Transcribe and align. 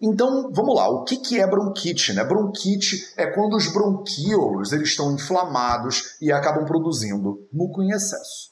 Então, 0.00 0.50
vamos 0.52 0.74
lá, 0.74 0.88
o 0.90 1.04
que, 1.04 1.16
que 1.16 1.40
é 1.40 1.46
bronquite? 1.46 2.12
Né? 2.12 2.22
Bronquite 2.24 3.12
é 3.16 3.26
quando 3.26 3.56
os 3.56 3.72
bronquíolos 3.72 4.72
eles 4.72 4.90
estão 4.90 5.14
inflamados 5.14 6.16
e 6.20 6.30
acabam 6.30 6.64
produzindo 6.64 7.46
muco 7.52 7.82
em 7.82 7.90
excesso. 7.90 8.50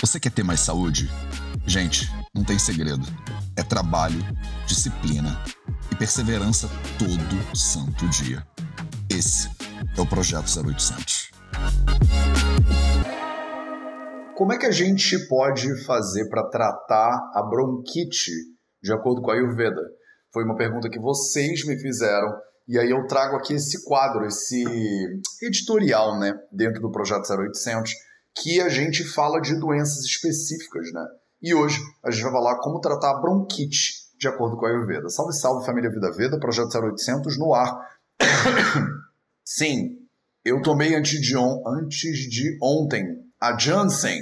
Você 0.00 0.18
quer 0.18 0.32
ter 0.32 0.42
mais 0.42 0.60
saúde? 0.60 1.10
Gente, 1.66 2.10
não 2.34 2.44
tem 2.44 2.58
segredo. 2.58 3.06
É 3.56 3.62
trabalho, 3.62 4.22
disciplina 4.66 5.40
e 5.90 5.96
perseverança 5.96 6.68
todo 6.98 7.56
santo 7.56 8.06
dia. 8.08 8.46
Esse 9.08 9.48
é 9.96 10.00
o 10.00 10.06
Projeto 10.06 10.46
0800. 10.46 11.30
Como 14.36 14.52
é 14.52 14.58
que 14.58 14.66
a 14.66 14.70
gente 14.70 15.18
pode 15.28 15.82
fazer 15.86 16.28
para 16.28 16.46
tratar 16.50 17.30
a 17.32 17.42
bronquite 17.42 18.30
de 18.82 18.92
acordo 18.92 19.22
com 19.22 19.30
a 19.30 19.34
Ayurveda? 19.34 19.80
Foi 20.30 20.44
uma 20.44 20.54
pergunta 20.54 20.90
que 20.90 20.98
vocês 20.98 21.64
me 21.64 21.78
fizeram 21.80 22.38
e 22.68 22.78
aí 22.78 22.90
eu 22.90 23.06
trago 23.06 23.36
aqui 23.36 23.54
esse 23.54 23.82
quadro, 23.86 24.26
esse 24.26 24.62
editorial, 25.40 26.18
né, 26.18 26.38
dentro 26.52 26.82
do 26.82 26.90
projeto 26.92 27.24
0800, 27.32 27.90
que 28.34 28.60
a 28.60 28.68
gente 28.68 29.04
fala 29.04 29.40
de 29.40 29.58
doenças 29.58 30.04
específicas, 30.04 30.92
né? 30.92 31.06
E 31.40 31.54
hoje 31.54 31.80
a 32.04 32.10
gente 32.10 32.24
vai 32.24 32.32
falar 32.32 32.58
como 32.58 32.78
tratar 32.80 33.12
a 33.12 33.20
bronquite 33.22 34.04
de 34.18 34.28
acordo 34.28 34.58
com 34.58 34.66
a 34.66 34.68
Ayurveda. 34.68 35.08
Salve, 35.08 35.32
salve 35.32 35.64
família 35.64 35.88
Vida 35.88 36.12
Veda, 36.12 36.38
projeto 36.38 36.68
0800 36.76 37.38
no 37.38 37.54
ar. 37.54 37.74
Sim, 39.42 39.96
eu 40.44 40.60
tomei 40.60 40.94
antes 40.94 41.22
de, 41.22 41.38
on 41.38 41.62
antes 41.66 42.18
de 42.28 42.58
ontem 42.62 43.24
a 43.40 43.56
Janssen. 43.58 44.20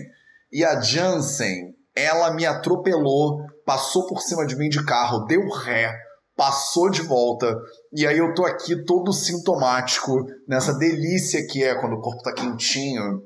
E 0.53 0.65
a 0.65 0.81
Janssen, 0.81 1.75
ela 1.95 2.33
me 2.33 2.47
atropelou, 2.47 3.41
passou 3.65 4.07
por 4.07 4.21
cima 4.21 4.47
de 4.47 4.57
mim 4.57 4.69
de 4.69 4.85
carro, 4.85 5.27
deu 5.27 5.49
ré, 5.51 5.93
passou 6.37 6.91
de 6.91 7.03
volta. 7.03 7.57
E 7.93 8.07
aí 8.07 8.19
eu 8.19 8.35
tô 8.35 8.45
aqui 8.45 8.85
todo 8.85 9.13
sintomático, 9.13 10.27
nessa 10.47 10.75
delícia 10.75 11.47
que 11.47 11.63
é 11.63 11.75
quando 11.75 11.95
o 11.95 12.01
corpo 12.01 12.23
tá 12.23 12.33
quentinho 12.33 13.23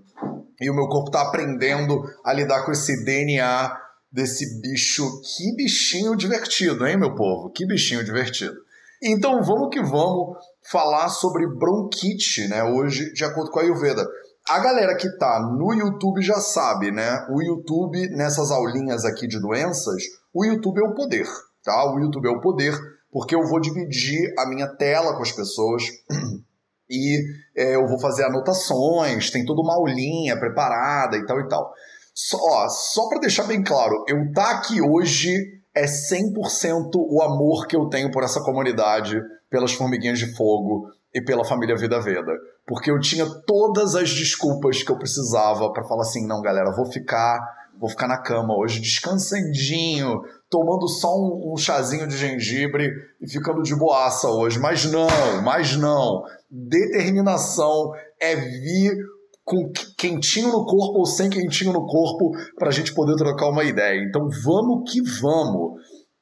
e 0.61 0.70
o 0.70 0.75
meu 0.75 0.89
corpo 0.89 1.11
tá 1.11 1.22
aprendendo 1.22 2.02
a 2.25 2.33
lidar 2.33 2.64
com 2.64 2.73
esse 2.73 3.05
DNA 3.05 3.77
desse 4.11 4.61
bicho. 4.61 5.20
Que 5.23 5.55
bichinho 5.55 6.17
divertido, 6.17 6.86
hein, 6.86 6.97
meu 6.97 7.14
povo? 7.14 7.50
Que 7.50 7.67
bichinho 7.67 8.05
divertido. 8.05 8.56
Então 9.02 9.42
vamos 9.42 9.69
que 9.70 9.80
vamos 9.80 10.36
falar 10.70 11.08
sobre 11.08 11.47
bronquite, 11.47 12.48
né? 12.48 12.64
Hoje, 12.64 13.12
de 13.12 13.25
acordo 13.25 13.50
com 13.50 13.61
a 13.61 13.62
Ayurveda 13.62 14.05
a 14.48 14.58
galera 14.60 14.96
que 14.96 15.10
tá 15.18 15.41
no 15.41 15.74
YouTube 15.74 16.22
já 16.22 16.41
sabe, 16.41 16.91
né? 16.91 17.27
O 17.30 17.42
YouTube, 17.42 18.08
nessas 18.16 18.50
aulinhas 18.50 19.05
aqui 19.05 19.27
de 19.27 19.40
doenças, 19.40 20.02
o 20.32 20.44
YouTube 20.44 20.80
é 20.80 20.88
o 20.88 20.94
poder, 20.94 21.27
tá? 21.62 21.92
O 21.92 21.98
YouTube 21.98 22.27
é 22.27 22.30
o 22.30 22.40
poder, 22.40 22.74
porque 23.12 23.34
eu 23.34 23.46
vou 23.46 23.60
dividir 23.60 24.32
a 24.38 24.48
minha 24.48 24.66
tela 24.66 25.14
com 25.14 25.22
as 25.22 25.32
pessoas 25.32 25.84
e 26.88 27.18
é, 27.55 27.77
eu 27.77 27.86
vou 27.86 28.00
fazer 28.00 28.24
anotações, 28.24 29.30
tem 29.30 29.44
toda 29.44 29.60
uma 29.60 29.74
aulinha 29.74 30.38
preparada 30.38 31.16
e 31.16 31.27
tal 31.27 31.40
e 31.40 31.48
tal. 31.48 31.72
Só, 32.14 32.68
só 32.68 33.08
para 33.08 33.20
deixar 33.20 33.44
bem 33.44 33.62
claro, 33.62 34.05
eu 34.08 34.33
tá 34.33 34.50
aqui 34.52 34.80
hoje 34.80 35.58
é 35.74 35.84
100% 35.84 36.90
o 36.94 37.22
amor 37.22 37.66
que 37.66 37.77
eu 37.77 37.88
tenho 37.88 38.10
por 38.10 38.24
essa 38.24 38.42
comunidade, 38.42 39.20
pelas 39.50 39.72
formiguinhas 39.72 40.18
de 40.18 40.34
fogo, 40.34 40.88
e 41.19 41.24
pela 41.24 41.44
família 41.44 41.77
Vida 41.77 42.00
Veda. 42.00 42.33
Porque 42.66 42.91
eu 42.91 43.00
tinha 43.00 43.27
todas 43.47 43.94
as 43.94 44.11
desculpas 44.11 44.83
que 44.83 44.91
eu 44.91 44.98
precisava 44.98 45.72
para 45.72 45.84
falar 45.84 46.02
assim: 46.02 46.27
não, 46.27 46.41
galera, 46.41 46.74
vou 46.74 46.86
ficar, 46.86 47.38
vou 47.78 47.91
ficar 47.91 48.06
na 48.06 48.19
cama 48.19 48.56
hoje 48.56 48.80
descansandinho, 48.80 50.20
tomando 50.48 50.89
só 50.89 51.08
um, 51.08 51.52
um 51.52 51.56
chazinho 51.56 52.06
de 52.06 52.16
gengibre 52.16 52.91
e 53.20 53.28
ficando 53.28 53.62
de 53.62 53.74
boaça 53.74 54.28
hoje. 54.28 54.58
Mas 54.58 54.84
não, 54.84 55.42
mas 55.42 55.77
não. 55.77 56.22
Determinação 56.50 57.92
é 58.20 58.36
vir 58.36 58.96
com 59.45 59.73
quentinho 59.96 60.52
no 60.52 60.67
corpo 60.67 60.98
ou 60.98 61.06
sem 61.06 61.30
quentinho 61.30 61.73
no 61.73 61.86
corpo 61.86 62.33
para 62.56 62.68
a 62.68 62.73
gente 62.73 62.92
poder 62.92 63.17
trocar 63.17 63.48
uma 63.48 63.64
ideia. 63.64 64.05
Então 64.05 64.29
vamos 64.45 64.90
que 64.90 65.00
vamos. 65.02 65.80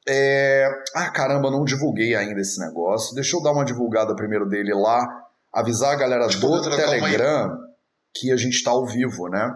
É... 0.09 0.69
Ah, 0.94 1.11
caramba, 1.11 1.50
não 1.50 1.65
divulguei 1.65 2.15
ainda 2.15 2.41
esse 2.41 2.61
negócio. 2.61 3.15
Deixa 3.15 3.37
eu 3.37 3.43
dar 3.43 3.53
uma 3.53 3.65
divulgada 3.65 4.15
primeiro 4.15 4.49
dele 4.49 4.72
lá, 4.72 5.06
avisar 5.53 5.93
a 5.93 5.97
galera 5.97 6.27
do 6.27 6.62
Telegram 6.62 7.67
que 8.15 8.33
a 8.33 8.37
gente 8.37 8.55
está 8.55 8.71
ao 8.71 8.87
vivo, 8.87 9.28
né? 9.28 9.53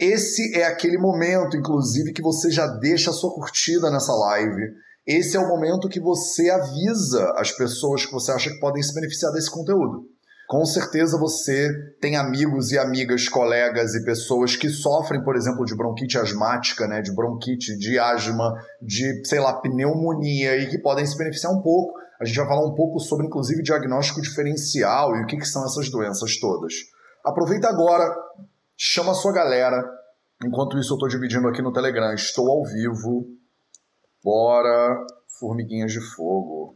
Esse 0.00 0.56
é 0.56 0.64
aquele 0.64 0.96
momento, 0.96 1.56
inclusive, 1.56 2.12
que 2.12 2.22
você 2.22 2.50
já 2.50 2.66
deixa 2.66 3.10
a 3.10 3.12
sua 3.12 3.34
curtida 3.34 3.90
nessa 3.90 4.14
live. 4.14 4.72
Esse 5.06 5.36
é 5.36 5.40
o 5.40 5.48
momento 5.48 5.88
que 5.88 6.00
você 6.00 6.48
avisa 6.48 7.32
as 7.36 7.52
pessoas 7.52 8.06
que 8.06 8.12
você 8.12 8.32
acha 8.32 8.50
que 8.50 8.58
podem 8.58 8.82
se 8.82 8.94
beneficiar 8.94 9.32
desse 9.32 9.50
conteúdo. 9.50 10.06
Com 10.50 10.66
certeza 10.66 11.16
você 11.16 11.70
tem 12.00 12.16
amigos 12.16 12.72
e 12.72 12.78
amigas, 12.78 13.28
colegas 13.28 13.94
e 13.94 14.04
pessoas 14.04 14.56
que 14.56 14.68
sofrem, 14.68 15.22
por 15.22 15.36
exemplo, 15.36 15.64
de 15.64 15.76
bronquite 15.76 16.18
asmática, 16.18 16.88
né, 16.88 17.00
de 17.00 17.14
bronquite, 17.14 17.78
de 17.78 17.96
asma, 18.00 18.60
de, 18.82 19.24
sei 19.24 19.38
lá, 19.38 19.60
pneumonia 19.60 20.56
e 20.56 20.68
que 20.68 20.76
podem 20.76 21.06
se 21.06 21.16
beneficiar 21.16 21.52
um 21.52 21.62
pouco. 21.62 21.96
A 22.20 22.24
gente 22.24 22.36
vai 22.36 22.48
falar 22.48 22.66
um 22.66 22.74
pouco 22.74 22.98
sobre, 22.98 23.28
inclusive, 23.28 23.62
diagnóstico 23.62 24.20
diferencial 24.20 25.14
e 25.14 25.22
o 25.22 25.26
que, 25.26 25.36
que 25.36 25.46
são 25.46 25.64
essas 25.64 25.88
doenças 25.88 26.40
todas. 26.40 26.74
Aproveita 27.24 27.68
agora, 27.68 28.12
chama 28.76 29.12
a 29.12 29.14
sua 29.14 29.32
galera. 29.32 29.88
Enquanto 30.44 30.80
isso, 30.80 30.94
eu 30.94 30.96
estou 30.96 31.08
dividindo 31.08 31.46
aqui 31.46 31.62
no 31.62 31.72
Telegram. 31.72 32.12
Estou 32.12 32.50
ao 32.50 32.64
vivo. 32.64 33.24
Bora, 34.20 35.06
formiguinhas 35.38 35.92
de 35.92 36.00
fogo. 36.00 36.74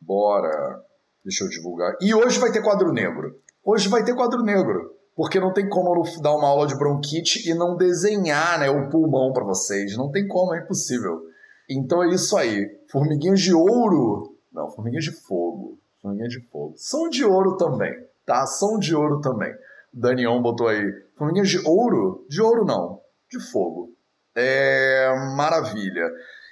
Bora. 0.00 0.85
Deixa 1.26 1.42
eu 1.42 1.48
divulgar. 1.48 1.96
E 2.00 2.14
hoje 2.14 2.38
vai 2.38 2.52
ter 2.52 2.62
quadro 2.62 2.92
negro. 2.92 3.34
Hoje 3.64 3.88
vai 3.88 4.04
ter 4.04 4.14
quadro 4.14 4.44
negro. 4.44 4.94
Porque 5.16 5.40
não 5.40 5.52
tem 5.52 5.68
como 5.68 5.92
eu 5.96 6.22
dar 6.22 6.36
uma 6.36 6.46
aula 6.46 6.68
de 6.68 6.78
bronquite 6.78 7.50
e 7.50 7.52
não 7.52 7.76
desenhar 7.76 8.60
né, 8.60 8.70
o 8.70 8.88
pulmão 8.88 9.32
para 9.32 9.42
vocês. 9.42 9.96
Não 9.96 10.08
tem 10.08 10.28
como, 10.28 10.54
é 10.54 10.60
impossível. 10.60 11.22
Então 11.68 12.00
é 12.04 12.14
isso 12.14 12.36
aí. 12.36 12.64
Formiguinhas 12.88 13.40
de 13.40 13.52
ouro. 13.52 14.36
Não, 14.52 14.70
formiguinhas 14.70 15.04
de 15.04 15.10
fogo. 15.10 15.80
Formiguinhas 16.00 16.32
de 16.32 16.40
fogo. 16.42 16.74
São 16.76 17.08
de 17.08 17.24
ouro 17.24 17.56
também, 17.56 17.92
tá? 18.24 18.46
São 18.46 18.78
de 18.78 18.94
ouro 18.94 19.20
também. 19.20 19.52
Daniel 19.92 20.40
botou 20.40 20.68
aí. 20.68 20.92
Formiguinhas 21.16 21.48
de 21.48 21.58
ouro? 21.66 22.24
De 22.28 22.40
ouro 22.40 22.64
não. 22.64 23.00
De 23.28 23.40
fogo. 23.50 23.90
É. 24.32 25.12
Maravilha. 25.34 26.08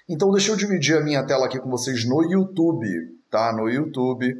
Então 0.09 0.33
deixa 0.33 0.51
eu 0.51 0.57
dividir 0.57 0.97
a 0.97 1.05
minha 1.05 1.25
tela 1.25 1.47
aqui 1.47 1.61
com 1.61 1.71
vocês 1.71 2.05
no 2.09 2.25
YouTube, 2.25 2.89
tá? 3.31 3.53
No 3.53 3.69
YouTube. 3.69 4.35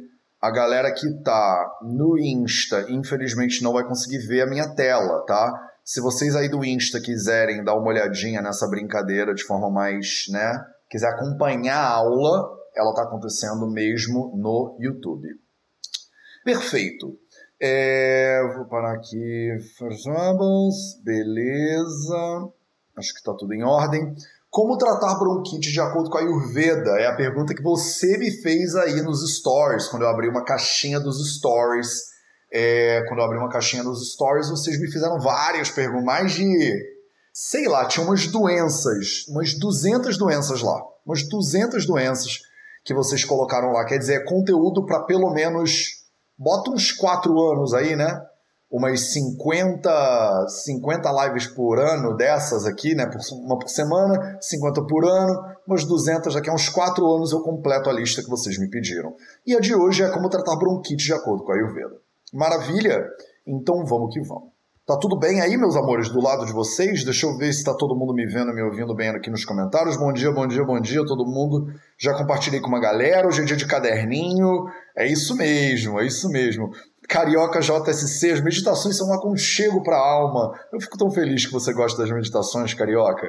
A 0.45 0.51
galera 0.51 0.93
que 0.93 1.11
tá 1.23 1.79
no 1.81 2.19
Insta, 2.19 2.85
infelizmente 2.87 3.63
não 3.63 3.73
vai 3.73 3.83
conseguir 3.83 4.19
ver 4.27 4.41
a 4.41 4.45
minha 4.45 4.75
tela, 4.75 5.25
tá? 5.25 5.51
Se 5.83 5.99
vocês 5.99 6.35
aí 6.35 6.47
do 6.47 6.63
Insta 6.63 7.01
quiserem 7.01 7.63
dar 7.63 7.73
uma 7.73 7.87
olhadinha 7.87 8.43
nessa 8.43 8.69
brincadeira 8.69 9.33
de 9.33 9.43
forma 9.43 9.71
mais, 9.71 10.25
né, 10.29 10.63
quiser 10.87 11.07
acompanhar 11.07 11.79
a 11.79 11.89
aula, 11.95 12.47
ela 12.75 12.93
tá 12.93 13.01
acontecendo 13.01 13.67
mesmo 13.71 14.37
no 14.37 14.77
YouTube. 14.79 15.29
Perfeito. 16.43 17.17
É, 17.59 18.39
vou 18.55 18.65
parar 18.65 18.93
aqui. 18.93 19.49
Beleza. 21.03 22.51
Acho 22.95 23.15
que 23.15 23.23
tá 23.23 23.33
tudo 23.33 23.51
em 23.51 23.63
ordem. 23.63 24.13
Como 24.55 24.77
tratar 24.77 25.15
bronquite 25.15 25.69
de 25.69 25.81
acordo 25.81 26.09
com 26.09 26.17
a 26.17 26.21
Ayurveda? 26.21 26.91
É 26.91 27.07
a 27.07 27.13
pergunta 27.13 27.53
que 27.53 27.61
você 27.61 28.17
me 28.17 28.31
fez 28.31 28.73
aí 28.73 29.01
nos 29.01 29.19
stories, 29.35 29.89
quando 29.89 30.03
eu 30.03 30.07
abri 30.07 30.29
uma 30.29 30.45
caixinha 30.45 30.97
dos 30.97 31.17
stories. 31.35 32.05
É, 32.49 33.03
quando 33.05 33.19
eu 33.19 33.25
abri 33.25 33.37
uma 33.37 33.49
caixinha 33.49 33.83
dos 33.83 34.13
stories, 34.13 34.49
vocês 34.49 34.79
me 34.79 34.89
fizeram 34.89 35.19
várias 35.19 35.69
perguntas, 35.69 36.05
mais 36.05 36.31
de, 36.31 36.73
sei 37.33 37.67
lá, 37.67 37.85
tinha 37.85 38.05
umas 38.05 38.27
doenças, 38.27 39.25
umas 39.27 39.53
200 39.55 40.17
doenças 40.17 40.61
lá, 40.61 40.81
umas 41.05 41.27
200 41.27 41.85
doenças 41.85 42.39
que 42.85 42.93
vocês 42.93 43.25
colocaram 43.25 43.73
lá. 43.73 43.83
Quer 43.83 43.97
dizer, 43.97 44.21
é 44.21 44.23
conteúdo 44.23 44.85
para 44.85 45.01
pelo 45.01 45.33
menos, 45.33 46.05
bota 46.37 46.71
uns 46.71 46.93
4 46.93 47.37
anos 47.51 47.73
aí, 47.73 47.93
né? 47.97 48.21
Umas 48.69 49.13
50, 49.13 50.47
50 50.47 51.25
lives 51.25 51.47
por 51.47 51.79
ano 51.79 52.15
dessas 52.15 52.65
aqui, 52.65 52.95
né? 52.95 53.09
Uma 53.43 53.57
por 53.57 53.69
semana, 53.69 54.37
50 54.41 54.83
por 54.85 55.05
ano, 55.05 55.55
umas 55.67 55.85
200, 55.85 56.33
daqui 56.33 56.49
a 56.49 56.53
uns 56.53 56.69
4 56.69 57.05
anos 57.05 57.31
eu 57.31 57.41
completo 57.41 57.89
a 57.89 57.93
lista 57.93 58.23
que 58.23 58.29
vocês 58.29 58.57
me 58.57 58.69
pediram. 58.69 59.15
E 59.45 59.55
a 59.55 59.59
de 59.59 59.75
hoje 59.75 60.03
é 60.03 60.09
como 60.09 60.29
tratar 60.29 60.55
bronquite 60.55 61.05
de 61.05 61.13
acordo 61.13 61.43
com 61.43 61.51
a 61.51 61.55
Ayurveda. 61.55 61.95
Maravilha? 62.33 63.05
Então 63.45 63.85
vamos 63.85 64.13
que 64.13 64.21
vamos. 64.21 64.54
Tá 64.87 64.95
tudo 64.95 65.17
bem 65.17 65.41
aí, 65.41 65.57
meus 65.57 65.75
amores, 65.75 66.09
do 66.09 66.21
lado 66.21 66.45
de 66.45 66.53
vocês? 66.53 67.03
Deixa 67.03 67.25
eu 67.25 67.35
ver 67.35 67.51
se 67.51 67.63
tá 67.63 67.73
todo 67.73 67.95
mundo 67.95 68.13
me 68.13 68.23
vendo, 68.27 68.53
me 68.53 68.61
ouvindo 68.61 68.93
bem 68.93 69.09
aqui 69.09 69.31
nos 69.31 69.43
comentários. 69.43 69.97
Bom 69.97 70.13
dia, 70.13 70.31
bom 70.31 70.45
dia, 70.45 70.63
bom 70.63 70.79
dia, 70.79 71.03
todo 71.03 71.25
mundo. 71.25 71.73
Já 71.97 72.13
compartilhei 72.13 72.61
com 72.61 72.67
uma 72.67 72.79
galera. 72.79 73.27
Hoje 73.27 73.41
é 73.41 73.45
dia 73.45 73.55
de 73.55 73.65
caderninho. 73.65 74.65
É 74.95 75.07
isso 75.07 75.35
mesmo, 75.35 75.99
é 75.99 76.05
isso 76.05 76.29
mesmo. 76.29 76.69
Carioca 77.09 77.61
JSC, 77.61 78.31
as 78.31 78.41
meditações 78.41 78.95
são 78.95 79.07
um 79.07 79.13
aconchego 79.15 79.81
para 79.81 79.95
a 79.95 80.07
alma. 80.07 80.53
Eu 80.71 80.79
fico 80.79 80.99
tão 80.99 81.09
feliz 81.09 81.47
que 81.47 81.51
você 81.51 81.73
gosta 81.73 81.99
das 81.99 82.11
meditações, 82.11 82.75
Carioca. 82.75 83.27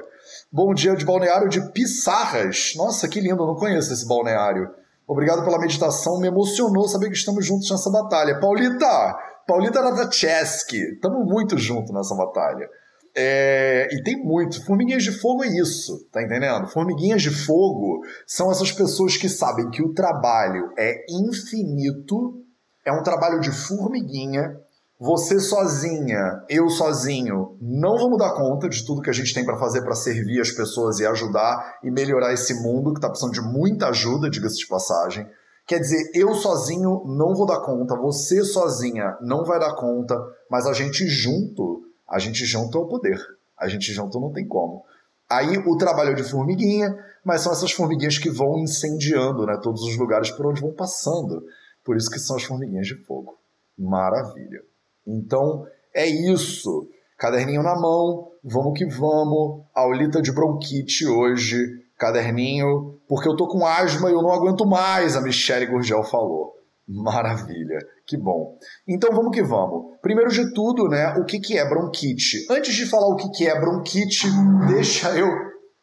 Bom 0.52 0.74
dia 0.74 0.94
de 0.94 1.06
balneário 1.06 1.48
de 1.48 1.72
Pissarras. 1.72 2.74
Nossa, 2.76 3.08
que 3.08 3.18
lindo, 3.18 3.42
eu 3.42 3.46
não 3.46 3.54
conheço 3.54 3.94
esse 3.94 4.06
balneário. 4.06 4.68
Obrigado 5.08 5.42
pela 5.42 5.58
meditação, 5.58 6.20
me 6.20 6.26
emocionou 6.26 6.86
saber 6.86 7.08
que 7.08 7.16
estamos 7.16 7.46
juntos 7.46 7.70
nessa 7.70 7.90
batalha. 7.90 8.40
Paulita, 8.40 9.16
Paulita 9.46 9.80
Radacheski, 9.80 10.94
estamos 10.94 11.24
muito 11.24 11.56
juntos 11.56 11.94
nessa 11.94 12.14
batalha. 12.16 12.68
É, 13.14 13.88
e 13.92 14.02
tem 14.02 14.22
muito. 14.22 14.62
Formiguinhas 14.66 15.04
de 15.04 15.12
fogo 15.12 15.44
é 15.44 15.48
isso, 15.48 16.06
tá 16.12 16.22
entendendo? 16.22 16.66
Formiguinhas 16.66 17.22
de 17.22 17.30
fogo 17.30 18.00
são 18.26 18.50
essas 18.50 18.72
pessoas 18.72 19.16
que 19.16 19.28
sabem 19.28 19.70
que 19.70 19.82
o 19.82 19.94
trabalho 19.94 20.70
é 20.76 21.06
infinito, 21.08 22.44
é 22.84 22.92
um 22.92 23.02
trabalho 23.02 23.40
de 23.40 23.50
formiguinha. 23.52 24.60
Você 24.98 25.38
sozinha, 25.38 26.42
eu 26.48 26.68
sozinho, 26.70 27.56
não 27.60 27.98
vamos 27.98 28.18
dar 28.18 28.32
conta 28.34 28.66
de 28.66 28.84
tudo 28.84 29.02
que 29.02 29.10
a 29.10 29.12
gente 29.12 29.32
tem 29.32 29.44
para 29.44 29.58
fazer 29.58 29.82
para 29.82 29.94
servir 29.94 30.40
as 30.40 30.50
pessoas 30.50 30.98
e 30.98 31.06
ajudar 31.06 31.78
e 31.84 31.90
melhorar 31.90 32.32
esse 32.32 32.54
mundo 32.62 32.92
que 32.92 32.98
está 32.98 33.08
precisando 33.08 33.34
de 33.34 33.42
muita 33.42 33.88
ajuda, 33.88 34.30
diga-se 34.30 34.56
de 34.56 34.66
passagem. 34.66 35.26
Quer 35.66 35.80
dizer, 35.80 36.10
eu 36.14 36.32
sozinho 36.34 37.02
não 37.06 37.34
vou 37.34 37.46
dar 37.46 37.60
conta, 37.60 37.96
você 37.96 38.44
sozinha 38.44 39.16
não 39.20 39.44
vai 39.44 39.58
dar 39.58 39.74
conta, 39.74 40.14
mas 40.50 40.66
a 40.66 40.72
gente 40.72 41.06
junto, 41.08 41.82
a 42.08 42.18
gente 42.18 42.44
junto 42.44 42.78
é 42.78 42.80
o 42.80 42.86
poder. 42.86 43.18
A 43.58 43.68
gente 43.68 43.92
junto 43.92 44.20
não 44.20 44.32
tem 44.32 44.46
como. 44.46 44.84
Aí 45.28 45.58
o 45.58 45.76
trabalho 45.76 46.10
é 46.10 46.14
de 46.14 46.22
formiguinha, 46.22 46.96
mas 47.24 47.40
são 47.40 47.50
essas 47.50 47.72
formiguinhas 47.72 48.18
que 48.18 48.30
vão 48.30 48.58
incendiando 48.58 49.44
né, 49.44 49.58
todos 49.60 49.82
os 49.82 49.96
lugares 49.96 50.30
por 50.30 50.46
onde 50.46 50.60
vão 50.60 50.72
passando. 50.72 51.42
Por 51.84 51.96
isso 51.96 52.10
que 52.10 52.20
são 52.20 52.36
as 52.36 52.44
formiguinhas 52.44 52.86
de 52.86 52.94
fogo. 53.04 53.36
Maravilha. 53.76 54.62
Então 55.04 55.66
é 55.92 56.06
isso. 56.06 56.88
Caderninho 57.18 57.62
na 57.62 57.74
mão, 57.74 58.30
vamos 58.44 58.78
que 58.78 58.86
vamos. 58.86 59.64
Aulita 59.74 60.22
de 60.22 60.32
bronquite 60.32 61.06
hoje 61.06 61.84
caderninho, 61.98 62.95
porque 63.08 63.28
eu 63.28 63.36
tô 63.36 63.46
com 63.46 63.66
asma 63.66 64.10
e 64.10 64.12
eu 64.12 64.22
não 64.22 64.32
aguento 64.32 64.66
mais, 64.66 65.16
a 65.16 65.20
Michelle 65.20 65.66
Gurgel 65.66 66.02
falou. 66.04 66.54
Maravilha, 66.88 67.78
que 68.06 68.16
bom. 68.16 68.58
Então 68.86 69.12
vamos 69.12 69.32
que 69.32 69.42
vamos. 69.42 69.96
Primeiro 70.00 70.30
de 70.30 70.52
tudo, 70.54 70.88
né, 70.88 71.16
o 71.18 71.24
que, 71.24 71.40
que 71.40 71.58
é 71.58 71.68
bronquite? 71.68 72.46
Antes 72.50 72.74
de 72.74 72.86
falar 72.86 73.08
o 73.08 73.16
que, 73.16 73.28
que 73.30 73.46
é 73.46 73.58
bronquite, 73.58 74.28
deixa 74.68 75.16
eu. 75.16 75.28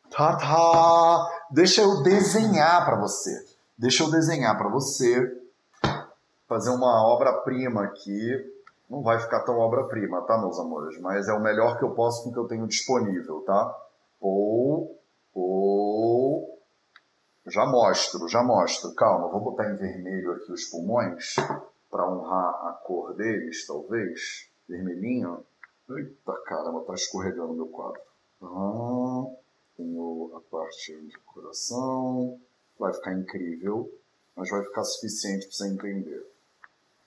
Tá, 0.09 0.37
tá. 0.37 1.27
Deixa 1.51 1.81
eu 1.81 2.01
desenhar 2.03 2.85
para 2.85 2.99
você. 2.99 3.31
Deixa 3.77 4.03
eu 4.03 4.11
desenhar 4.11 4.57
para 4.57 4.69
você. 4.69 5.25
Fazer 6.47 6.69
uma 6.69 7.05
obra-prima 7.07 7.83
aqui. 7.83 8.31
Não 8.89 9.01
vai 9.01 9.19
ficar 9.19 9.41
tão 9.41 9.57
obra-prima, 9.57 10.21
tá, 10.21 10.37
meus 10.37 10.59
amores? 10.59 10.99
Mas 11.01 11.27
é 11.27 11.33
o 11.33 11.41
melhor 11.41 11.77
que 11.77 11.83
eu 11.83 11.91
posso 11.91 12.23
com 12.23 12.29
o 12.29 12.33
que 12.33 12.39
eu 12.39 12.47
tenho 12.47 12.67
disponível, 12.67 13.41
tá? 13.41 13.75
Ou 14.21 15.03
ou. 15.33 16.52
Já 17.47 17.65
mostro, 17.65 18.27
já 18.29 18.41
mostro. 18.41 18.93
Calma, 18.95 19.27
vou 19.27 19.41
botar 19.41 19.69
em 19.69 19.75
vermelho 19.75 20.31
aqui 20.31 20.51
os 20.51 20.65
pulmões 20.65 21.35
para 21.91 22.09
honrar 22.09 22.67
a 22.67 22.73
cor 22.83 23.13
deles, 23.15 23.67
talvez. 23.67 24.49
Vermelhinho. 24.67 25.45
Eita 25.89 26.33
caramba, 26.45 26.85
tá 26.85 26.93
escorregando 26.93 27.53
meu 27.53 27.67
quadro. 27.67 28.01
Ah, 28.41 29.25
tenho 29.75 30.31
a 30.35 30.39
parte 30.49 30.95
de 31.01 31.17
coração. 31.25 32.39
Vai 32.79 32.93
ficar 32.93 33.13
incrível, 33.13 33.91
mas 34.35 34.49
vai 34.49 34.63
ficar 34.63 34.83
suficiente 34.85 35.45
para 35.45 35.55
você 35.55 35.67
entender. 35.67 36.25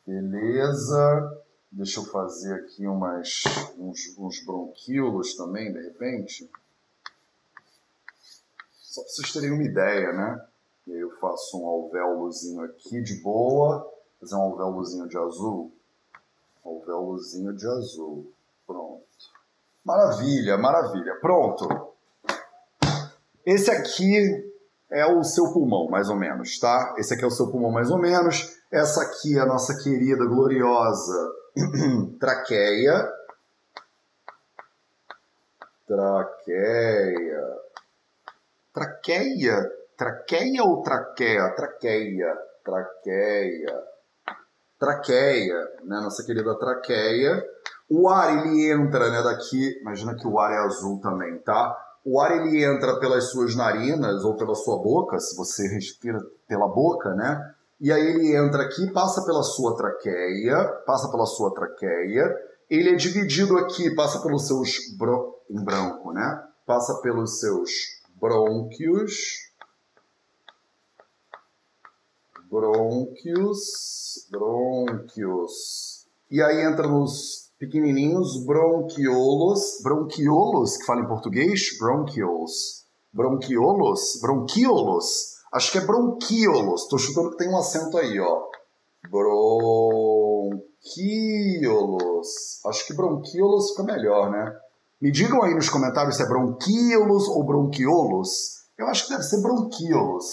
Beleza. 0.06 1.42
Deixa 1.72 2.00
eu 2.00 2.04
fazer 2.04 2.54
aqui 2.54 2.86
umas, 2.86 3.42
uns, 3.76 4.16
uns 4.18 4.44
bronquíolos 4.44 5.34
também, 5.34 5.72
de 5.72 5.80
repente. 5.80 6.48
Só 8.96 9.02
para 9.02 9.12
vocês 9.12 9.30
terem 9.30 9.52
uma 9.52 9.62
ideia, 9.62 10.10
né? 10.10 10.42
E 10.86 10.94
aí 10.94 11.00
eu 11.00 11.10
faço 11.18 11.60
um 11.60 11.66
alvéolozinho 11.66 12.62
aqui 12.62 13.02
de 13.02 13.16
boa, 13.20 13.86
fazer 14.18 14.34
um 14.36 14.40
alvéolozinho 14.40 15.06
de 15.06 15.18
azul. 15.18 15.70
Alvéolozinho 16.64 17.52
de 17.52 17.66
azul. 17.66 18.32
Pronto. 18.66 19.04
Maravilha, 19.84 20.56
maravilha. 20.56 21.14
Pronto. 21.16 21.92
Esse 23.44 23.70
aqui 23.70 24.50
é 24.90 25.04
o 25.04 25.22
seu 25.22 25.52
pulmão, 25.52 25.88
mais 25.90 26.08
ou 26.08 26.16
menos, 26.16 26.58
tá? 26.58 26.94
Esse 26.96 27.12
aqui 27.12 27.24
é 27.24 27.26
o 27.26 27.30
seu 27.30 27.50
pulmão, 27.50 27.70
mais 27.70 27.90
ou 27.90 27.98
menos. 27.98 28.56
Essa 28.72 29.02
aqui 29.02 29.36
é 29.36 29.42
a 29.42 29.46
nossa 29.46 29.76
querida, 29.82 30.24
gloriosa 30.24 31.34
traqueia. 32.18 33.12
Traqueia. 35.86 37.65
Traqueia. 38.76 39.56
Traqueia 39.96 40.62
ou 40.62 40.82
traqueia? 40.82 41.48
Traqueia. 41.56 42.36
Traqueia. 42.62 43.82
Traqueia, 44.78 45.64
né? 45.84 46.00
Nossa 46.02 46.22
querida 46.22 46.58
traqueia. 46.58 47.42
O 47.88 48.06
ar, 48.06 48.36
ele 48.36 48.70
entra, 48.70 49.10
né, 49.10 49.22
daqui... 49.22 49.80
Imagina 49.80 50.14
que 50.14 50.26
o 50.26 50.38
ar 50.38 50.52
é 50.52 50.58
azul 50.58 51.00
também, 51.00 51.38
tá? 51.38 51.74
O 52.04 52.20
ar, 52.20 52.32
ele 52.32 52.62
entra 52.62 53.00
pelas 53.00 53.30
suas 53.30 53.56
narinas 53.56 54.22
ou 54.24 54.36
pela 54.36 54.54
sua 54.54 54.76
boca, 54.82 55.18
se 55.20 55.34
você 55.34 55.66
respira 55.68 56.18
pela 56.46 56.68
boca, 56.68 57.14
né? 57.14 57.40
E 57.80 57.90
aí 57.90 58.06
ele 58.06 58.36
entra 58.36 58.64
aqui, 58.64 58.92
passa 58.92 59.24
pela 59.24 59.42
sua 59.42 59.74
traqueia, 59.74 60.62
passa 60.86 61.10
pela 61.10 61.24
sua 61.24 61.54
traqueia. 61.54 62.30
Ele 62.68 62.90
é 62.90 62.94
dividido 62.94 63.56
aqui, 63.56 63.94
passa 63.94 64.20
pelos 64.20 64.46
seus... 64.46 64.94
Bro... 64.98 65.34
em 65.48 65.64
branco, 65.64 66.12
né? 66.12 66.42
Passa 66.66 67.00
pelos 67.00 67.40
seus 67.40 67.70
brônquios, 68.20 69.52
brônquios, 72.50 74.28
brônquios. 74.30 76.06
E 76.30 76.42
aí 76.42 76.64
entra 76.64 76.88
nos 76.88 77.52
pequenininhos 77.58 78.44
bronquiolos, 78.44 79.80
bronquiolos, 79.82 80.76
que 80.76 80.84
fala 80.84 81.02
em 81.02 81.08
português, 81.08 81.78
bronquiols, 81.78 82.86
bronquiolos, 83.12 84.18
bronquiolos. 84.20 85.36
Acho 85.52 85.72
que 85.72 85.78
é 85.78 85.86
bronquiolos. 85.86 86.82
Estou 86.82 86.98
chutando 86.98 87.30
que 87.30 87.36
tem 87.36 87.48
um 87.48 87.56
acento 87.56 87.96
aí, 87.98 88.18
ó. 88.18 88.46
Bronquiolos. 89.10 90.66
Acho 92.66 92.86
que 92.86 92.94
bronquiolos 92.94 93.70
fica 93.70 93.84
melhor, 93.84 94.30
né? 94.30 94.58
Me 95.00 95.10
digam 95.10 95.42
aí 95.42 95.54
nos 95.54 95.68
comentários 95.68 96.16
se 96.16 96.22
é 96.22 96.26
bronquíolos 96.26 97.28
ou 97.28 97.44
bronquiolos. 97.44 98.28
Eu 98.78 98.86
acho 98.88 99.04
que 99.04 99.10
deve 99.10 99.22
ser 99.22 99.40
bronquíolos. 99.42 100.24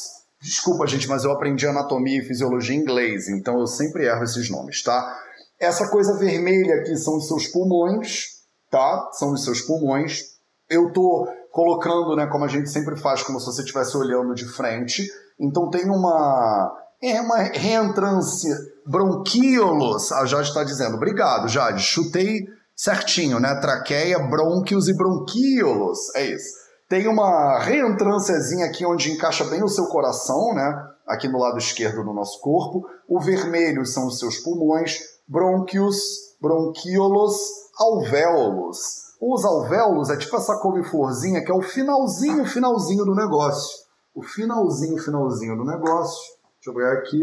Desculpa, 0.41 0.85
gente, 0.87 1.07
mas 1.07 1.23
eu 1.23 1.31
aprendi 1.31 1.65
anatomia 1.65 2.19
e 2.19 2.25
fisiologia 2.25 2.75
em 2.75 2.79
inglês, 2.79 3.29
então 3.29 3.59
eu 3.59 3.67
sempre 3.67 4.05
erro 4.05 4.23
esses 4.23 4.49
nomes, 4.49 4.83
tá? 4.83 5.17
Essa 5.57 5.89
coisa 5.89 6.17
vermelha 6.17 6.75
aqui 6.75 6.97
são 6.97 7.15
os 7.15 7.27
seus 7.27 7.47
pulmões, 7.47 8.25
tá? 8.69 9.09
São 9.13 9.31
os 9.31 9.43
seus 9.43 9.61
pulmões. 9.61 10.21
Eu 10.69 10.91
tô 10.91 11.25
colocando, 11.51 12.15
né, 12.15 12.27
como 12.27 12.43
a 12.43 12.49
gente 12.49 12.69
sempre 12.69 12.97
faz, 12.97 13.23
como 13.23 13.39
se 13.39 13.45
você 13.45 13.61
estivesse 13.61 13.95
olhando 13.95 14.33
de 14.33 14.45
frente. 14.45 15.07
Então 15.39 15.69
tem 15.69 15.85
uma 15.85 16.79
é 17.01 17.21
uma 17.21 17.37
reentrância 17.37 18.55
bronquíolos. 18.85 20.11
A 20.11 20.25
Jade 20.25 20.47
está 20.47 20.63
dizendo, 20.63 20.95
obrigado, 20.95 21.47
Jade. 21.47 21.81
Chutei 21.81 22.45
certinho, 22.75 23.39
né? 23.39 23.55
Traqueia, 23.55 24.19
brônquios 24.19 24.87
e 24.87 24.95
bronquíolos. 24.95 26.13
É 26.15 26.25
isso. 26.25 26.63
Tem 26.89 27.07
uma 27.07 27.59
reentrânciazinha 27.59 28.65
aqui 28.65 28.85
onde 28.85 29.11
encaixa 29.11 29.43
bem 29.45 29.63
o 29.63 29.69
seu 29.69 29.87
coração, 29.87 30.53
né? 30.53 30.89
Aqui 31.07 31.27
no 31.27 31.39
lado 31.39 31.57
esquerdo 31.57 32.03
do 32.03 32.13
nosso 32.13 32.39
corpo. 32.39 32.85
O 33.07 33.19
vermelho 33.19 33.85
são 33.85 34.07
os 34.07 34.19
seus 34.19 34.37
pulmões, 34.37 34.99
brônquios, 35.27 35.97
bronquíolos, 36.39 37.35
alvéolos. 37.77 38.77
Os 39.19 39.45
alvéolos 39.45 40.09
é 40.09 40.17
tipo 40.17 40.35
essa 40.35 40.57
couve-florzinha 40.57 41.43
que 41.43 41.51
é 41.51 41.55
o 41.55 41.61
finalzinho, 41.61 42.45
finalzinho 42.45 43.05
do 43.05 43.15
negócio. 43.15 43.83
O 44.13 44.21
finalzinho, 44.21 44.97
finalzinho 44.97 45.57
do 45.57 45.65
negócio. 45.65 46.33
Deixa 46.55 46.69
eu 46.69 46.75
ver 46.75 46.97
aqui. 46.97 47.19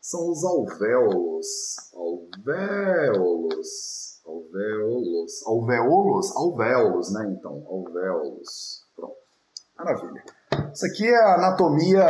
São 0.00 0.30
os 0.30 0.42
alvéolos. 0.42 1.46
Alvéolos. 1.94 4.11
Alvéolos. 4.32 5.46
Alvéolos? 5.46 6.36
Alvéolos, 6.36 7.12
né? 7.12 7.34
Então, 7.36 7.62
alvéolos. 7.68 8.84
Pronto. 8.96 9.16
Maravilha. 9.76 10.24
Isso 10.72 10.86
aqui 10.86 11.06
é 11.06 11.16
a 11.16 11.34
anatomia, 11.34 12.06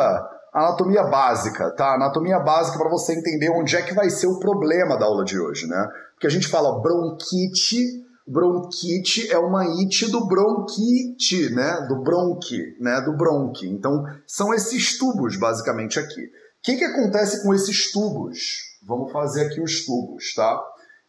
anatomia 0.53 1.05
básica, 1.05 1.71
tá? 1.75 1.95
Anatomia 1.95 2.39
básica 2.39 2.79
para 2.79 2.91
você 2.91 3.15
entender 3.15 3.51
onde 3.51 3.77
é 3.77 3.83
que 3.83 3.95
vai 3.95 4.09
ser 4.11 4.29
o 4.29 4.39
problema 4.39 4.97
da 4.97 5.07
aula 5.07 5.25
de 5.25 5.39
hoje, 5.39 5.67
né? 5.67 5.89
Porque 6.15 6.27
a 6.27 6.31
gente 6.31 6.49
fala 6.49 6.81
bronquite, 6.81 8.03
Bronquite 8.25 9.33
é 9.33 9.39
uma 9.39 9.67
ite 9.83 10.09
do 10.09 10.27
bronquite, 10.27 11.51
né? 11.51 11.87
Do 11.89 12.03
bronque, 12.03 12.77
né? 12.81 13.01
Do 13.01 13.17
bronque. 13.17 13.69
Então, 13.69 14.05
são 14.27 14.55
esses 14.55 14.97
tubos, 14.97 15.37
basicamente, 15.37 15.99
aqui. 15.99 16.23
O 16.23 16.31
que, 16.63 16.77
que 16.77 16.85
acontece 16.85 17.43
com 17.43 17.53
esses 17.53 17.91
tubos? 17.91 18.79
Vamos 18.87 19.11
fazer 19.11 19.47
aqui 19.47 19.61
os 19.61 19.85
tubos, 19.85 20.33
tá? 20.35 20.63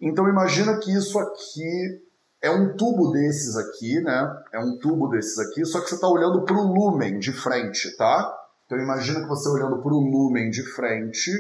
Então, 0.05 0.27
imagina 0.27 0.77
que 0.77 0.91
isso 0.91 1.17
aqui 1.19 2.01
é 2.41 2.51
um 2.51 2.75
tubo 2.75 3.11
desses 3.11 3.55
aqui, 3.55 4.01
né? 4.01 4.43
É 4.51 4.59
um 4.59 4.77
tubo 4.77 5.07
desses 5.07 5.39
aqui, 5.39 5.65
só 5.65 5.81
que 5.81 5.89
você 5.89 5.95
está 5.95 6.07
olhando 6.07 6.43
para 6.43 6.57
o 6.57 6.73
lumen 6.73 7.19
de 7.19 7.31
frente, 7.31 7.95
tá? 7.95 8.37
Então, 8.65 8.77
imagina 8.77 9.21
que 9.21 9.27
você 9.27 9.49
olhando 9.49 9.81
para 9.81 9.93
o 9.93 9.99
lumen 9.99 10.49
de 10.49 10.63
frente, 10.73 11.31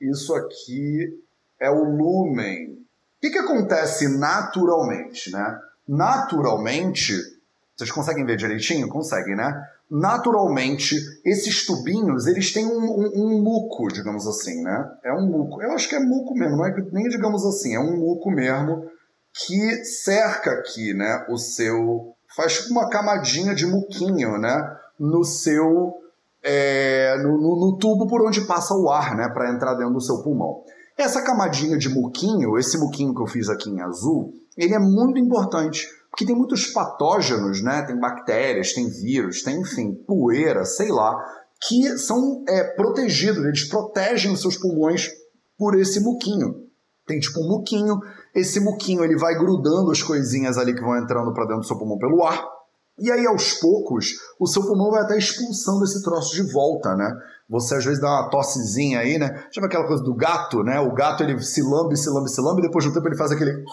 isso 0.00 0.34
aqui 0.34 1.22
é 1.58 1.70
o 1.70 1.84
lumen 1.84 2.82
que, 3.22 3.30
que 3.30 3.38
acontece 3.38 4.18
naturalmente, 4.18 5.30
né? 5.30 5.60
Naturalmente, 5.86 7.16
vocês 7.76 7.92
conseguem 7.92 8.26
ver 8.26 8.36
direitinho? 8.36 8.88
Conseguem, 8.88 9.36
né? 9.36 9.64
Naturalmente, 9.94 10.96
esses 11.22 11.66
tubinhos, 11.66 12.26
eles 12.26 12.50
têm 12.50 12.64
um, 12.64 12.80
um, 12.80 13.10
um, 13.14 13.42
muco, 13.42 13.88
digamos 13.88 14.26
assim, 14.26 14.62
né? 14.62 14.90
É 15.04 15.12
um 15.12 15.26
muco. 15.26 15.60
Eu 15.60 15.72
acho 15.72 15.86
que 15.86 15.94
é 15.94 16.00
muco 16.00 16.32
mesmo, 16.32 16.56
não 16.56 16.64
é 16.64 16.74
nem 16.90 17.10
digamos 17.10 17.44
assim, 17.44 17.74
é 17.74 17.78
um 17.78 17.98
muco 17.98 18.30
mesmo 18.30 18.86
que 19.34 19.84
cerca 19.84 20.50
aqui, 20.52 20.94
né? 20.94 21.26
O 21.28 21.36
seu... 21.36 22.14
Faz 22.34 22.62
tipo 22.62 22.70
uma 22.70 22.88
camadinha 22.88 23.54
de 23.54 23.66
muquinho, 23.66 24.38
né? 24.38 24.76
No 24.98 25.24
seu... 25.24 25.92
É, 26.42 27.18
no, 27.18 27.36
no, 27.36 27.56
no 27.56 27.76
tubo 27.76 28.06
por 28.06 28.26
onde 28.26 28.40
passa 28.46 28.72
o 28.74 28.88
ar, 28.88 29.14
né? 29.14 29.28
Para 29.28 29.52
entrar 29.52 29.74
dentro 29.74 29.92
do 29.92 30.00
seu 30.00 30.22
pulmão. 30.22 30.64
Essa 30.96 31.20
camadinha 31.20 31.76
de 31.76 31.90
muquinho, 31.90 32.56
esse 32.56 32.78
muquinho 32.78 33.14
que 33.14 33.20
eu 33.20 33.26
fiz 33.26 33.50
aqui 33.50 33.68
em 33.68 33.82
azul, 33.82 34.32
ele 34.56 34.74
é 34.74 34.78
muito 34.78 35.18
importante, 35.18 35.86
porque 36.12 36.26
tem 36.26 36.36
muitos 36.36 36.66
patógenos, 36.66 37.62
né? 37.62 37.82
Tem 37.82 37.98
bactérias, 37.98 38.74
tem 38.74 38.86
vírus, 38.86 39.42
tem, 39.42 39.58
enfim, 39.62 39.94
poeira, 40.06 40.62
sei 40.66 40.92
lá, 40.92 41.16
que 41.66 41.96
são 41.96 42.44
é, 42.46 42.64
protegidos, 42.74 43.42
eles 43.42 43.66
protegem 43.66 44.30
os 44.30 44.42
seus 44.42 44.58
pulmões 44.58 45.10
por 45.56 45.74
esse 45.74 46.00
muquinho. 46.00 46.66
Tem 47.06 47.18
tipo 47.18 47.40
um 47.40 47.48
muquinho, 47.48 47.98
esse 48.34 48.60
muquinho 48.60 49.02
ele 49.02 49.16
vai 49.16 49.34
grudando 49.34 49.90
as 49.90 50.02
coisinhas 50.02 50.58
ali 50.58 50.74
que 50.74 50.82
vão 50.82 50.98
entrando 50.98 51.32
para 51.32 51.46
dentro 51.46 51.62
do 51.62 51.66
seu 51.66 51.78
pulmão 51.78 51.98
pelo 51.98 52.22
ar, 52.22 52.46
e 52.98 53.10
aí, 53.10 53.26
aos 53.26 53.54
poucos, 53.54 54.12
o 54.38 54.46
seu 54.46 54.62
pulmão 54.62 54.90
vai 54.90 55.02
até 55.02 55.16
expulsando 55.16 55.82
esse 55.82 56.02
troço 56.02 56.34
de 56.34 56.52
volta, 56.52 56.94
né? 56.94 57.10
Você 57.48 57.74
às 57.74 57.84
vezes 57.84 58.00
dá 58.00 58.08
uma 58.08 58.30
tossezinha 58.30 59.00
aí, 59.00 59.18
né? 59.18 59.44
Chama 59.50 59.66
aquela 59.66 59.86
coisa 59.86 60.02
do 60.02 60.14
gato, 60.14 60.62
né? 60.62 60.78
O 60.78 60.92
gato 60.92 61.22
ele 61.22 61.40
se 61.40 61.62
lambe, 61.62 61.96
se 61.96 62.08
lambe, 62.10 62.30
se 62.30 62.40
lambe, 62.40 62.60
e 62.60 62.66
depois 62.66 62.84
de 62.84 62.90
um 62.90 62.94
tempo 62.94 63.08
ele 63.08 63.16
faz 63.16 63.32
aquele. 63.32 63.64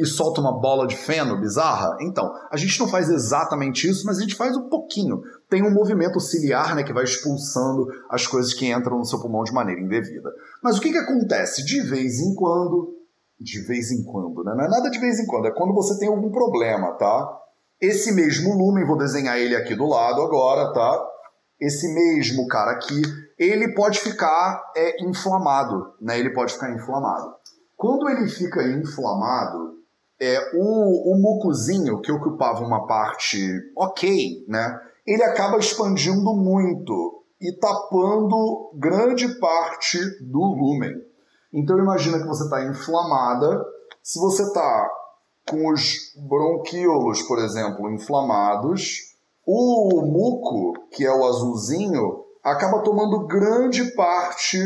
E 0.00 0.06
solta 0.06 0.40
uma 0.40 0.52
bola 0.52 0.86
de 0.86 0.96
feno 0.96 1.40
bizarra. 1.40 1.96
Então, 2.00 2.32
a 2.50 2.56
gente 2.56 2.78
não 2.78 2.88
faz 2.88 3.08
exatamente 3.08 3.88
isso, 3.88 4.06
mas 4.06 4.18
a 4.18 4.20
gente 4.20 4.36
faz 4.36 4.56
um 4.56 4.68
pouquinho. 4.68 5.20
Tem 5.50 5.62
um 5.62 5.72
movimento 5.72 6.20
ciliar, 6.20 6.74
né? 6.74 6.82
Que 6.82 6.92
vai 6.92 7.04
expulsando 7.04 7.86
as 8.08 8.26
coisas 8.26 8.54
que 8.54 8.70
entram 8.70 8.98
no 8.98 9.04
seu 9.04 9.20
pulmão 9.20 9.42
de 9.44 9.52
maneira 9.52 9.80
indevida. 9.80 10.30
Mas 10.62 10.78
o 10.78 10.80
que, 10.80 10.92
que 10.92 10.98
acontece? 10.98 11.64
De 11.64 11.80
vez 11.80 12.20
em 12.20 12.34
quando. 12.34 12.94
De 13.40 13.60
vez 13.60 13.90
em 13.90 14.04
quando, 14.04 14.44
né? 14.44 14.54
Não 14.54 14.64
é 14.64 14.68
nada 14.68 14.90
de 14.90 14.98
vez 14.98 15.18
em 15.20 15.26
quando, 15.26 15.46
é 15.46 15.52
quando 15.52 15.72
você 15.72 15.98
tem 15.98 16.08
algum 16.08 16.30
problema, 16.30 16.92
tá? 16.94 17.38
Esse 17.80 18.12
mesmo 18.12 18.52
lumen, 18.58 18.84
vou 18.84 18.98
desenhar 18.98 19.38
ele 19.38 19.54
aqui 19.54 19.76
do 19.76 19.86
lado 19.86 20.20
agora, 20.22 20.72
tá? 20.72 21.06
Esse 21.60 21.92
mesmo 21.94 22.48
cara 22.48 22.72
aqui, 22.72 23.00
ele 23.38 23.72
pode 23.74 24.00
ficar 24.00 24.60
é, 24.76 25.04
inflamado, 25.04 25.92
né? 26.00 26.18
Ele 26.18 26.30
pode 26.30 26.54
ficar 26.54 26.74
inflamado. 26.74 27.32
Quando 27.76 28.08
ele 28.08 28.28
fica 28.28 28.60
inflamado, 28.64 29.77
é, 30.20 30.50
o, 30.54 31.12
o 31.12 31.18
mucozinho, 31.20 32.00
que 32.00 32.10
ocupava 32.10 32.64
uma 32.64 32.86
parte 32.86 33.38
ok, 33.76 34.44
né? 34.48 34.80
Ele 35.06 35.22
acaba 35.22 35.58
expandindo 35.58 36.34
muito 36.34 37.24
e 37.40 37.52
tapando 37.52 38.70
grande 38.74 39.28
parte 39.38 39.98
do 40.20 40.40
lumen. 40.40 40.92
Então 41.52 41.78
imagina 41.78 42.18
que 42.18 42.26
você 42.26 42.44
está 42.44 42.64
inflamada. 42.64 43.64
Se 44.02 44.18
você 44.18 44.42
está 44.42 44.90
com 45.48 45.72
os 45.72 46.12
bronquíolos, 46.28 47.22
por 47.22 47.38
exemplo, 47.38 47.90
inflamados, 47.90 49.14
o 49.46 50.02
muco, 50.02 50.74
que 50.90 51.06
é 51.06 51.10
o 51.10 51.24
azulzinho, 51.24 52.24
acaba 52.44 52.82
tomando 52.82 53.26
grande 53.26 53.84
parte 53.94 54.58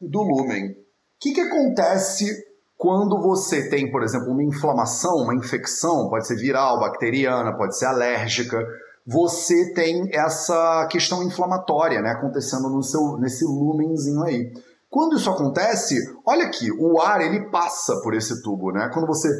do 0.00 0.22
lumen. 0.22 0.70
O 0.70 0.76
que, 1.20 1.32
que 1.32 1.40
acontece 1.40 2.42
quando 2.84 3.18
você 3.18 3.70
tem, 3.70 3.90
por 3.90 4.02
exemplo, 4.02 4.30
uma 4.30 4.42
inflamação, 4.42 5.14
uma 5.22 5.34
infecção, 5.34 6.10
pode 6.10 6.26
ser 6.26 6.36
viral, 6.36 6.78
bacteriana, 6.78 7.56
pode 7.56 7.78
ser 7.78 7.86
alérgica, 7.86 8.62
você 9.06 9.72
tem 9.72 10.10
essa 10.12 10.86
questão 10.90 11.22
inflamatória 11.22 12.02
né, 12.02 12.10
acontecendo 12.10 12.68
no 12.68 12.82
seu, 12.82 13.16
nesse 13.16 13.42
lumenzinho 13.46 14.22
aí. 14.22 14.52
Quando 14.90 15.16
isso 15.16 15.30
acontece, 15.30 15.96
olha 16.26 16.44
aqui, 16.44 16.70
o 16.78 17.00
ar 17.00 17.22
ele 17.22 17.48
passa 17.50 17.98
por 18.02 18.12
esse 18.12 18.42
tubo, 18.42 18.70
né? 18.70 18.90
Quando 18.92 19.06
você 19.06 19.30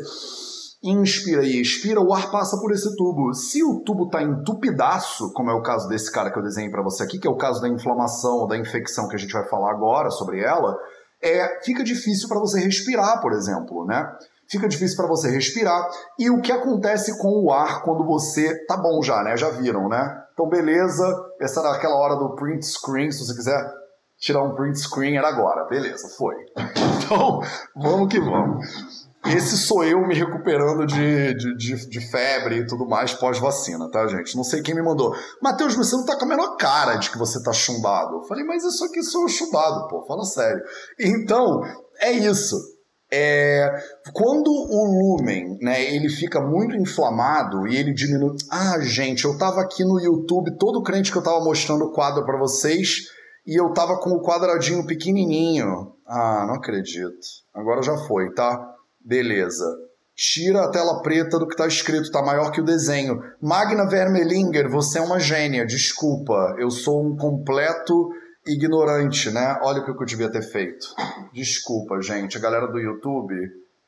inspira 0.83 1.45
e 1.45 1.61
expira, 1.61 2.01
o 2.01 2.15
ar 2.15 2.31
passa 2.31 2.59
por 2.59 2.73
esse 2.73 2.97
tubo. 2.97 3.35
Se 3.35 3.63
o 3.63 3.81
tubo 3.85 4.07
está 4.07 4.23
entupidaço, 4.23 5.35
como 5.35 5.51
é 5.51 5.55
o 5.55 5.63
caso 5.63 5.87
desse 5.87 6.11
cara 6.11 6.33
que 6.33 6.39
eu 6.39 6.43
desenhei 6.43 6.71
para 6.71 6.83
você 6.83 7.03
aqui, 7.03 7.19
que 7.19 7.29
é 7.29 7.31
o 7.31 7.37
caso 7.37 7.61
da 7.61 7.69
inflamação, 7.69 8.47
da 8.47 8.57
infecção 8.57 9.07
que 9.07 9.17
a 9.17 9.19
gente 9.19 9.35
vai 9.35 9.47
falar 9.47 9.71
agora 9.71 10.11
sobre 10.11 10.41
ela, 10.41 10.75
é, 11.25 11.61
fica 11.65 11.83
difícil 11.83 12.29
para 12.29 12.39
você 12.39 12.61
respirar, 12.61 13.21
por 13.21 13.33
exemplo, 13.33 13.87
né? 13.87 14.15
Fica 14.47 14.69
difícil 14.69 14.97
para 14.97 15.07
você 15.07 15.31
respirar. 15.31 15.89
E 16.19 16.31
o 16.31 16.43
que 16.43 16.53
acontece 16.53 17.19
com 17.19 17.43
o 17.43 17.51
ar 17.51 17.83
quando 17.83 18.05
você. 18.05 18.55
Tá 18.67 18.77
bom 18.77 19.03
já, 19.03 19.23
né? 19.23 19.37
Já 19.37 19.49
viram, 19.49 19.89
né? 19.89 20.23
Então, 20.35 20.47
beleza. 20.47 21.05
Essa 21.41 21.61
era 21.61 21.73
aquela 21.73 21.97
hora 21.97 22.15
do 22.17 22.37
print 22.37 22.65
screen. 22.67 23.11
Se 23.11 23.25
você 23.25 23.35
quiser 23.35 23.73
tirar 24.19 24.43
um 24.43 24.55
print 24.55 24.79
screen, 24.79 25.17
era 25.17 25.29
agora. 25.29 25.65
Beleza, 25.65 26.09
foi. 26.17 26.35
Então, 27.05 27.43
vamos 27.77 28.09
que 28.09 28.19
vamos. 28.19 29.04
Esse 29.27 29.57
sou 29.57 29.83
eu 29.85 30.07
me 30.07 30.15
recuperando 30.15 30.87
de, 30.87 31.35
de, 31.35 31.57
de, 31.57 31.89
de 31.89 32.01
febre 32.11 32.59
e 32.59 32.67
tudo 32.67 32.87
mais 32.87 33.15
pós-vacina, 33.15 33.91
tá, 33.91 34.07
gente? 34.07 34.37
Não 34.37 34.45
sei 34.45 34.61
quem 34.61 34.75
me 34.75 34.83
mandou. 34.83 35.15
Matheus, 35.43 35.75
você 35.75 35.97
não 35.97 36.05
tá 36.05 36.17
com 36.17 36.27
a 36.27 36.29
menor 36.29 36.57
cara 36.57 36.97
de 36.97 37.11
que 37.11 37.19
você 37.19 37.43
tá 37.43 37.53
chumbado. 37.53 38.17
Eu 38.17 38.23
falei, 38.23 38.45
mas 38.45 38.63
isso 38.65 38.85
aqui 38.85 39.03
sou 39.03 39.27
chumbado, 39.27 39.89
pô, 39.89 40.05
fala 40.07 40.25
sério. 40.25 40.63
Então, 41.01 41.63
é 42.01 42.13
isso. 42.13 42.57
É, 43.11 43.71
quando 44.13 44.49
o 44.49 45.17
lumen, 45.17 45.57
né, 45.63 45.83
ele 45.95 46.09
fica 46.09 46.41
muito 46.41 46.77
inflamado 46.77 47.67
e 47.67 47.77
ele 47.77 47.95
diminui. 47.95 48.37
Ah, 48.51 48.79
gente, 48.81 49.25
eu 49.25 49.39
tava 49.39 49.61
aqui 49.61 49.85
no 49.85 50.01
YouTube, 50.01 50.59
todo 50.59 50.83
crente 50.83 51.13
que 51.13 51.17
eu 51.17 51.23
tava 51.23 51.43
mostrando 51.43 51.85
o 51.85 51.93
quadro 51.93 52.25
para 52.27 52.39
vocês, 52.39 53.05
e 53.47 53.59
eu 53.59 53.73
tava 53.73 53.99
com 54.01 54.11
o 54.11 54.23
quadradinho 54.23 54.85
pequenininho. 54.85 55.95
Ah, 56.07 56.45
não 56.47 56.55
acredito. 56.55 57.19
Agora 57.55 57.83
já 57.83 57.97
foi, 57.97 58.33
tá? 58.35 58.74
Beleza. 59.05 59.67
Tira 60.17 60.65
a 60.65 60.71
tela 60.71 61.03
preta 61.03 61.39
do 61.39 61.47
que 61.47 61.55
está 61.55 61.67
escrito, 61.67 62.05
está 62.05 62.23
maior 62.23 62.51
que 62.51 62.61
o 62.61 62.65
desenho. 62.65 63.21
Magna 63.43 63.87
Vermelinger, 63.87 64.71
você 64.71 64.99
é 64.99 65.03
uma 65.03 65.19
gênia, 65.19 65.67
desculpa. 65.67 66.55
Eu 66.59 66.71
sou 66.71 67.05
um 67.05 67.17
completo 67.17 68.11
ignorante, 68.47 69.31
né? 69.31 69.59
Olha 69.63 69.81
o 69.81 69.85
que 69.85 69.91
eu 69.91 70.07
devia 70.07 70.31
ter 70.31 70.43
feito. 70.43 70.87
Desculpa, 71.35 72.01
gente. 72.01 72.39
A 72.39 72.41
galera 72.41 72.67
do 72.69 72.79
YouTube, 72.79 73.35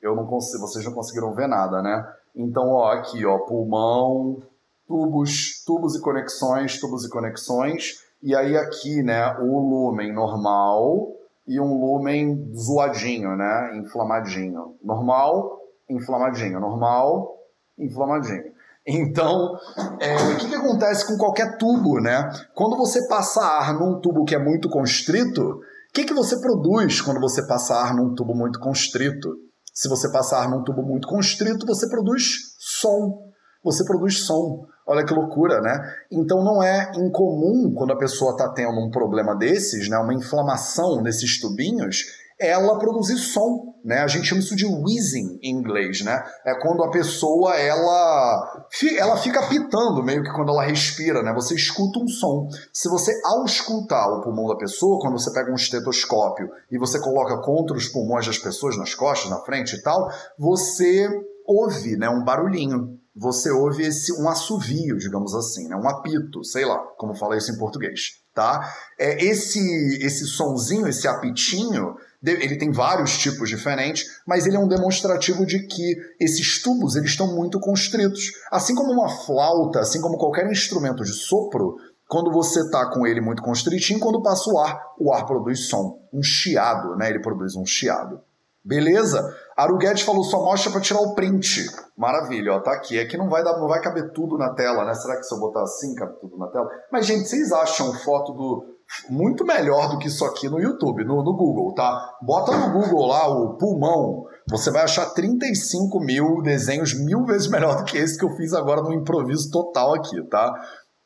eu 0.02 0.14
não 0.16 0.26
consigo, 0.26 0.66
vocês 0.66 0.84
não 0.84 0.92
conseguiram 0.92 1.32
ver 1.34 1.46
nada, 1.46 1.80
né? 1.80 2.04
Então, 2.34 2.70
ó, 2.70 2.92
aqui, 2.92 3.24
ó, 3.24 3.38
pulmão, 3.38 4.42
tubos, 4.86 5.62
tubos 5.64 5.96
e 5.96 6.00
conexões, 6.00 6.78
tubos 6.80 7.04
e 7.04 7.08
conexões. 7.08 8.04
E 8.22 8.34
aí 8.34 8.56
aqui, 8.56 9.02
né, 9.02 9.36
o 9.38 9.58
lumen 9.58 10.12
normal, 10.12 11.14
e 11.46 11.60
um 11.60 11.78
lumen 11.78 12.52
zoadinho, 12.54 13.36
né? 13.36 13.76
Inflamadinho. 13.76 14.76
Normal, 14.82 15.58
inflamadinho. 15.88 16.60
Normal, 16.60 17.36
inflamadinho. 17.78 18.56
Então, 18.86 19.58
é, 20.00 20.14
o 20.32 20.36
que, 20.38 20.48
que 20.48 20.54
acontece 20.54 21.06
com 21.06 21.16
qualquer 21.16 21.56
tubo, 21.58 22.00
né? 22.00 22.30
Quando 22.54 22.76
você 22.76 23.06
passa 23.08 23.40
ar 23.40 23.74
num 23.74 24.00
tubo 24.00 24.24
que 24.24 24.34
é 24.34 24.38
muito 24.38 24.68
constrito, 24.68 25.42
o 25.42 25.60
que, 25.92 26.04
que 26.04 26.14
você 26.14 26.40
produz 26.40 27.00
quando 27.00 27.20
você 27.20 27.44
passa 27.46 27.74
ar 27.74 27.94
num 27.94 28.14
tubo 28.14 28.34
muito 28.34 28.60
constrito? 28.60 29.34
Se 29.76 29.88
você 29.88 30.10
passar 30.10 30.42
ar 30.42 30.48
num 30.48 30.62
tubo 30.62 30.82
muito 30.82 31.06
constrito, 31.06 31.66
você 31.66 31.88
produz 31.88 32.22
som. 32.58 33.26
Você 33.66 33.84
produz 33.84 34.24
som. 34.24 34.64
Olha 34.86 35.04
que 35.04 35.12
loucura, 35.12 35.60
né? 35.60 35.76
Então 36.08 36.44
não 36.44 36.62
é 36.62 36.92
incomum 36.94 37.74
quando 37.74 37.92
a 37.92 37.98
pessoa 37.98 38.30
está 38.30 38.48
tendo 38.50 38.78
um 38.78 38.92
problema 38.92 39.34
desses, 39.34 39.88
né, 39.88 39.98
uma 39.98 40.14
inflamação 40.14 41.02
nesses 41.02 41.40
tubinhos, 41.40 42.04
ela 42.38 42.78
produzir 42.78 43.16
som, 43.16 43.74
né? 43.84 44.02
A 44.02 44.06
gente 44.06 44.28
chama 44.28 44.40
isso 44.40 44.54
de 44.54 44.64
wheezing 44.64 45.40
em 45.42 45.50
inglês, 45.50 46.02
né? 46.02 46.22
É 46.44 46.54
quando 46.54 46.84
a 46.84 46.90
pessoa 46.90 47.56
ela 47.56 48.68
ela 48.98 49.16
fica 49.16 49.48
pitando 49.48 50.04
meio 50.04 50.22
que 50.22 50.32
quando 50.32 50.50
ela 50.50 50.62
respira, 50.62 51.20
né? 51.20 51.32
Você 51.34 51.56
escuta 51.56 51.98
um 51.98 52.06
som. 52.06 52.48
Se 52.72 52.88
você 52.88 53.12
ao 53.24 53.44
escutar 53.44 54.06
o 54.06 54.20
pulmão 54.20 54.46
da 54.46 54.56
pessoa, 54.56 55.00
quando 55.00 55.18
você 55.18 55.32
pega 55.32 55.50
um 55.50 55.56
estetoscópio 55.56 56.48
e 56.70 56.78
você 56.78 57.00
coloca 57.00 57.38
contra 57.38 57.76
os 57.76 57.88
pulmões 57.88 58.26
das 58.26 58.38
pessoas 58.38 58.76
nas 58.76 58.94
costas, 58.94 59.30
na 59.30 59.40
frente 59.40 59.74
e 59.74 59.82
tal, 59.82 60.08
você 60.38 61.08
ouve 61.46 61.96
né, 61.96 62.08
um 62.08 62.22
barulhinho. 62.22 62.95
Você 63.16 63.50
ouve 63.50 63.82
esse 63.82 64.12
um 64.12 64.28
assovio, 64.28 64.98
digamos 64.98 65.34
assim, 65.34 65.68
né, 65.68 65.76
um 65.76 65.88
apito, 65.88 66.44
sei 66.44 66.66
lá, 66.66 66.78
como 66.98 67.14
fala 67.14 67.36
isso 67.36 67.50
em 67.50 67.56
português, 67.56 68.20
tá? 68.34 68.70
É 68.98 69.24
esse 69.24 69.58
esse 70.04 70.26
sonzinho, 70.26 70.86
esse 70.86 71.08
apitinho, 71.08 71.96
ele 72.22 72.58
tem 72.58 72.70
vários 72.70 73.16
tipos 73.16 73.48
diferentes, 73.48 74.04
mas 74.26 74.46
ele 74.46 74.56
é 74.56 74.58
um 74.58 74.68
demonstrativo 74.68 75.46
de 75.46 75.66
que 75.66 75.96
esses 76.20 76.60
tubos 76.62 76.94
eles 76.96 77.10
estão 77.10 77.34
muito 77.34 77.58
constritos. 77.58 78.32
Assim 78.50 78.74
como 78.74 78.92
uma 78.92 79.08
flauta, 79.08 79.80
assim 79.80 80.00
como 80.00 80.18
qualquer 80.18 80.50
instrumento 80.50 81.02
de 81.02 81.12
sopro, 81.12 81.76
quando 82.08 82.30
você 82.30 82.60
está 82.60 82.90
com 82.90 83.06
ele 83.06 83.20
muito 83.20 83.42
constritinho, 83.42 83.98
quando 83.98 84.22
passa 84.22 84.50
o 84.50 84.58
ar, 84.58 84.78
o 84.98 85.12
ar 85.12 85.24
produz 85.26 85.68
som, 85.68 86.00
um 86.12 86.22
chiado, 86.22 86.96
né? 86.96 87.08
Ele 87.10 87.20
produz 87.20 87.56
um 87.56 87.64
chiado. 87.64 88.20
Beleza? 88.64 89.22
Aru 89.56 89.78
falou 90.04 90.22
só 90.22 90.44
mostra 90.44 90.70
para 90.70 90.80
tirar 90.80 91.00
o 91.00 91.14
print. 91.14 91.66
Maravilha, 91.96 92.52
ó, 92.52 92.60
tá 92.60 92.72
aqui. 92.72 92.98
É 92.98 93.06
que 93.06 93.16
não 93.16 93.28
vai 93.28 93.42
dar, 93.42 93.58
não 93.58 93.66
vai 93.66 93.80
caber 93.80 94.12
tudo 94.12 94.36
na 94.36 94.52
tela, 94.52 94.84
né? 94.84 94.92
Será 94.94 95.16
que 95.16 95.22
se 95.22 95.34
eu 95.34 95.40
botar 95.40 95.62
assim 95.62 95.94
cabe 95.94 96.20
tudo 96.20 96.36
na 96.36 96.48
tela? 96.48 96.68
Mas 96.92 97.06
gente, 97.06 97.26
vocês 97.26 97.50
acham 97.52 97.94
foto 97.94 98.32
do 98.34 98.76
muito 99.08 99.44
melhor 99.44 99.88
do 99.88 99.98
que 99.98 100.08
isso 100.08 100.24
aqui 100.24 100.48
no 100.48 100.60
YouTube, 100.60 101.04
no, 101.04 101.22
no 101.22 101.36
Google, 101.36 101.74
tá? 101.74 102.16
Bota 102.22 102.56
no 102.56 102.72
Google 102.72 103.06
lá 103.06 103.28
o 103.28 103.56
pulmão, 103.56 104.24
você 104.48 104.70
vai 104.70 104.82
achar 104.82 105.06
35 105.06 105.98
mil 106.00 106.40
desenhos 106.42 106.94
mil 106.94 107.24
vezes 107.24 107.48
melhor 107.50 107.78
do 107.78 107.84
que 107.84 107.98
esse 107.98 108.16
que 108.16 108.24
eu 108.24 108.36
fiz 108.36 108.52
agora 108.52 108.82
no 108.82 108.92
improviso 108.92 109.50
total 109.50 109.94
aqui, 109.94 110.22
tá? 110.28 110.52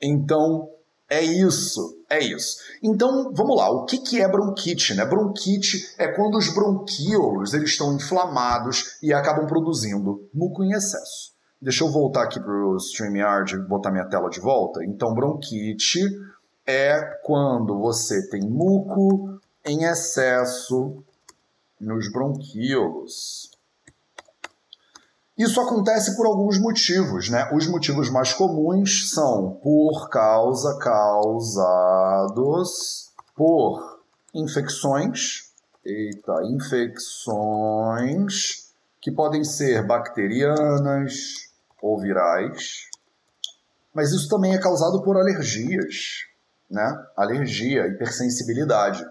Então, 0.02 0.68
é 1.10 1.24
isso, 1.24 1.98
é 2.08 2.20
isso. 2.20 2.58
Então, 2.80 3.32
vamos 3.34 3.56
lá, 3.56 3.68
o 3.68 3.84
que, 3.84 3.98
que 3.98 4.20
é 4.20 4.28
bronquite? 4.28 4.94
Né? 4.94 5.04
Bronquite 5.04 5.92
é 5.98 6.06
quando 6.06 6.38
os 6.38 6.54
bronquíolos 6.54 7.52
eles 7.52 7.70
estão 7.70 7.92
inflamados 7.96 8.96
e 9.02 9.12
acabam 9.12 9.44
produzindo 9.44 10.28
muco 10.32 10.62
em 10.62 10.70
excesso. 10.70 11.32
Deixa 11.60 11.82
eu 11.82 11.90
voltar 11.90 12.22
aqui 12.22 12.38
para 12.38 12.52
o 12.52 12.76
StreamYard 12.76 13.54
e 13.56 13.58
botar 13.58 13.90
minha 13.90 14.08
tela 14.08 14.30
de 14.30 14.38
volta. 14.38 14.84
Então, 14.84 15.12
bronquite 15.12 16.00
é 16.64 17.02
quando 17.24 17.76
você 17.80 18.28
tem 18.28 18.42
muco 18.48 19.40
em 19.66 19.82
excesso 19.82 21.02
nos 21.80 22.10
bronquíolos. 22.12 23.49
Isso 25.40 25.58
acontece 25.58 26.14
por 26.16 26.26
alguns 26.26 26.58
motivos, 26.60 27.30
né? 27.30 27.48
Os 27.54 27.66
motivos 27.66 28.10
mais 28.10 28.34
comuns 28.34 29.10
são 29.10 29.58
por 29.62 30.10
causa 30.10 30.78
causados 30.78 32.30
por 33.34 34.02
infecções, 34.34 35.50
eita, 35.82 36.42
infecções 36.44 37.14
que 39.00 39.10
podem 39.10 39.42
ser 39.42 39.82
bacterianas 39.86 41.48
ou 41.80 41.98
virais, 41.98 42.90
mas 43.94 44.12
isso 44.12 44.28
também 44.28 44.52
é 44.54 44.58
causado 44.58 45.00
por 45.02 45.16
alergias, 45.16 46.26
né? 46.70 47.02
Alergia, 47.16 47.86
hipersensibilidade. 47.86 49.02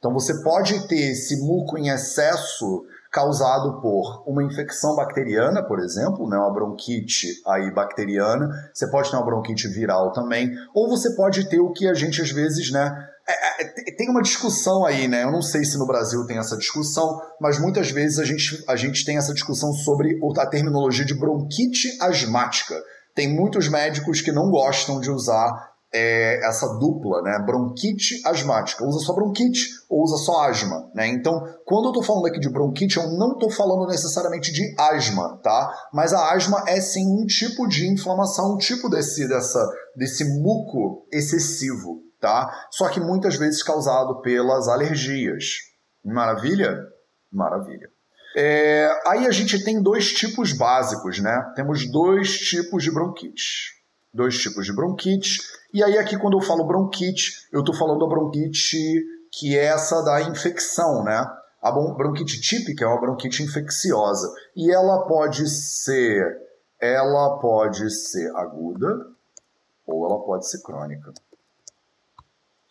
Então 0.00 0.12
você 0.12 0.42
pode 0.42 0.88
ter 0.88 1.12
esse 1.12 1.36
muco 1.36 1.78
em 1.78 1.90
excesso 1.90 2.84
causado 3.10 3.80
por 3.80 4.24
uma 4.26 4.42
infecção 4.42 4.94
bacteriana, 4.96 5.62
por 5.62 5.78
exemplo, 5.80 6.28
né, 6.28 6.36
uma 6.36 6.52
bronquite 6.52 7.28
aí 7.46 7.72
bacteriana, 7.72 8.48
você 8.72 8.90
pode 8.90 9.10
ter 9.10 9.16
uma 9.16 9.24
bronquite 9.24 9.68
viral 9.68 10.12
também, 10.12 10.50
ou 10.74 10.88
você 10.88 11.14
pode 11.14 11.48
ter 11.48 11.60
o 11.60 11.72
que 11.72 11.88
a 11.88 11.94
gente 11.94 12.20
às 12.20 12.30
vezes, 12.30 12.70
né, 12.70 13.08
é, 13.28 13.62
é, 13.62 13.96
tem 13.96 14.08
uma 14.08 14.22
discussão 14.22 14.84
aí, 14.84 15.08
né? 15.08 15.24
Eu 15.24 15.32
não 15.32 15.42
sei 15.42 15.64
se 15.64 15.76
no 15.76 15.86
Brasil 15.86 16.24
tem 16.26 16.38
essa 16.38 16.56
discussão, 16.56 17.20
mas 17.40 17.58
muitas 17.58 17.90
vezes 17.90 18.20
a 18.20 18.24
gente, 18.24 18.62
a 18.68 18.76
gente 18.76 19.04
tem 19.04 19.16
essa 19.16 19.34
discussão 19.34 19.72
sobre 19.72 20.16
a 20.38 20.46
terminologia 20.46 21.04
de 21.04 21.18
bronquite 21.18 21.98
asmática. 22.00 22.80
Tem 23.16 23.34
muitos 23.34 23.68
médicos 23.68 24.20
que 24.20 24.30
não 24.30 24.48
gostam 24.48 25.00
de 25.00 25.10
usar 25.10 25.72
é, 25.96 26.46
essa 26.46 26.66
dupla, 26.78 27.22
né? 27.22 27.38
Bronquite 27.38 28.20
asmática. 28.26 28.84
Usa 28.84 28.98
só 28.98 29.14
bronquite 29.14 29.70
ou 29.88 30.02
usa 30.02 30.16
só 30.18 30.42
asma, 30.42 30.90
né? 30.94 31.06
Então, 31.08 31.40
quando 31.64 31.88
eu 31.88 31.92
tô 31.92 32.02
falando 32.02 32.26
aqui 32.26 32.38
de 32.38 32.50
bronquite, 32.50 32.98
eu 32.98 33.08
não 33.12 33.38
tô 33.38 33.48
falando 33.48 33.88
necessariamente 33.88 34.52
de 34.52 34.74
asma, 34.78 35.40
tá? 35.42 35.72
Mas 35.94 36.12
a 36.12 36.32
asma 36.32 36.64
é 36.68 36.80
sim 36.80 37.06
um 37.06 37.24
tipo 37.24 37.66
de 37.66 37.88
inflamação, 37.88 38.54
um 38.54 38.58
tipo 38.58 38.90
desse, 38.90 39.26
dessa, 39.26 39.66
desse 39.96 40.24
muco 40.40 41.06
excessivo, 41.10 42.02
tá? 42.20 42.66
Só 42.70 42.90
que 42.90 43.00
muitas 43.00 43.36
vezes 43.36 43.62
causado 43.62 44.20
pelas 44.20 44.68
alergias. 44.68 45.44
Maravilha? 46.04 46.78
Maravilha. 47.32 47.88
É, 48.36 48.90
aí 49.06 49.26
a 49.26 49.30
gente 49.30 49.64
tem 49.64 49.82
dois 49.82 50.12
tipos 50.12 50.52
básicos, 50.52 51.20
né? 51.20 51.52
Temos 51.56 51.90
dois 51.90 52.38
tipos 52.38 52.82
de 52.82 52.92
bronquite 52.92 53.76
dois 54.16 54.38
tipos 54.38 54.64
de 54.64 54.74
bronquite. 54.74 55.38
E 55.76 55.84
aí, 55.84 55.98
aqui, 55.98 56.16
quando 56.16 56.38
eu 56.38 56.40
falo 56.40 56.64
bronquite, 56.64 57.46
eu 57.52 57.60
estou 57.60 57.74
falando 57.74 57.98
da 57.98 58.06
bronquite 58.06 59.04
que 59.30 59.58
é 59.58 59.66
essa 59.66 60.02
da 60.02 60.22
infecção, 60.22 61.04
né? 61.04 61.22
A 61.60 61.70
bronquite 61.70 62.40
típica 62.40 62.86
é 62.86 62.88
uma 62.88 62.98
bronquite 62.98 63.42
infecciosa. 63.42 64.34
E 64.56 64.72
ela 64.72 65.06
pode 65.06 65.46
ser. 65.46 66.24
Ela 66.80 67.38
pode 67.40 67.90
ser 67.90 68.34
aguda 68.36 69.06
ou 69.86 70.06
ela 70.06 70.18
pode 70.24 70.48
ser 70.48 70.62
crônica. 70.62 71.12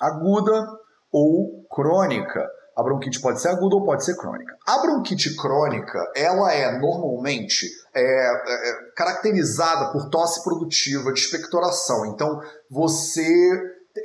Aguda 0.01 0.67
ou 1.11 1.63
crônica. 1.69 2.49
A 2.75 2.83
bronquite 2.83 3.21
pode 3.21 3.41
ser 3.41 3.49
aguda 3.49 3.75
ou 3.75 3.85
pode 3.85 4.03
ser 4.03 4.15
crônica. 4.17 4.53
A 4.67 4.79
bronquite 4.79 5.35
crônica, 5.35 5.99
ela 6.15 6.51
é 6.53 6.77
normalmente 6.77 7.67
é, 7.93 8.01
é, 8.01 8.69
é, 8.69 8.91
caracterizada 8.95 9.91
por 9.91 10.09
tosse 10.09 10.43
produtiva 10.43 11.13
de 11.13 11.19
expectoração. 11.19 12.05
Então, 12.07 12.41
você 12.69 13.23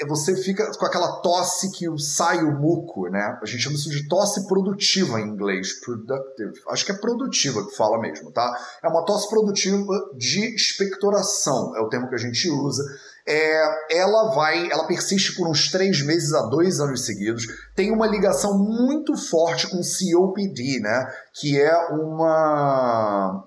você 0.07 0.37
fica 0.37 0.71
com 0.79 0.87
aquela 0.87 1.21
tosse 1.21 1.73
que 1.73 1.85
sai 1.99 2.45
o 2.45 2.53
muco, 2.53 3.09
né? 3.09 3.39
A 3.43 3.47
gente 3.47 3.63
chama 3.63 3.75
isso 3.75 3.91
de 3.91 4.09
tosse 4.09 4.47
produtiva 4.47 5.21
em 5.21 5.27
inglês, 5.27 5.81
productive. 5.81 6.53
Acho 6.69 6.87
que 6.87 6.93
é 6.93 6.95
produtiva 6.97 7.67
que 7.67 7.75
fala 7.75 7.99
mesmo, 7.99 8.31
tá? 8.31 8.57
É 8.85 8.89
uma 8.89 9.05
tosse 9.05 9.29
produtiva 9.29 9.93
de 10.17 10.55
expectoração, 10.55 11.77
é 11.77 11.81
o 11.81 11.89
termo 11.89 12.09
que 12.09 12.15
a 12.15 12.19
gente 12.19 12.49
usa 12.49 12.85
é, 13.27 13.99
ela 13.99 14.35
vai, 14.35 14.71
ela 14.71 14.87
persiste 14.87 15.37
por 15.37 15.49
uns 15.49 15.71
três 15.71 16.05
meses 16.05 16.33
a 16.33 16.47
dois 16.47 16.81
anos 16.81 17.05
seguidos, 17.05 17.47
tem 17.75 17.93
uma 17.93 18.07
ligação 18.07 18.59
muito 18.59 19.17
forte 19.17 19.69
com 19.69 19.81
COPD, 19.81 20.81
né? 20.81 21.07
Que 21.35 21.61
é 21.61 21.77
uma 21.93 23.45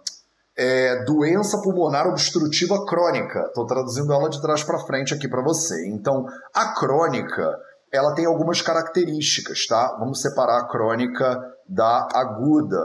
é, 0.57 1.03
doença 1.05 1.61
pulmonar 1.61 2.07
obstrutiva 2.07 2.85
crônica. 2.85 3.39
Estou 3.47 3.65
traduzindo 3.65 4.13
ela 4.13 4.29
de 4.29 4.41
trás 4.41 4.63
para 4.63 4.79
frente 4.79 5.13
aqui 5.13 5.27
para 5.27 5.43
você. 5.43 5.87
Então, 5.87 6.25
a 6.53 6.73
crônica, 6.73 7.59
ela 7.91 8.13
tem 8.13 8.25
algumas 8.25 8.61
características, 8.61 9.65
tá? 9.67 9.97
Vamos 9.99 10.21
separar 10.21 10.59
a 10.59 10.67
crônica 10.67 11.39
da 11.67 12.07
aguda. 12.13 12.81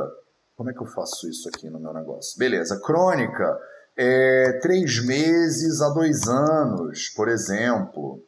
Como 0.56 0.70
é 0.70 0.72
que 0.72 0.82
eu 0.82 0.86
faço 0.86 1.28
isso 1.28 1.48
aqui 1.48 1.70
no 1.70 1.78
meu 1.78 1.92
negócio? 1.92 2.38
Beleza, 2.38 2.80
crônica 2.84 3.56
é, 3.98 4.60
três 4.62 5.04
meses 5.04 5.80
a 5.80 5.90
dois 5.90 6.28
anos, 6.28 7.08
por 7.08 7.28
exemplo. 7.28 8.22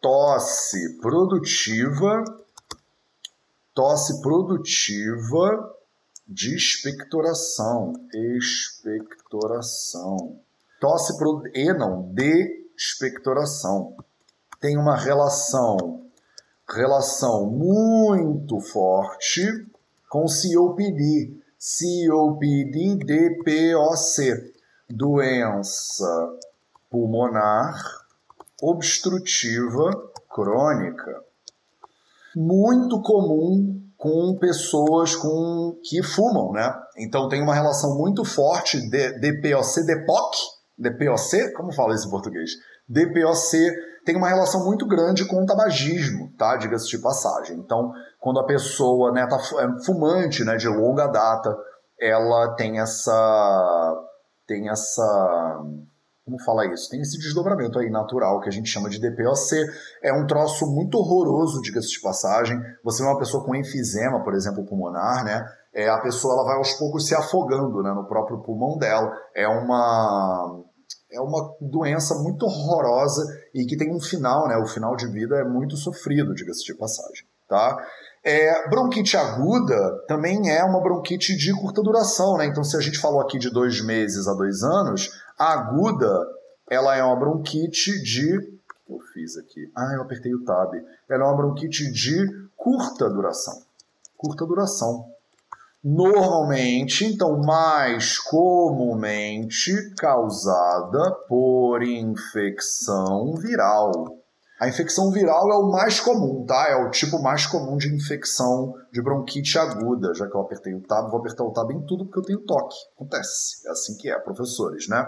Tosse 0.00 1.00
produtiva, 1.00 2.22
tosse 3.74 4.22
produtiva 4.22 5.76
de 6.26 6.54
expectoração, 6.54 7.92
expectoração. 8.14 10.40
Tosse 10.80 11.18
pro, 11.18 11.42
e 11.52 11.72
não, 11.72 12.14
de 12.14 12.70
expectoração. 12.76 13.96
Tem 14.60 14.78
uma 14.78 14.96
relação 14.96 16.00
relação 16.72 17.50
muito 17.50 18.60
forte 18.60 19.66
com 20.08 20.26
COPD, 20.26 21.39
COPD-DPOC, 21.60 23.20
doença 24.88 26.06
pulmonar 26.88 27.78
obstrutiva 28.62 29.90
crônica, 30.34 31.22
muito 32.34 33.02
comum 33.02 33.78
com 33.98 34.38
pessoas 34.38 35.14
com 35.14 35.78
que 35.84 36.02
fumam, 36.02 36.52
né? 36.52 36.74
Então 36.96 37.28
tem 37.28 37.42
uma 37.42 37.54
relação 37.54 37.94
muito 37.98 38.24
forte 38.24 38.80
de 38.80 39.18
DPOC, 39.18 39.84
DPOC, 39.84 40.38
DPOC, 40.78 41.52
como 41.52 41.74
fala 41.74 41.94
isso 41.94 42.06
em 42.06 42.10
português? 42.10 42.52
DPOC 42.88 43.70
tem 44.06 44.16
uma 44.16 44.28
relação 44.28 44.64
muito 44.64 44.86
grande 44.86 45.26
com 45.26 45.42
o 45.42 45.46
tabagismo, 45.46 46.32
tá? 46.38 46.56
Diga-se 46.56 46.88
de 46.88 46.98
passagem. 46.98 47.58
Então, 47.58 47.92
quando 48.20 48.38
a 48.38 48.46
pessoa 48.46 49.10
né, 49.10 49.26
tá 49.26 49.36
é 49.36 49.84
fumante 49.84 50.44
né, 50.44 50.56
de 50.56 50.68
longa 50.68 51.08
data, 51.08 51.56
ela 52.00 52.54
tem 52.54 52.78
essa. 52.78 54.06
tem 54.46 54.68
essa. 54.68 55.60
Como 56.24 56.38
fala 56.44 56.66
isso? 56.66 56.88
Tem 56.88 57.00
esse 57.00 57.18
desdobramento 57.18 57.80
aí 57.80 57.90
natural 57.90 58.40
que 58.40 58.48
a 58.48 58.52
gente 58.52 58.68
chama 58.68 58.88
de 58.88 59.00
DPOC. 59.00 59.56
É 60.04 60.12
um 60.12 60.26
troço 60.26 60.64
muito 60.66 60.96
horroroso, 60.96 61.60
diga-se 61.60 61.88
de 61.88 62.00
passagem. 62.00 62.60
Você 62.84 63.02
é 63.02 63.06
uma 63.06 63.18
pessoa 63.18 63.44
com 63.44 63.56
enfisema, 63.56 64.22
por 64.22 64.34
exemplo, 64.34 64.64
pulmonar, 64.64 65.24
né? 65.24 65.44
é, 65.72 65.88
a 65.88 65.98
pessoa 66.00 66.34
ela 66.34 66.44
vai 66.44 66.56
aos 66.56 66.72
poucos 66.74 67.06
se 67.06 67.14
afogando 67.14 67.82
né, 67.82 67.92
no 67.92 68.06
próprio 68.06 68.42
pulmão 68.42 68.76
dela. 68.76 69.12
É 69.34 69.46
uma 69.48 70.62
é 71.12 71.20
uma 71.20 71.56
doença 71.60 72.14
muito 72.22 72.44
horrorosa 72.44 73.22
e 73.52 73.64
que 73.64 73.76
tem 73.76 73.92
um 73.92 74.00
final, 74.00 74.46
né? 74.46 74.56
O 74.56 74.66
final 74.66 74.94
de 74.94 75.08
vida 75.08 75.36
é 75.36 75.44
muito 75.44 75.76
sofrido, 75.76 76.34
diga-se 76.34 76.64
de 76.64 76.74
passagem, 76.74 77.26
tá? 77.48 77.76
É, 78.22 78.68
bronquite 78.68 79.16
aguda 79.16 80.04
também 80.06 80.50
é 80.50 80.62
uma 80.62 80.80
bronquite 80.82 81.34
de 81.36 81.52
curta 81.54 81.82
duração, 81.82 82.36
né? 82.36 82.44
Então, 82.44 82.62
se 82.62 82.76
a 82.76 82.80
gente 82.80 82.98
falou 82.98 83.20
aqui 83.20 83.38
de 83.38 83.50
dois 83.50 83.80
meses 83.80 84.28
a 84.28 84.34
dois 84.34 84.62
anos, 84.62 85.10
a 85.38 85.54
aguda 85.54 86.28
ela 86.70 86.94
é 86.94 87.02
uma 87.02 87.16
bronquite 87.16 88.00
de. 88.02 88.60
Eu 88.88 89.00
fiz 89.12 89.36
aqui? 89.36 89.70
Ah, 89.74 89.92
eu 89.94 90.02
apertei 90.02 90.34
o 90.34 90.44
tab. 90.44 90.74
Ela 91.08 91.24
é 91.24 91.26
uma 91.26 91.36
bronquite 91.36 91.90
de 91.90 92.26
curta 92.56 93.08
duração. 93.08 93.62
Curta 94.16 94.44
duração. 94.46 95.06
Normalmente, 95.82 97.06
então, 97.06 97.40
mais 97.40 98.18
comumente 98.18 99.94
causada 99.96 101.10
por 101.26 101.82
infecção 101.82 103.34
viral. 103.36 104.19
A 104.60 104.68
infecção 104.68 105.10
viral 105.10 105.50
é 105.50 105.56
o 105.56 105.70
mais 105.70 106.00
comum, 106.00 106.44
tá? 106.44 106.68
É 106.68 106.76
o 106.76 106.90
tipo 106.90 107.20
mais 107.22 107.46
comum 107.46 107.78
de 107.78 107.94
infecção 107.94 108.74
de 108.92 109.00
bronquite 109.02 109.58
aguda. 109.58 110.12
Já 110.14 110.28
que 110.28 110.36
eu 110.36 110.40
apertei 110.42 110.74
o 110.74 110.82
tab, 110.82 111.10
vou 111.10 111.20
apertar 111.20 111.44
o 111.44 111.52
tab 111.52 111.70
em 111.70 111.80
tudo 111.86 112.04
porque 112.04 112.18
eu 112.18 112.24
tenho 112.24 112.44
toque. 112.44 112.76
Acontece. 112.94 113.66
É 113.66 113.70
assim 113.70 113.96
que 113.96 114.10
é, 114.10 114.18
professores, 114.18 114.86
né? 114.86 115.06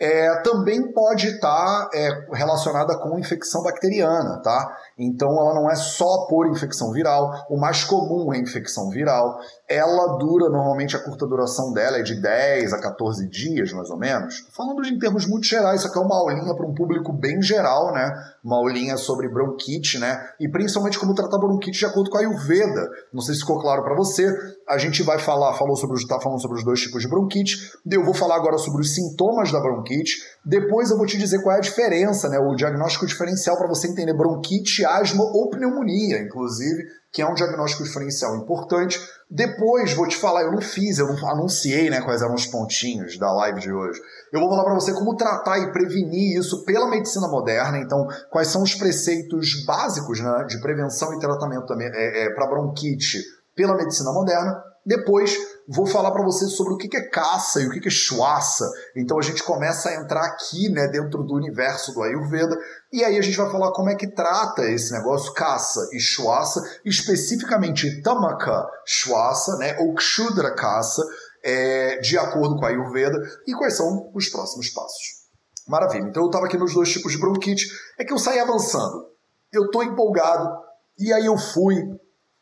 é, 0.00 0.34
também 0.40 0.90
pode 0.92 1.26
estar 1.26 1.88
tá, 1.88 1.90
é, 1.92 2.08
relacionada 2.32 2.96
com 2.98 3.18
infecção 3.18 3.62
bacteriana, 3.62 4.40
tá? 4.42 4.78
Então 5.00 5.28
ela 5.28 5.54
não 5.54 5.70
é 5.70 5.74
só 5.74 6.26
por 6.28 6.46
infecção 6.48 6.92
viral, 6.92 7.46
o 7.48 7.58
mais 7.58 7.82
comum 7.84 8.32
é 8.32 8.38
infecção 8.38 8.90
viral. 8.90 9.38
Ela 9.68 10.18
dura, 10.18 10.48
normalmente 10.50 10.94
a 10.94 11.02
curta 11.02 11.26
duração 11.26 11.72
dela 11.72 11.98
é 11.98 12.02
de 12.02 12.20
10 12.20 12.72
a 12.72 12.80
14 12.80 13.28
dias, 13.28 13.72
mais 13.72 13.90
ou 13.90 13.98
menos. 13.98 14.46
Falando 14.54 14.84
em 14.86 14.98
termos 14.98 15.26
muito 15.26 15.46
gerais, 15.46 15.80
isso 15.80 15.88
aqui 15.88 15.98
é 15.98 16.02
uma 16.02 16.16
aulinha 16.16 16.54
para 16.54 16.66
um 16.66 16.74
público 16.74 17.12
bem 17.12 17.40
geral, 17.42 17.92
né? 17.92 18.12
Uma 18.44 18.56
aulinha 18.56 18.96
sobre 18.96 19.28
bronquite, 19.28 19.98
né? 19.98 20.18
E 20.38 20.48
principalmente 20.48 20.98
como 20.98 21.14
tratar 21.14 21.38
bronquite 21.38 21.78
de 21.78 21.86
acordo 21.86 22.10
com 22.10 22.18
a 22.18 22.20
Ayurveda. 22.20 22.88
Não 23.12 23.22
sei 23.22 23.34
se 23.34 23.40
ficou 23.40 23.60
claro 23.60 23.82
para 23.82 23.96
você. 23.96 24.26
A 24.68 24.78
gente 24.78 25.02
vai 25.02 25.18
falar, 25.18 25.54
falou 25.54 25.76
sobre, 25.76 26.06
tá 26.06 26.20
falando 26.20 26.40
sobre 26.40 26.58
os 26.58 26.64
dois 26.64 26.80
tipos 26.80 27.02
de 27.02 27.08
bronquite. 27.08 27.72
Eu 27.90 28.04
vou 28.04 28.14
falar 28.14 28.36
agora 28.36 28.58
sobre 28.58 28.82
os 28.82 28.94
sintomas 28.94 29.50
da 29.50 29.60
bronquite 29.60 29.80
bronquite. 29.80 30.18
Depois 30.44 30.90
eu 30.90 30.96
vou 30.96 31.06
te 31.06 31.18
dizer 31.18 31.42
qual 31.42 31.54
é 31.54 31.58
a 31.58 31.62
diferença, 31.62 32.28
né, 32.28 32.38
o 32.38 32.54
diagnóstico 32.54 33.06
diferencial 33.06 33.58
para 33.58 33.68
você 33.68 33.88
entender 33.88 34.14
bronquite, 34.14 34.84
asma 34.84 35.22
ou 35.22 35.50
pneumonia, 35.50 36.18
inclusive, 36.18 36.82
que 37.12 37.20
é 37.20 37.26
um 37.26 37.34
diagnóstico 37.34 37.82
diferencial 37.82 38.36
importante. 38.36 38.98
Depois 39.28 39.92
vou 39.92 40.08
te 40.08 40.16
falar, 40.16 40.42
eu 40.42 40.52
não 40.52 40.60
fiz, 40.60 40.98
eu 40.98 41.08
não 41.08 41.28
anunciei 41.28 41.90
né, 41.90 42.00
quais 42.00 42.22
eram 42.22 42.34
os 42.34 42.46
pontinhos 42.46 43.18
da 43.18 43.30
live 43.32 43.60
de 43.60 43.72
hoje. 43.72 44.00
Eu 44.32 44.40
vou 44.40 44.48
falar 44.48 44.64
para 44.64 44.74
você 44.74 44.92
como 44.92 45.16
tratar 45.16 45.58
e 45.58 45.72
prevenir 45.72 46.38
isso 46.38 46.64
pela 46.64 46.88
medicina 46.88 47.28
moderna. 47.28 47.78
Então, 47.78 48.06
quais 48.30 48.48
são 48.48 48.62
os 48.62 48.74
preceitos 48.74 49.64
básicos 49.66 50.20
né, 50.20 50.44
de 50.48 50.60
prevenção 50.60 51.12
e 51.14 51.20
tratamento 51.20 51.66
também 51.66 51.88
é, 51.92 52.26
é, 52.26 52.30
para 52.30 52.46
bronquite 52.46 53.18
pela 53.54 53.76
medicina 53.76 54.12
moderna. 54.12 54.62
Depois 54.86 55.36
vou 55.72 55.86
falar 55.86 56.10
para 56.10 56.24
você 56.24 56.46
sobre 56.46 56.74
o 56.74 56.76
que 56.76 56.96
é 56.96 57.08
caça 57.08 57.60
e 57.60 57.68
o 57.68 57.70
que 57.70 57.86
é 57.86 57.90
chuaça. 57.90 58.68
Então 58.96 59.16
a 59.18 59.22
gente 59.22 59.42
começa 59.44 59.88
a 59.88 59.94
entrar 59.94 60.24
aqui, 60.24 60.68
né, 60.68 60.88
dentro 60.88 61.22
do 61.22 61.34
universo 61.34 61.94
do 61.94 62.02
Ayurveda, 62.02 62.58
e 62.92 63.04
aí 63.04 63.16
a 63.16 63.22
gente 63.22 63.36
vai 63.36 63.48
falar 63.50 63.70
como 63.72 63.88
é 63.88 63.94
que 63.94 64.08
trata 64.08 64.68
esse 64.68 64.92
negócio 64.92 65.32
caça 65.32 65.88
e 65.92 66.00
chuaça, 66.00 66.60
especificamente 66.84 68.02
tamaka 68.02 68.66
chuaça, 68.84 69.56
né, 69.58 69.78
ou 69.78 69.94
kshudra 69.94 70.54
caça, 70.56 71.02
é, 71.44 71.98
de 71.98 72.18
acordo 72.18 72.56
com 72.56 72.66
a 72.66 72.68
Ayurveda, 72.68 73.16
e 73.46 73.52
quais 73.54 73.76
são 73.76 74.10
os 74.12 74.28
próximos 74.28 74.70
passos. 74.70 75.20
Maravilha. 75.68 76.08
Então 76.08 76.24
eu 76.24 76.26
estava 76.26 76.46
aqui 76.46 76.58
nos 76.58 76.74
dois 76.74 76.90
tipos 76.90 77.12
de 77.12 77.18
bronquite, 77.18 77.70
é 77.96 78.04
que 78.04 78.12
eu 78.12 78.18
saí 78.18 78.40
avançando. 78.40 79.08
Eu 79.52 79.66
estou 79.66 79.84
empolgado, 79.84 80.50
e 80.98 81.12
aí 81.12 81.26
eu 81.26 81.38
fui 81.38 81.76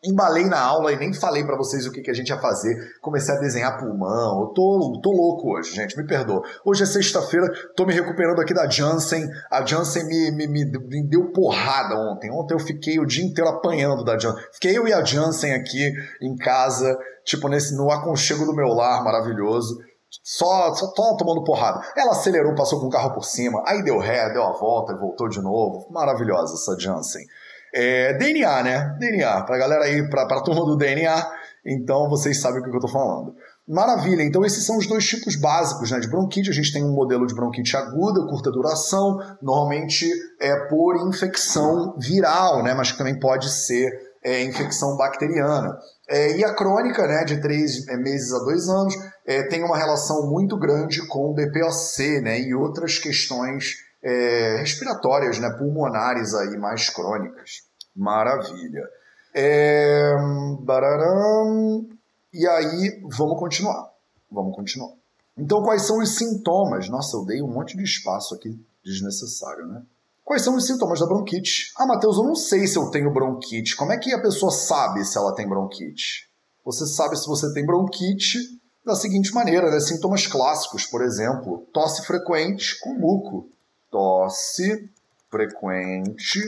embalei 0.04 0.44
na 0.44 0.60
aula 0.60 0.92
e 0.92 0.96
nem 0.96 1.12
falei 1.12 1.44
para 1.44 1.56
vocês 1.56 1.84
o 1.86 1.90
que, 1.90 2.00
que 2.00 2.10
a 2.10 2.14
gente 2.14 2.28
ia 2.28 2.38
fazer. 2.38 2.76
Comecei 3.00 3.34
a 3.34 3.38
desenhar 3.38 3.78
pulmão. 3.78 4.42
Eu 4.42 4.46
tô, 4.48 5.00
tô 5.02 5.10
louco 5.10 5.56
hoje, 5.56 5.74
gente, 5.74 5.96
me 5.96 6.06
perdoa. 6.06 6.42
Hoje 6.64 6.84
é 6.84 6.86
sexta-feira, 6.86 7.48
tô 7.76 7.84
me 7.84 7.92
recuperando 7.92 8.40
aqui 8.40 8.54
da 8.54 8.68
Janssen. 8.68 9.28
A 9.50 9.64
Janssen 9.64 10.06
me, 10.06 10.30
me, 10.30 10.46
me, 10.46 10.64
me, 10.64 11.08
deu 11.08 11.32
porrada 11.32 11.96
ontem. 11.96 12.30
Ontem 12.30 12.54
eu 12.54 12.60
fiquei 12.60 12.98
o 12.98 13.06
dia 13.06 13.24
inteiro 13.24 13.50
apanhando 13.50 14.04
da 14.04 14.18
Janssen. 14.18 14.42
Fiquei 14.52 14.78
eu 14.78 14.86
e 14.86 14.92
a 14.92 15.04
Janssen 15.04 15.52
aqui 15.54 15.92
em 16.22 16.36
casa, 16.36 16.96
tipo 17.24 17.48
nesse 17.48 17.76
no 17.76 17.90
aconchego 17.90 18.44
do 18.44 18.54
meu 18.54 18.68
lar 18.68 19.02
maravilhoso. 19.02 19.78
Só, 20.22 20.72
só 20.74 21.16
tomando 21.16 21.44
porrada. 21.44 21.82
Ela 21.94 22.12
acelerou, 22.12 22.54
passou 22.54 22.80
com 22.80 22.86
o 22.86 22.90
carro 22.90 23.12
por 23.12 23.24
cima, 23.24 23.62
aí 23.66 23.82
deu 23.82 23.98
ré, 23.98 24.32
deu 24.32 24.42
a 24.42 24.52
volta 24.52 24.92
e 24.92 24.96
voltou 24.96 25.28
de 25.28 25.40
novo. 25.40 25.86
Maravilhosa 25.90 26.54
essa 26.54 26.78
Janssen. 26.78 27.26
É, 27.74 28.14
DNA, 28.14 28.62
né? 28.62 28.96
DNA, 28.98 29.42
pra 29.42 29.58
galera 29.58 29.84
aí, 29.84 30.08
pra, 30.08 30.26
pra 30.26 30.42
turma 30.42 30.64
do 30.64 30.76
DNA, 30.76 31.26
então 31.66 32.08
vocês 32.08 32.40
sabem 32.40 32.60
o 32.60 32.62
que 32.62 32.74
eu 32.74 32.80
tô 32.80 32.88
falando. 32.88 33.34
Maravilha, 33.68 34.22
então 34.22 34.46
esses 34.46 34.64
são 34.64 34.78
os 34.78 34.86
dois 34.86 35.06
tipos 35.06 35.36
básicos 35.36 35.90
né, 35.90 36.00
de 36.00 36.08
bronquite. 36.08 36.48
A 36.48 36.54
gente 36.54 36.72
tem 36.72 36.82
um 36.82 36.94
modelo 36.94 37.26
de 37.26 37.34
bronquite 37.34 37.76
aguda, 37.76 38.26
curta 38.26 38.50
duração, 38.50 39.18
normalmente 39.42 40.10
é 40.40 40.56
por 40.68 40.96
infecção 41.06 41.94
viral, 41.98 42.62
né, 42.62 42.72
mas 42.72 42.90
que 42.90 42.96
também 42.96 43.20
pode 43.20 43.50
ser 43.52 43.90
é, 44.24 44.42
infecção 44.42 44.96
bacteriana. 44.96 45.76
É, 46.08 46.38
e 46.38 46.44
a 46.44 46.54
crônica, 46.54 47.06
né, 47.06 47.24
de 47.24 47.42
três 47.42 47.86
é, 47.88 47.96
meses 47.98 48.32
a 48.32 48.38
dois 48.38 48.68
anos, 48.70 48.94
é, 49.26 49.42
tem 49.42 49.62
uma 49.62 49.76
relação 49.76 50.30
muito 50.30 50.58
grande 50.58 51.06
com 51.06 51.32
o 51.32 51.34
DPOC 51.34 52.22
né, 52.22 52.40
e 52.40 52.54
outras 52.54 52.98
questões 52.98 53.74
é, 54.02 54.56
respiratórias, 54.58 55.38
né, 55.38 55.50
pulmonares 55.58 56.34
aí 56.34 56.56
mais 56.56 56.88
crônicas. 56.88 57.62
Maravilha. 57.94 58.88
É, 59.34 60.14
bararam, 60.60 61.86
e 62.32 62.46
aí, 62.46 63.00
vamos 63.16 63.38
continuar. 63.38 63.90
Vamos 64.30 64.54
continuar. 64.54 64.92
Então, 65.36 65.62
quais 65.62 65.82
são 65.82 65.98
os 65.98 66.16
sintomas? 66.16 66.88
Nossa, 66.88 67.16
eu 67.16 67.24
dei 67.24 67.42
um 67.42 67.48
monte 67.48 67.76
de 67.76 67.82
espaço 67.82 68.34
aqui 68.34 68.58
desnecessário, 68.84 69.66
né? 69.66 69.82
Quais 70.24 70.42
são 70.42 70.54
os 70.56 70.66
sintomas 70.66 71.00
da 71.00 71.06
bronquite? 71.06 71.72
Ah, 71.76 71.86
Matheus, 71.86 72.18
eu 72.18 72.24
não 72.24 72.34
sei 72.34 72.66
se 72.66 72.76
eu 72.76 72.90
tenho 72.90 73.12
bronquite. 73.12 73.74
Como 73.74 73.92
é 73.92 73.96
que 73.96 74.12
a 74.12 74.20
pessoa 74.20 74.52
sabe 74.52 75.04
se 75.04 75.16
ela 75.16 75.34
tem 75.34 75.48
bronquite? 75.48 76.28
Você 76.64 76.86
sabe 76.86 77.16
se 77.16 77.26
você 77.26 77.50
tem 77.54 77.64
bronquite 77.64 78.38
da 78.84 78.94
seguinte 78.94 79.32
maneira, 79.32 79.70
né? 79.70 79.80
Sintomas 79.80 80.26
clássicos, 80.26 80.84
por 80.84 81.02
exemplo, 81.02 81.66
tosse 81.72 82.04
frequente 82.04 82.78
com 82.80 82.92
muco 82.92 83.48
tosse 83.90 84.90
frequente 85.30 86.40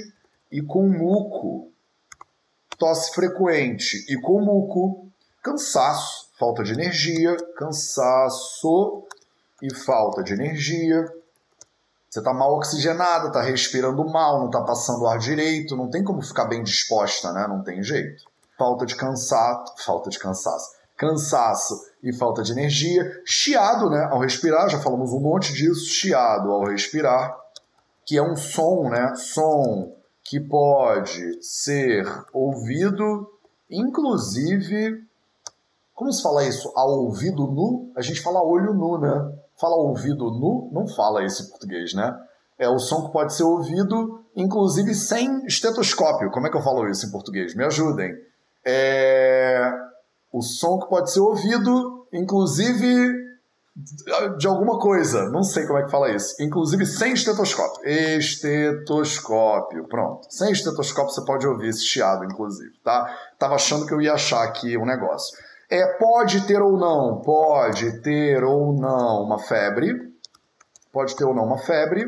e 0.51 0.63
com 0.63 0.89
muco. 0.89 1.71
Tosse 2.79 3.13
frequente 3.15 4.07
e 4.09 4.21
com 4.21 4.41
muco, 4.41 5.07
cansaço, 5.43 6.31
falta 6.39 6.63
de 6.63 6.73
energia, 6.73 7.37
cansaço 7.57 9.05
e 9.63 9.75
falta 9.75 10.23
de 10.23 10.33
energia. 10.33 11.05
Você 12.09 12.21
está 12.21 12.33
mal 12.33 12.57
oxigenada, 12.57 13.29
está 13.29 13.43
respirando 13.43 14.05
mal, 14.05 14.41
não 14.41 14.47
está 14.47 14.63
passando 14.63 15.07
ar 15.07 15.19
direito, 15.19 15.77
não 15.77 15.91
tem 15.91 16.03
como 16.03 16.23
ficar 16.23 16.47
bem 16.47 16.63
disposta, 16.63 17.33
né? 17.33 17.47
Não 17.47 17.63
tem 17.63 17.83
jeito. 17.83 18.25
Falta 18.59 18.85
de 18.85 18.97
cansaço, 18.97 19.75
falta 19.85 20.11
de 20.11 20.19
cansaço 20.19 20.80
cansaço 21.01 21.81
e 22.03 22.13
falta 22.13 22.43
de 22.43 22.53
energia, 22.53 23.03
chiado, 23.25 23.89
né, 23.89 24.07
ao 24.11 24.21
respirar, 24.21 24.69
já 24.69 24.79
falamos 24.79 25.13
um 25.13 25.21
monte 25.21 25.51
disso, 25.55 25.87
chiado 25.87 26.51
ao 26.51 26.65
respirar, 26.65 27.35
que 28.05 28.19
é 28.19 28.23
um 28.23 28.37
som, 28.37 28.91
né, 28.91 29.15
som 29.17 29.97
que 30.23 30.39
pode 30.39 31.43
ser 31.43 32.07
ouvido, 32.35 33.27
inclusive, 33.71 35.03
como 35.95 36.13
se 36.13 36.23
fala 36.23 36.45
isso? 36.45 36.71
Ao 36.77 36.91
ouvido 36.91 37.47
nu? 37.47 37.91
A 37.97 38.03
gente 38.03 38.21
fala 38.21 38.43
olho 38.43 38.75
nu, 38.75 38.99
né? 38.99 39.33
Fala 39.59 39.77
ouvido 39.77 40.31
nu? 40.31 40.71
Não 40.73 40.87
fala 40.87 41.25
isso 41.25 41.43
em 41.43 41.51
português, 41.51 41.95
né? 41.95 42.15
É 42.59 42.69
o 42.69 42.79
som 42.79 43.07
que 43.07 43.13
pode 43.13 43.35
ser 43.35 43.43
ouvido, 43.43 44.23
inclusive 44.37 44.95
sem 44.95 45.45
estetoscópio. 45.47 46.31
Como 46.31 46.47
é 46.47 46.51
que 46.51 46.57
eu 46.57 46.63
falo 46.63 46.89
isso 46.89 47.07
em 47.07 47.11
português? 47.11 47.55
Me 47.55 47.65
ajudem. 47.65 48.15
É 48.65 49.90
o 50.33 50.43
som 50.43 50.79
que 50.79 50.89
pode 50.89 51.13
ser 51.13 51.21
ouvido, 51.21 52.07
inclusive 52.13 53.31
de 54.39 54.47
alguma 54.47 54.79
coisa, 54.79 55.31
não 55.31 55.43
sei 55.43 55.67
como 55.67 55.79
é 55.79 55.85
que 55.85 55.91
fala 55.91 56.11
isso, 56.11 56.35
inclusive 56.41 56.85
sem 56.85 57.13
estetoscópio. 57.13 57.89
Estetoscópio, 57.89 59.87
pronto. 59.89 60.27
Sem 60.29 60.53
estetoscópio 60.53 61.15
você 61.15 61.25
pode 61.25 61.47
ouvir 61.47 61.69
esse 61.69 61.85
chiado, 61.85 62.25
inclusive, 62.25 62.73
tá? 62.85 63.17
Tava 63.39 63.55
achando 63.55 63.87
que 63.87 63.95
eu 63.95 64.01
ia 64.01 64.15
achar 64.15 64.43
aqui 64.43 64.77
um 64.77 64.85
negócio. 64.85 65.37
É, 65.71 65.87
pode 65.99 66.47
ter 66.47 66.61
ou 66.61 66.77
não, 66.77 67.23
pode 67.23 68.03
ter 68.03 68.43
ou 68.43 68.75
não 68.75 69.23
uma 69.23 69.39
febre, 69.39 69.95
pode 70.93 71.15
ter 71.15 71.25
ou 71.25 71.35
não 71.35 71.45
uma 71.45 71.59
febre, 71.59 72.05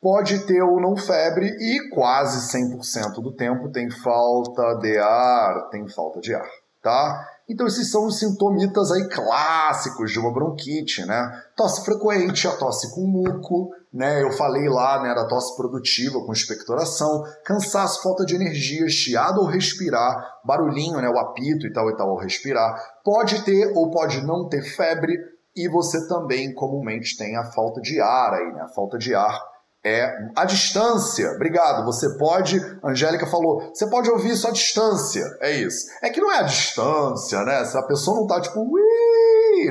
pode 0.00 0.40
ter 0.40 0.62
ou 0.62 0.78
não 0.80 0.96
febre 0.96 1.46
e 1.46 1.88
quase 1.90 2.54
100% 2.56 3.22
do 3.22 3.32
tempo 3.32 3.70
tem 3.70 3.90
falta 3.90 4.74
de 4.74 4.98
ar, 4.98 5.68
tem 5.70 5.88
falta 5.88 6.20
de 6.20 6.34
ar. 6.34 6.48
Tá? 6.82 7.26
Então 7.48 7.66
esses 7.66 7.90
são 7.90 8.06
os 8.06 8.18
sintomitas 8.18 8.92
aí 8.92 9.08
clássicos 9.08 10.12
de 10.12 10.18
uma 10.20 10.32
bronquite, 10.32 11.04
né? 11.04 11.30
Tosse 11.56 11.84
frequente, 11.84 12.46
a 12.46 12.52
tosse 12.52 12.94
com 12.94 13.06
muco, 13.06 13.70
né? 13.92 14.22
Eu 14.22 14.30
falei 14.30 14.68
lá, 14.68 15.02
né, 15.02 15.12
da 15.14 15.26
tosse 15.26 15.56
produtiva 15.56 16.24
com 16.24 16.32
expectoração, 16.32 17.24
cansaço, 17.44 18.02
falta 18.02 18.24
de 18.24 18.36
energia, 18.36 18.88
chiado 18.88 19.40
ao 19.40 19.46
respirar, 19.46 20.40
barulhinho, 20.44 21.00
né, 21.00 21.08
o 21.08 21.18
apito 21.18 21.66
e 21.66 21.72
tal 21.72 21.90
e 21.90 21.96
tal 21.96 22.10
ao 22.10 22.18
respirar. 22.18 22.80
Pode 23.04 23.44
ter 23.44 23.72
ou 23.76 23.90
pode 23.90 24.24
não 24.24 24.48
ter 24.48 24.62
febre 24.62 25.18
e 25.56 25.68
você 25.68 26.06
também 26.06 26.54
comumente 26.54 27.16
tem 27.16 27.36
a 27.36 27.50
falta 27.50 27.80
de 27.80 28.00
ar 28.00 28.34
aí, 28.34 28.52
né? 28.52 28.62
A 28.62 28.68
falta 28.68 28.96
de 28.96 29.12
ar 29.12 29.49
é 29.84 30.12
a 30.36 30.44
distância. 30.44 31.32
Obrigado. 31.32 31.84
Você 31.84 32.16
pode, 32.18 32.60
Angélica 32.84 33.26
falou, 33.26 33.70
você 33.72 33.88
pode 33.88 34.10
ouvir 34.10 34.32
isso 34.32 34.46
à 34.46 34.50
distância. 34.50 35.24
É 35.40 35.52
isso. 35.52 35.86
É 36.02 36.10
que 36.10 36.20
não 36.20 36.30
é 36.30 36.40
a 36.40 36.42
distância, 36.42 37.42
né? 37.44 37.64
Se 37.64 37.76
a 37.78 37.82
pessoa 37.82 38.18
não 38.18 38.26
tá 38.26 38.40
tipo, 38.40 38.60
Ui! 38.60 38.80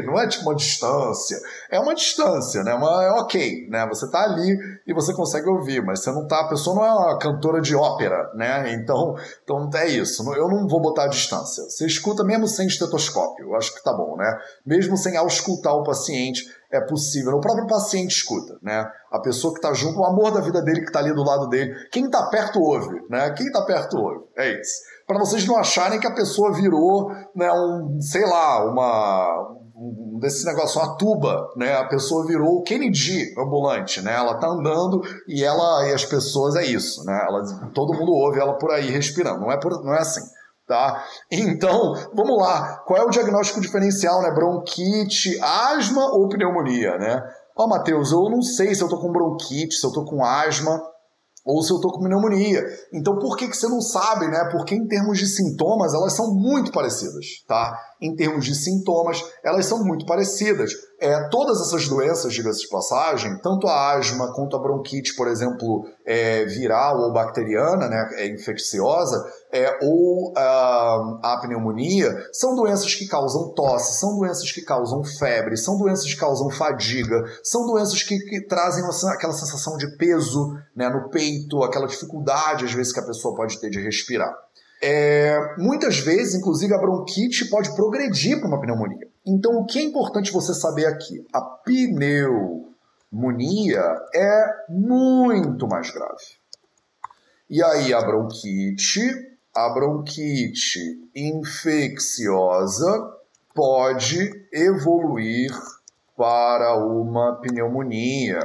não 0.05 0.19
é 0.19 0.27
tipo 0.27 0.43
uma 0.43 0.55
distância. 0.55 1.37
É 1.69 1.79
uma 1.79 1.93
distância, 1.93 2.63
né? 2.63 2.73
Uma, 2.73 3.03
é 3.03 3.11
ok, 3.11 3.67
né? 3.69 3.87
Você 3.87 4.09
tá 4.09 4.23
ali 4.23 4.57
e 4.85 4.93
você 4.93 5.13
consegue 5.13 5.47
ouvir, 5.47 5.83
mas 5.83 6.01
você 6.01 6.11
não 6.11 6.27
tá, 6.27 6.41
a 6.41 6.49
pessoa 6.49 6.75
não 6.75 6.85
é 6.85 6.91
uma 6.91 7.19
cantora 7.19 7.61
de 7.61 7.75
ópera, 7.75 8.31
né? 8.35 8.77
Então, 8.79 9.15
então 9.43 9.69
é 9.75 9.87
isso. 9.87 10.23
Eu 10.33 10.47
não 10.47 10.67
vou 10.67 10.81
botar 10.81 11.03
a 11.03 11.07
distância. 11.07 11.63
Você 11.63 11.85
escuta 11.85 12.23
mesmo 12.23 12.47
sem 12.47 12.65
estetoscópio. 12.65 13.47
Eu 13.47 13.55
acho 13.55 13.73
que 13.73 13.83
tá 13.83 13.93
bom, 13.93 14.15
né? 14.15 14.39
Mesmo 14.65 14.97
sem 14.97 15.17
auscultar 15.17 15.73
o 15.73 15.83
paciente 15.83 16.45
é 16.71 16.79
possível. 16.81 17.33
O 17.33 17.41
próprio 17.41 17.67
paciente 17.67 18.11
escuta, 18.11 18.57
né? 18.61 18.85
A 19.11 19.19
pessoa 19.19 19.53
que 19.53 19.59
está 19.59 19.73
junto, 19.73 19.99
o 19.99 20.05
amor 20.05 20.31
da 20.31 20.41
vida 20.41 20.61
dele 20.61 20.81
que 20.81 20.87
está 20.87 20.99
ali 20.99 21.13
do 21.13 21.23
lado 21.23 21.47
dele. 21.47 21.73
Quem 21.91 22.05
está 22.05 22.27
perto 22.29 22.59
ouve, 22.59 23.01
né? 23.09 23.31
Quem 23.31 23.47
está 23.47 23.63
perto 23.63 23.97
ouve. 23.97 24.25
É 24.37 24.59
isso. 24.59 24.81
Para 25.07 25.19
vocês 25.19 25.45
não 25.47 25.57
acharem 25.57 25.99
que 25.99 26.07
a 26.07 26.13
pessoa 26.13 26.53
virou, 26.53 27.11
né, 27.35 27.51
um, 27.51 27.99
sei 27.99 28.23
lá, 28.23 28.63
uma 28.63 29.57
um 29.75 30.19
desse 30.19 30.45
negócio, 30.45 30.81
uma 30.81 30.97
tuba, 30.97 31.49
né? 31.55 31.73
A 31.77 31.85
pessoa 31.85 32.27
virou 32.27 32.57
o 32.57 32.63
Kennedy 32.63 33.33
ambulante, 33.39 34.01
né? 34.01 34.13
Ela 34.13 34.35
tá 34.35 34.47
andando 34.47 35.01
e 35.25 35.43
ela 35.43 35.87
e 35.87 35.93
as 35.93 36.03
pessoas 36.03 36.55
é 36.55 36.65
isso, 36.65 37.03
né? 37.05 37.25
Ela, 37.27 37.69
todo 37.73 37.97
mundo 37.97 38.11
ouve 38.11 38.39
ela 38.39 38.53
por 38.57 38.71
aí 38.71 38.89
respirando. 38.91 39.39
Não 39.39 39.51
é 39.51 39.57
por, 39.57 39.83
não 39.83 39.93
é 39.93 39.99
assim. 39.99 40.21
Tá? 40.69 41.03
Então, 41.31 41.95
vamos 42.13 42.37
lá. 42.37 42.83
Qual 42.85 43.01
é 43.01 43.03
o 43.03 43.09
diagnóstico 43.09 43.59
diferencial, 43.59 44.21
né? 44.21 44.31
Bronquite, 44.31 45.35
asma 45.41 46.13
ou 46.13 46.29
pneumonia, 46.29 46.95
né? 46.99 47.19
Ó, 47.57 47.67
Matheus, 47.67 48.11
eu 48.11 48.29
não 48.29 48.43
sei 48.43 48.75
se 48.75 48.83
eu 48.83 48.87
tô 48.87 48.99
com 48.99 49.11
bronquite, 49.11 49.73
se 49.73 49.83
eu 49.83 49.91
tô 49.91 50.05
com 50.05 50.23
asma 50.23 50.79
ou 51.43 51.63
se 51.63 51.73
eu 51.73 51.81
tô 51.81 51.89
com 51.89 52.03
pneumonia. 52.03 52.63
Então, 52.93 53.17
por 53.17 53.35
que, 53.35 53.47
que 53.47 53.57
você 53.57 53.67
não 53.67 53.81
sabe, 53.81 54.27
né? 54.27 54.47
Porque 54.51 54.75
em 54.75 54.87
termos 54.87 55.17
de 55.17 55.25
sintomas, 55.25 55.95
elas 55.95 56.13
são 56.13 56.31
muito 56.35 56.71
parecidas, 56.71 57.25
tá? 57.47 57.75
Em 57.99 58.15
termos 58.15 58.45
de 58.45 58.53
sintomas, 58.53 59.23
elas 59.43 59.65
são 59.65 59.83
muito 59.83 60.05
parecidas. 60.05 60.71
É, 61.01 61.29
todas 61.29 61.61
essas 61.61 61.87
doenças, 61.87 62.33
diga-se 62.33 62.61
de 62.61 62.67
passagem, 62.67 63.37
tanto 63.41 63.67
a 63.67 63.93
asma 63.93 64.33
quanto 64.33 64.57
a 64.57 64.59
bronquite, 64.59 65.15
por 65.15 65.29
exemplo, 65.29 65.85
é, 66.05 66.43
viral 66.43 66.99
ou 66.99 67.13
bacteriana, 67.13 67.87
né, 67.87 68.09
é 68.15 68.27
infecciosa, 68.27 69.23
é, 69.49 69.79
ou 69.81 70.33
a, 70.35 71.19
a 71.23 71.39
pneumonia, 71.41 72.13
são 72.33 72.53
doenças 72.53 72.93
que 72.93 73.07
causam 73.07 73.53
tosse, 73.53 73.97
são 73.97 74.17
doenças 74.17 74.51
que 74.51 74.61
causam 74.61 75.01
febre, 75.03 75.55
são 75.55 75.77
doenças 75.77 76.05
que 76.05 76.19
causam 76.19 76.49
fadiga, 76.49 77.23
são 77.43 77.65
doenças 77.65 78.03
que, 78.03 78.19
que 78.19 78.41
trazem 78.45 78.83
uma, 78.83 79.13
aquela 79.13 79.33
sensação 79.33 79.77
de 79.77 79.95
peso 79.95 80.53
né, 80.75 80.89
no 80.89 81.09
peito, 81.09 81.63
aquela 81.63 81.87
dificuldade, 81.87 82.65
às 82.65 82.73
vezes, 82.73 82.91
que 82.91 82.99
a 82.99 83.05
pessoa 83.05 83.33
pode 83.35 83.57
ter 83.59 83.69
de 83.69 83.79
respirar. 83.79 84.35
É, 84.81 85.55
muitas 85.57 85.99
vezes, 85.99 86.35
inclusive, 86.35 86.73
a 86.73 86.77
bronquite 86.77 87.49
pode 87.49 87.73
progredir 87.75 88.39
para 88.39 88.47
uma 88.47 88.61
pneumonia. 88.61 89.07
Então, 89.29 89.59
o 89.59 89.65
que 89.65 89.77
é 89.77 89.83
importante 89.83 90.31
você 90.31 90.55
saber 90.55 90.87
aqui? 90.87 91.23
A 91.31 91.39
pneumonia 91.39 92.73
é 94.15 94.65
muito 94.67 95.67
mais 95.67 95.91
grave. 95.91 96.39
E 97.47 97.63
aí, 97.63 97.93
a 97.93 98.01
bronquite, 98.01 99.37
a 99.55 99.69
bronquite 99.69 101.09
infecciosa 101.15 103.13
pode 103.53 104.47
evoluir 104.51 105.51
para 106.17 106.75
uma 106.75 107.35
pneumonia, 107.35 108.39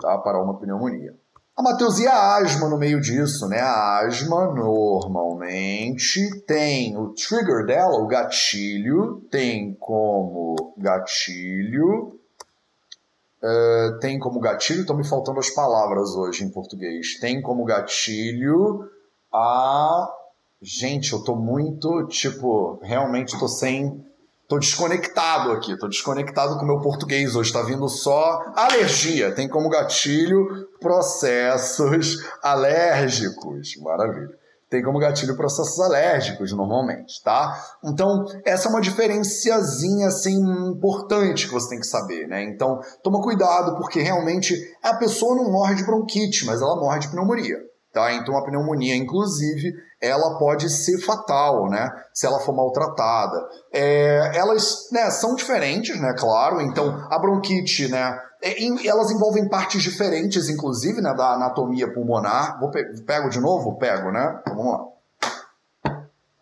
tá? 0.00 0.18
Para 0.18 0.42
uma 0.42 0.58
pneumonia. 0.58 1.15
A 1.56 1.62
Matheus, 1.62 1.98
e 1.98 2.06
a 2.06 2.36
asma 2.36 2.68
no 2.68 2.76
meio 2.76 3.00
disso, 3.00 3.48
né? 3.48 3.58
A 3.60 4.00
asma 4.00 4.52
normalmente 4.52 6.42
tem 6.46 6.98
o 6.98 7.14
trigger 7.14 7.64
dela, 7.64 7.98
o 7.98 8.06
gatilho, 8.06 9.22
tem 9.30 9.72
como 9.80 10.74
gatilho. 10.76 12.20
Uh, 13.42 13.98
tem 14.00 14.18
como 14.18 14.38
gatilho, 14.38 14.82
estão 14.82 14.98
me 14.98 15.08
faltando 15.08 15.38
as 15.38 15.48
palavras 15.48 16.14
hoje 16.14 16.44
em 16.44 16.50
português. 16.50 17.18
Tem 17.20 17.40
como 17.40 17.64
gatilho 17.64 18.90
a. 19.32 20.12
Gente, 20.60 21.14
eu 21.14 21.24
tô 21.24 21.34
muito, 21.36 22.06
tipo, 22.08 22.78
realmente 22.82 23.38
tô 23.38 23.48
sem 23.48 24.04
Tô 24.48 24.58
desconectado 24.58 25.50
aqui, 25.50 25.76
tô 25.76 25.88
desconectado 25.88 26.56
com 26.56 26.62
o 26.62 26.66
meu 26.66 26.80
português 26.80 27.34
hoje. 27.34 27.52
Tá 27.52 27.62
vindo 27.62 27.88
só 27.88 28.44
alergia. 28.54 29.34
Tem 29.34 29.48
como 29.48 29.68
gatilho 29.68 30.68
processos 30.80 32.24
alérgicos. 32.42 33.76
Maravilha. 33.82 34.38
Tem 34.70 34.82
como 34.82 34.98
gatilho 34.98 35.36
processos 35.36 35.78
alérgicos 35.80 36.52
normalmente, 36.52 37.22
tá? 37.22 37.56
Então, 37.84 38.24
essa 38.44 38.68
é 38.68 38.70
uma 38.70 38.80
diferenciazinha 38.80 40.08
assim 40.08 40.36
importante 40.70 41.46
que 41.46 41.54
você 41.54 41.70
tem 41.70 41.78
que 41.78 41.86
saber, 41.86 42.26
né? 42.26 42.42
Então, 42.42 42.80
toma 43.02 43.20
cuidado 43.22 43.76
porque 43.76 44.00
realmente 44.00 44.54
a 44.82 44.94
pessoa 44.94 45.36
não 45.36 45.52
morre 45.52 45.76
de 45.76 45.84
bronquite, 45.84 46.44
mas 46.46 46.60
ela 46.60 46.74
morre 46.76 46.98
de 46.98 47.08
pneumonia. 47.08 47.58
Tá? 47.96 48.12
Então 48.12 48.36
a 48.36 48.44
pneumonia, 48.44 48.94
inclusive, 48.94 49.72
ela 50.06 50.38
pode 50.38 50.70
ser 50.70 50.98
fatal, 50.98 51.68
né? 51.68 51.88
Se 52.12 52.26
ela 52.26 52.40
for 52.40 52.54
maltratada. 52.54 53.36
É, 53.72 54.32
elas 54.34 54.88
né, 54.92 55.10
são 55.10 55.34
diferentes, 55.34 56.00
né? 56.00 56.14
Claro. 56.18 56.60
Então 56.60 57.06
a 57.10 57.18
bronquite, 57.18 57.88
né? 57.88 58.18
É, 58.42 58.54
elas 58.86 59.10
envolvem 59.10 59.48
partes 59.48 59.82
diferentes, 59.82 60.48
inclusive, 60.48 61.00
né? 61.00 61.14
Da 61.14 61.34
anatomia 61.34 61.92
pulmonar. 61.92 62.58
Vou 62.60 62.70
pe 62.70 62.84
pego 63.02 63.28
de 63.28 63.40
novo, 63.40 63.78
pego, 63.78 64.10
né? 64.10 64.40
Então, 64.40 64.56
vamos 64.56 64.72
lá. 64.72 65.96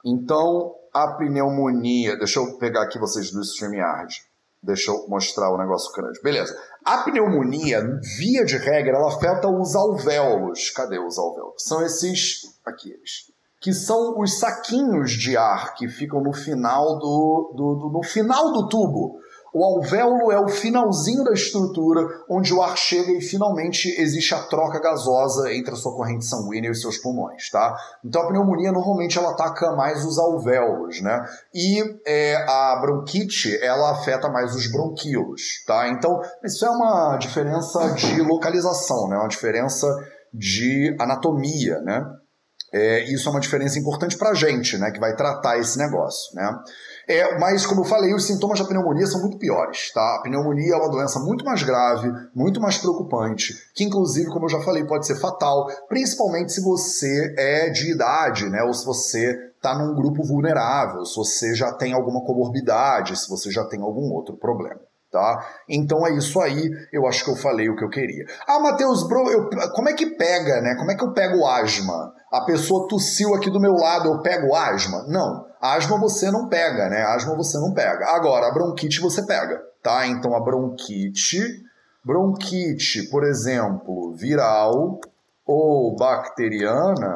Então 0.04 0.74
a 0.94 1.08
pneumonia, 1.16 2.16
deixa 2.16 2.38
eu 2.38 2.56
pegar 2.56 2.82
aqui 2.82 2.98
vocês 3.00 3.32
do 3.32 3.40
StreamYard. 3.42 4.14
Deixa 4.62 4.90
eu 4.90 5.06
mostrar 5.08 5.50
o 5.50 5.58
negócio 5.58 5.92
grande. 5.92 6.22
Beleza. 6.22 6.56
A 6.84 6.98
pneumonia, 6.98 7.82
via 8.16 8.44
de 8.44 8.56
regra, 8.56 8.96
ela 8.96 9.08
afeta 9.08 9.48
os 9.48 9.74
alvéolos. 9.74 10.70
Cadê 10.70 10.98
os 10.98 11.18
alvéolos? 11.18 11.62
São 11.62 11.84
esses 11.84 12.42
aqui, 12.64 12.90
eles. 12.90 13.33
Que 13.64 13.72
são 13.72 14.20
os 14.20 14.38
saquinhos 14.38 15.12
de 15.12 15.38
ar 15.38 15.72
que 15.72 15.88
ficam 15.88 16.22
no 16.22 16.34
final 16.34 16.98
do, 16.98 17.54
do, 17.56 17.74
do 17.76 17.90
no 17.94 18.02
final 18.02 18.52
do 18.52 18.68
tubo. 18.68 19.18
O 19.54 19.64
alvéolo 19.64 20.30
é 20.30 20.38
o 20.38 20.48
finalzinho 20.48 21.24
da 21.24 21.32
estrutura 21.32 22.04
onde 22.28 22.52
o 22.52 22.60
ar 22.60 22.76
chega 22.76 23.12
e 23.12 23.22
finalmente 23.22 23.88
existe 24.00 24.34
a 24.34 24.42
troca 24.42 24.80
gasosa 24.80 25.50
entre 25.54 25.72
a 25.72 25.76
sua 25.76 25.94
corrente 25.94 26.26
sanguínea 26.26 26.68
e 26.68 26.70
os 26.72 26.80
seus 26.82 26.98
pulmões, 26.98 27.48
tá? 27.50 27.74
Então 28.04 28.20
a 28.20 28.26
pneumonia 28.26 28.70
normalmente 28.70 29.16
ela 29.16 29.30
ataca 29.30 29.70
mais 29.76 30.04
os 30.04 30.18
alvéolos, 30.18 31.00
né? 31.00 31.24
E 31.54 31.80
é, 32.04 32.34
a 32.46 32.80
bronquite 32.82 33.56
ela 33.62 33.92
afeta 33.92 34.28
mais 34.28 34.54
os 34.54 34.70
bronquíolos, 34.70 35.64
tá? 35.66 35.88
Então 35.88 36.20
isso 36.44 36.66
é 36.66 36.70
uma 36.70 37.16
diferença 37.16 37.94
de 37.94 38.20
localização, 38.20 39.08
né? 39.08 39.16
Uma 39.16 39.28
diferença 39.28 39.86
de 40.34 40.96
anatomia, 41.00 41.80
né? 41.80 42.04
É, 42.76 43.04
isso 43.04 43.28
é 43.28 43.30
uma 43.30 43.38
diferença 43.38 43.78
importante 43.78 44.18
para 44.18 44.30
a 44.30 44.34
gente, 44.34 44.76
né? 44.76 44.90
Que 44.90 44.98
vai 44.98 45.14
tratar 45.14 45.56
esse 45.58 45.78
negócio, 45.78 46.34
né? 46.34 46.58
É, 47.06 47.38
mas, 47.38 47.64
como 47.64 47.82
eu 47.82 47.84
falei, 47.84 48.12
os 48.12 48.26
sintomas 48.26 48.58
da 48.58 48.64
pneumonia 48.64 49.06
são 49.06 49.20
muito 49.20 49.38
piores, 49.38 49.92
tá? 49.92 50.16
A 50.16 50.22
pneumonia 50.24 50.74
é 50.74 50.76
uma 50.76 50.90
doença 50.90 51.20
muito 51.20 51.44
mais 51.44 51.62
grave, 51.62 52.10
muito 52.34 52.60
mais 52.60 52.76
preocupante, 52.76 53.54
que 53.76 53.84
inclusive, 53.84 54.28
como 54.28 54.46
eu 54.46 54.48
já 54.48 54.60
falei, 54.60 54.82
pode 54.84 55.06
ser 55.06 55.14
fatal, 55.20 55.68
principalmente 55.88 56.52
se 56.52 56.60
você 56.60 57.32
é 57.38 57.70
de 57.70 57.92
idade, 57.92 58.50
né? 58.50 58.60
Ou 58.64 58.74
se 58.74 58.84
você 58.84 59.52
está 59.54 59.78
num 59.78 59.94
grupo 59.94 60.24
vulnerável, 60.24 61.04
se 61.04 61.14
você 61.14 61.54
já 61.54 61.72
tem 61.72 61.92
alguma 61.92 62.24
comorbidade, 62.24 63.16
se 63.16 63.28
você 63.28 63.52
já 63.52 63.64
tem 63.64 63.82
algum 63.82 64.12
outro 64.12 64.36
problema. 64.36 64.80
Tá? 65.14 65.46
Então 65.68 66.04
é 66.04 66.10
isso 66.16 66.40
aí, 66.40 66.68
eu 66.92 67.06
acho 67.06 67.24
que 67.24 67.30
eu 67.30 67.36
falei 67.36 67.68
o 67.68 67.76
que 67.76 67.84
eu 67.84 67.88
queria. 67.88 68.24
Ah, 68.48 68.58
Matheus, 68.58 69.06
bro, 69.06 69.30
eu, 69.30 69.48
como 69.70 69.88
é 69.88 69.92
que 69.92 70.06
pega, 70.16 70.60
né? 70.60 70.74
Como 70.74 70.90
é 70.90 70.96
que 70.96 71.04
eu 71.04 71.12
pego 71.12 71.46
asma? 71.46 72.12
A 72.32 72.40
pessoa 72.40 72.88
tossiu 72.88 73.32
aqui 73.32 73.48
do 73.48 73.60
meu 73.60 73.74
lado, 73.74 74.08
eu 74.08 74.22
pego 74.22 74.52
asma? 74.56 75.04
Não. 75.06 75.46
Asma 75.62 76.00
você 76.00 76.32
não 76.32 76.48
pega, 76.48 76.88
né? 76.88 77.02
Asma 77.02 77.36
você 77.36 77.56
não 77.58 77.72
pega. 77.72 78.06
Agora, 78.08 78.48
a 78.48 78.52
bronquite 78.52 79.00
você 79.00 79.24
pega, 79.24 79.62
tá? 79.80 80.04
Então 80.04 80.34
a 80.34 80.40
bronquite, 80.40 81.62
bronquite, 82.04 83.08
por 83.08 83.22
exemplo, 83.22 84.16
viral 84.16 84.98
ou 85.46 85.94
bacteriana, 85.94 87.14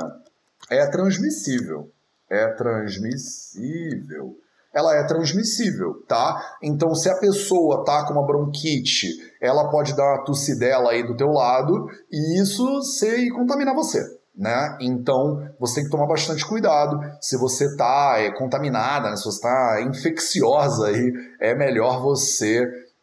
é 0.70 0.86
transmissível, 0.86 1.90
É 2.30 2.46
transmissível. 2.52 4.36
Ela 4.74 4.96
é 4.96 5.06
transmissível, 5.06 6.04
tá? 6.06 6.56
Então, 6.62 6.94
se 6.94 7.08
a 7.08 7.16
pessoa 7.16 7.84
tá 7.84 8.04
com 8.06 8.12
uma 8.12 8.26
bronquite, 8.26 9.08
ela 9.40 9.70
pode 9.70 9.96
dar 9.96 10.04
uma 10.04 10.24
tossidela 10.24 10.90
aí 10.90 11.06
do 11.06 11.16
teu 11.16 11.30
lado 11.30 11.86
e 12.10 12.40
isso 12.40 12.82
se 12.82 13.30
contaminar 13.30 13.74
você, 13.74 14.04
né? 14.36 14.76
Então, 14.80 15.48
você 15.58 15.76
tem 15.76 15.84
que 15.84 15.90
tomar 15.90 16.06
bastante 16.06 16.46
cuidado. 16.46 17.00
Se 17.20 17.38
você 17.38 17.76
tá 17.76 18.16
é, 18.18 18.30
contaminada, 18.32 19.10
né? 19.10 19.16
se 19.16 19.24
você 19.24 19.40
tá 19.40 19.80
infecciosa 19.82 20.88
aí, 20.88 21.12
é 21.40 21.54
melhor 21.54 22.02
você 22.02 22.62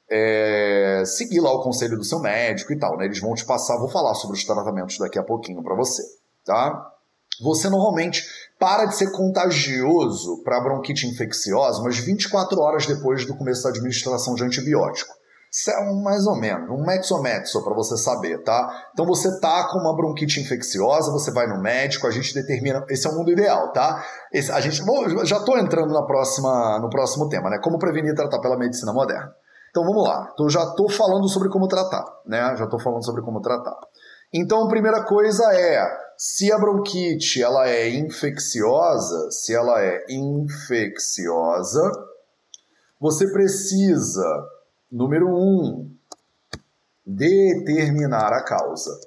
é, 0.10 1.04
seguir 1.06 1.40
lá 1.40 1.52
o 1.52 1.64
conselho 1.64 1.98
do 1.98 2.04
seu 2.04 2.20
médico 2.20 2.72
e 2.72 2.78
tal, 2.78 2.98
né? 2.98 3.06
Eles 3.06 3.20
vão 3.20 3.34
te 3.34 3.46
passar, 3.46 3.78
vou 3.78 3.90
falar 3.90 4.14
sobre 4.14 4.38
os 4.38 4.44
tratamentos 4.44 4.98
daqui 4.98 5.18
a 5.18 5.24
pouquinho 5.24 5.64
para 5.64 5.76
você, 5.76 6.04
tá? 6.46 6.92
Você 7.42 7.70
normalmente 7.70 8.24
para 8.60 8.86
de 8.86 8.96
ser 8.96 9.12
contagioso 9.12 10.42
para 10.44 10.62
bronquite 10.62 11.08
infecciosa 11.08 11.82
umas 11.82 11.98
24 11.98 12.60
horas 12.60 12.86
depois 12.86 13.26
do 13.26 13.36
começo 13.36 13.64
da 13.64 13.70
administração 13.70 14.34
de 14.36 14.44
antibiótico. 14.44 15.14
Isso 15.52 15.72
é 15.72 15.90
um 15.90 16.04
mais 16.04 16.28
ou 16.28 16.36
menos, 16.36 16.70
um 16.70 16.86
mezzo-mezzo 16.86 17.64
para 17.64 17.74
você 17.74 17.96
saber, 17.96 18.44
tá? 18.44 18.90
Então 18.92 19.06
você 19.06 19.40
tá 19.40 19.70
com 19.70 19.80
uma 19.80 19.96
bronquite 19.96 20.42
infecciosa, 20.42 21.14
você 21.14 21.32
vai 21.32 21.48
no 21.48 21.62
médico, 21.62 22.06
a 22.08 22.12
gente 22.12 22.34
determina, 22.34 22.86
esse 22.90 23.08
é 23.08 23.10
o 23.10 23.16
mundo 23.16 23.32
ideal, 23.32 23.72
tá? 23.72 24.04
Esse, 24.34 24.52
a 24.52 24.60
gente, 24.60 24.84
bom, 24.84 25.08
já 25.24 25.40
tô 25.40 25.58
entrando 25.58 25.94
na 25.94 26.04
próxima, 26.04 26.78
no 26.80 26.90
próximo 26.90 27.30
tema, 27.30 27.50
né? 27.50 27.58
Como 27.64 27.80
prevenir 27.80 28.12
e 28.12 28.16
tratar 28.16 28.40
pela 28.42 28.58
medicina 28.58 28.92
moderna. 28.92 29.34
Então 29.70 29.86
vamos 29.86 30.06
lá. 30.06 30.30
Então 30.34 30.50
já 30.50 30.64
estou 30.64 30.90
falando 30.90 31.30
sobre 31.30 31.48
como 31.48 31.70
tratar, 31.70 32.06
né? 32.26 32.54
Já 32.58 32.66
estou 32.66 32.80
falando 32.80 33.06
sobre 33.06 33.22
como 33.22 33.40
tratar. 33.40 33.78
Então 34.34 34.64
a 34.64 34.70
primeira 34.70 35.04
coisa 35.06 35.44
é 35.54 36.06
se 36.18 36.52
a 36.52 36.58
bronquite 36.58 37.42
ela 37.42 37.68
é 37.68 37.90
infecciosa, 37.90 39.32
se 39.32 39.54
ela 39.54 39.82
é 39.82 40.06
infecciosa, 40.10 41.92
você 43.00 43.32
precisa, 43.32 44.26
número 44.92 45.28
um, 45.28 45.92
determinar 47.06 48.34
a 48.34 48.44
causa. 48.44 49.00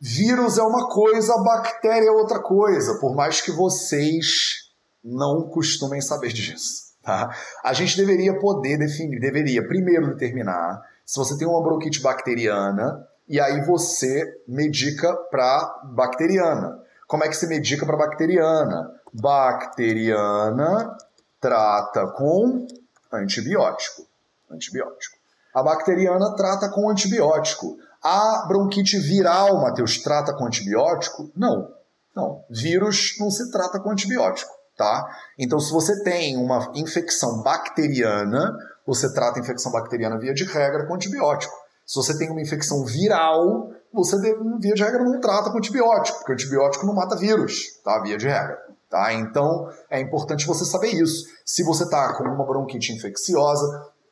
Vírus 0.00 0.58
é 0.58 0.62
uma 0.62 0.88
coisa, 0.88 1.42
bactéria 1.42 2.08
é 2.08 2.12
outra 2.12 2.40
coisa, 2.40 2.98
por 3.00 3.14
mais 3.14 3.40
que 3.40 3.50
vocês 3.50 4.70
não 5.02 5.48
costumem 5.48 6.00
saber 6.00 6.32
disso. 6.32 6.94
Tá? 7.02 7.30
A 7.64 7.72
gente 7.72 7.96
deveria 7.96 8.38
poder 8.38 8.78
definir, 8.78 9.20
deveria 9.20 9.66
primeiro 9.66 10.08
determinar 10.08 10.82
se 11.04 11.18
você 11.18 11.38
tem 11.38 11.46
uma 11.46 11.62
bronquite 11.62 12.00
bacteriana 12.00 13.06
e 13.28 13.40
aí 13.40 13.64
você 13.64 14.40
medica 14.46 15.14
para 15.30 15.82
bacteriana. 15.94 16.80
Como 17.06 17.24
é 17.24 17.28
que 17.28 17.36
se 17.36 17.46
medica 17.46 17.86
para 17.86 17.96
bacteriana? 17.96 18.92
Bacteriana 19.12 20.96
trata 21.40 22.06
com 22.08 22.66
antibiótico. 23.12 24.06
Antibiótico. 24.50 25.16
A 25.54 25.62
bacteriana 25.62 26.34
trata 26.34 26.68
com 26.68 26.90
antibiótico. 26.90 27.78
A 28.02 28.44
bronquite 28.46 28.98
viral, 28.98 29.60
Matheus, 29.60 29.98
trata 29.98 30.32
com 30.34 30.46
antibiótico? 30.46 31.30
Não. 31.36 31.72
Não. 32.14 32.44
Vírus 32.50 33.16
não 33.18 33.30
se 33.30 33.50
trata 33.50 33.80
com 33.80 33.90
antibiótico 33.90 34.56
tá? 34.76 35.06
Então, 35.38 35.58
se 35.58 35.72
você 35.72 36.02
tem 36.04 36.36
uma 36.36 36.70
infecção 36.74 37.42
bacteriana, 37.42 38.56
você 38.86 39.12
trata 39.12 39.38
a 39.38 39.42
infecção 39.42 39.72
bacteriana 39.72 40.18
via 40.18 40.34
de 40.34 40.44
regra 40.44 40.86
com 40.86 40.94
antibiótico. 40.94 41.54
Se 41.86 41.94
você 41.94 42.18
tem 42.18 42.30
uma 42.30 42.42
infecção 42.42 42.84
viral, 42.84 43.70
você 43.92 44.16
via 44.58 44.74
de 44.74 44.82
regra 44.82 45.04
não 45.04 45.20
trata 45.20 45.50
com 45.50 45.58
antibiótico, 45.58 46.18
porque 46.18 46.32
o 46.32 46.34
antibiótico 46.34 46.86
não 46.86 46.94
mata 46.94 47.16
vírus, 47.16 47.80
tá? 47.84 48.00
Via 48.02 48.18
de 48.18 48.26
regra. 48.26 48.58
Tá? 48.90 49.12
Então 49.14 49.68
é 49.90 50.00
importante 50.00 50.46
você 50.46 50.64
saber 50.64 50.88
isso. 50.88 51.24
Se 51.44 51.64
você 51.64 51.84
está 51.84 52.16
com 52.16 52.24
uma 52.24 52.46
bronquite 52.46 52.92
infecciosa, 52.92 53.66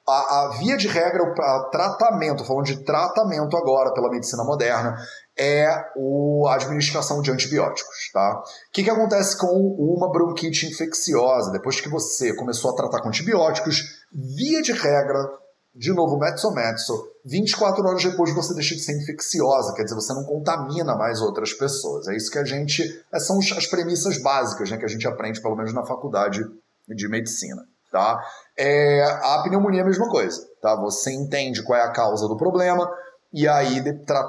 a, 0.06 0.12
a, 0.12 0.48
via 0.58 0.76
de 0.76 0.86
regra, 0.86 1.22
o 1.22 1.70
tratamento, 1.70 2.44
falando 2.44 2.66
de 2.66 2.84
tratamento 2.84 3.56
agora 3.56 3.92
pela 3.94 4.10
medicina 4.10 4.44
moderna, 4.44 4.96
é 5.36 5.66
a 5.66 6.54
administração 6.54 7.22
de 7.22 7.30
antibióticos, 7.30 8.10
tá? 8.12 8.42
O 8.68 8.72
que, 8.72 8.84
que 8.84 8.90
acontece 8.90 9.38
com 9.38 9.46
uma 9.46 10.12
bronquite 10.12 10.66
infecciosa? 10.66 11.50
Depois 11.50 11.80
que 11.80 11.88
você 11.88 12.34
começou 12.34 12.70
a 12.70 12.76
tratar 12.76 13.00
com 13.00 13.08
antibióticos, 13.08 14.04
via 14.12 14.60
de 14.62 14.72
regra, 14.72 15.26
de 15.74 15.92
novo, 15.92 16.18
metso-metso, 16.18 17.08
24 17.24 17.84
horas 17.84 18.02
depois 18.02 18.32
você 18.34 18.54
deixa 18.54 18.74
de 18.74 18.80
ser 18.80 18.96
infecciosa, 18.96 19.74
quer 19.74 19.82
dizer, 19.82 19.96
você 19.96 20.12
não 20.12 20.24
contamina 20.24 20.94
mais 20.94 21.20
outras 21.20 21.52
pessoas. 21.52 22.06
É 22.06 22.14
isso 22.14 22.30
que 22.30 22.38
a 22.38 22.44
gente. 22.44 22.82
São 23.18 23.38
as 23.38 23.66
premissas 23.66 24.22
básicas 24.22 24.70
né, 24.70 24.76
que 24.76 24.84
a 24.84 24.88
gente 24.88 25.06
aprende, 25.06 25.42
pelo 25.42 25.56
menos 25.56 25.72
na 25.72 25.84
faculdade 25.84 26.40
de 26.88 27.08
medicina. 27.08 27.62
Tá? 27.90 28.20
É, 28.56 29.02
a 29.02 29.42
pneumonia 29.44 29.80
é 29.80 29.82
a 29.82 29.86
mesma 29.86 30.08
coisa. 30.08 30.40
Tá? 30.60 30.76
Você 30.80 31.12
entende 31.12 31.62
qual 31.62 31.78
é 31.78 31.82
a 31.82 31.92
causa 31.92 32.28
do 32.28 32.36
problema, 32.36 32.88
e 33.32 33.48
aí 33.48 33.82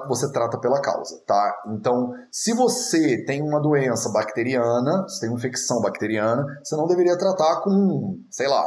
você 0.07 0.31
trata 0.31 0.59
pela 0.59 0.81
causa, 0.81 1.21
tá? 1.27 1.55
Então, 1.67 2.11
se 2.31 2.53
você 2.55 3.23
tem 3.23 3.39
uma 3.39 3.61
doença 3.61 4.11
bacteriana, 4.11 5.03
você 5.03 5.19
tem 5.19 5.29
uma 5.29 5.37
infecção 5.37 5.79
bacteriana, 5.79 6.43
você 6.63 6.75
não 6.75 6.87
deveria 6.87 7.15
tratar 7.15 7.61
com, 7.61 8.17
sei 8.31 8.47
lá, 8.47 8.65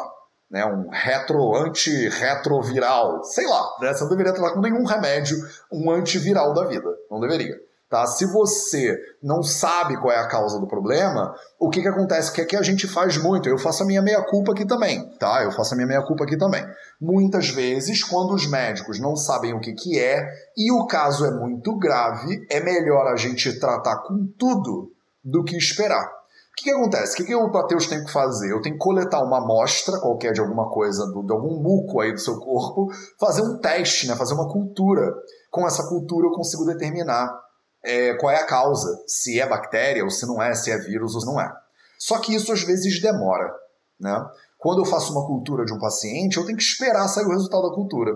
né, 0.50 0.64
um 0.64 0.88
retro, 0.90 1.54
antirretroviral, 1.56 3.22
sei 3.24 3.46
lá, 3.46 3.76
né? 3.80 3.92
Você 3.92 4.02
não 4.02 4.10
deveria 4.10 4.32
tratar 4.32 4.54
com 4.54 4.60
nenhum 4.60 4.84
remédio, 4.84 5.36
um 5.72 5.90
antiviral 5.90 6.54
da 6.54 6.64
vida, 6.66 6.88
não 7.10 7.20
deveria. 7.20 7.54
Tá? 7.88 8.06
Se 8.06 8.26
você 8.26 8.98
não 9.22 9.42
sabe 9.42 9.96
qual 9.96 10.12
é 10.12 10.18
a 10.18 10.28
causa 10.28 10.60
do 10.60 10.66
problema, 10.66 11.34
o 11.58 11.70
que, 11.70 11.80
que 11.80 11.88
acontece? 11.88 12.30
Que 12.30 12.42
é 12.42 12.44
que 12.44 12.56
a 12.56 12.62
gente 12.62 12.86
faz 12.86 13.16
muito. 13.16 13.48
Eu 13.48 13.56
faço 13.56 13.82
a 13.82 13.86
minha 13.86 14.02
meia-culpa 14.02 14.52
aqui 14.52 14.66
também, 14.66 15.08
tá? 15.18 15.42
Eu 15.42 15.50
faço 15.50 15.72
a 15.72 15.76
minha 15.76 15.88
meia-culpa 15.88 16.24
aqui 16.24 16.36
também. 16.36 16.62
Muitas 17.00 17.48
vezes, 17.48 18.04
quando 18.04 18.34
os 18.34 18.46
médicos 18.46 19.00
não 19.00 19.16
sabem 19.16 19.54
o 19.54 19.60
que, 19.60 19.72
que 19.72 19.98
é 19.98 20.22
e 20.54 20.70
o 20.70 20.86
caso 20.86 21.24
é 21.24 21.30
muito 21.30 21.78
grave, 21.78 22.46
é 22.50 22.60
melhor 22.60 23.06
a 23.06 23.16
gente 23.16 23.58
tratar 23.58 24.02
com 24.02 24.26
tudo 24.38 24.92
do 25.24 25.42
que 25.42 25.56
esperar. 25.56 26.17
O 26.58 26.60
que, 26.60 26.64
que 26.64 26.70
acontece? 26.72 27.12
O 27.12 27.16
que, 27.16 27.24
que 27.24 27.34
o 27.36 27.52
Mateus 27.52 27.86
tem 27.86 28.04
que 28.04 28.10
fazer? 28.10 28.50
Eu 28.50 28.60
tenho 28.60 28.74
que 28.74 28.80
coletar 28.80 29.22
uma 29.22 29.38
amostra 29.38 30.00
qualquer 30.00 30.32
de 30.32 30.40
alguma 30.40 30.68
coisa, 30.68 31.06
de 31.06 31.32
algum 31.32 31.62
muco 31.62 32.00
aí 32.00 32.12
do 32.12 32.18
seu 32.18 32.40
corpo, 32.40 32.88
fazer 33.18 33.42
um 33.42 33.58
teste, 33.58 34.08
né? 34.08 34.16
fazer 34.16 34.34
uma 34.34 34.50
cultura. 34.50 35.14
Com 35.52 35.64
essa 35.64 35.86
cultura 35.86 36.26
eu 36.26 36.32
consigo 36.32 36.64
determinar 36.64 37.32
é, 37.84 38.14
qual 38.14 38.32
é 38.32 38.38
a 38.38 38.46
causa, 38.46 38.88
se 39.06 39.40
é 39.40 39.48
bactéria 39.48 40.02
ou 40.02 40.10
se 40.10 40.26
não 40.26 40.42
é, 40.42 40.52
se 40.52 40.72
é 40.72 40.78
vírus 40.78 41.14
ou 41.14 41.20
se 41.20 41.26
não 41.28 41.40
é. 41.40 41.48
Só 41.96 42.18
que 42.18 42.34
isso 42.34 42.52
às 42.52 42.64
vezes 42.64 43.00
demora. 43.00 43.54
Né? 44.00 44.20
Quando 44.58 44.80
eu 44.80 44.84
faço 44.84 45.12
uma 45.12 45.24
cultura 45.24 45.64
de 45.64 45.72
um 45.72 45.78
paciente, 45.78 46.38
eu 46.38 46.44
tenho 46.44 46.58
que 46.58 46.64
esperar 46.64 47.06
sair 47.06 47.26
o 47.26 47.30
resultado 47.30 47.68
da 47.68 47.74
cultura. 47.74 48.10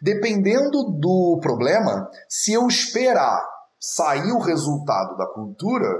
Dependendo 0.00 0.84
do 0.98 1.38
problema, 1.42 2.08
se 2.26 2.54
eu 2.54 2.66
esperar 2.66 3.46
sair 3.78 4.32
o 4.32 4.38
resultado 4.38 5.14
da 5.18 5.26
cultura, 5.26 5.92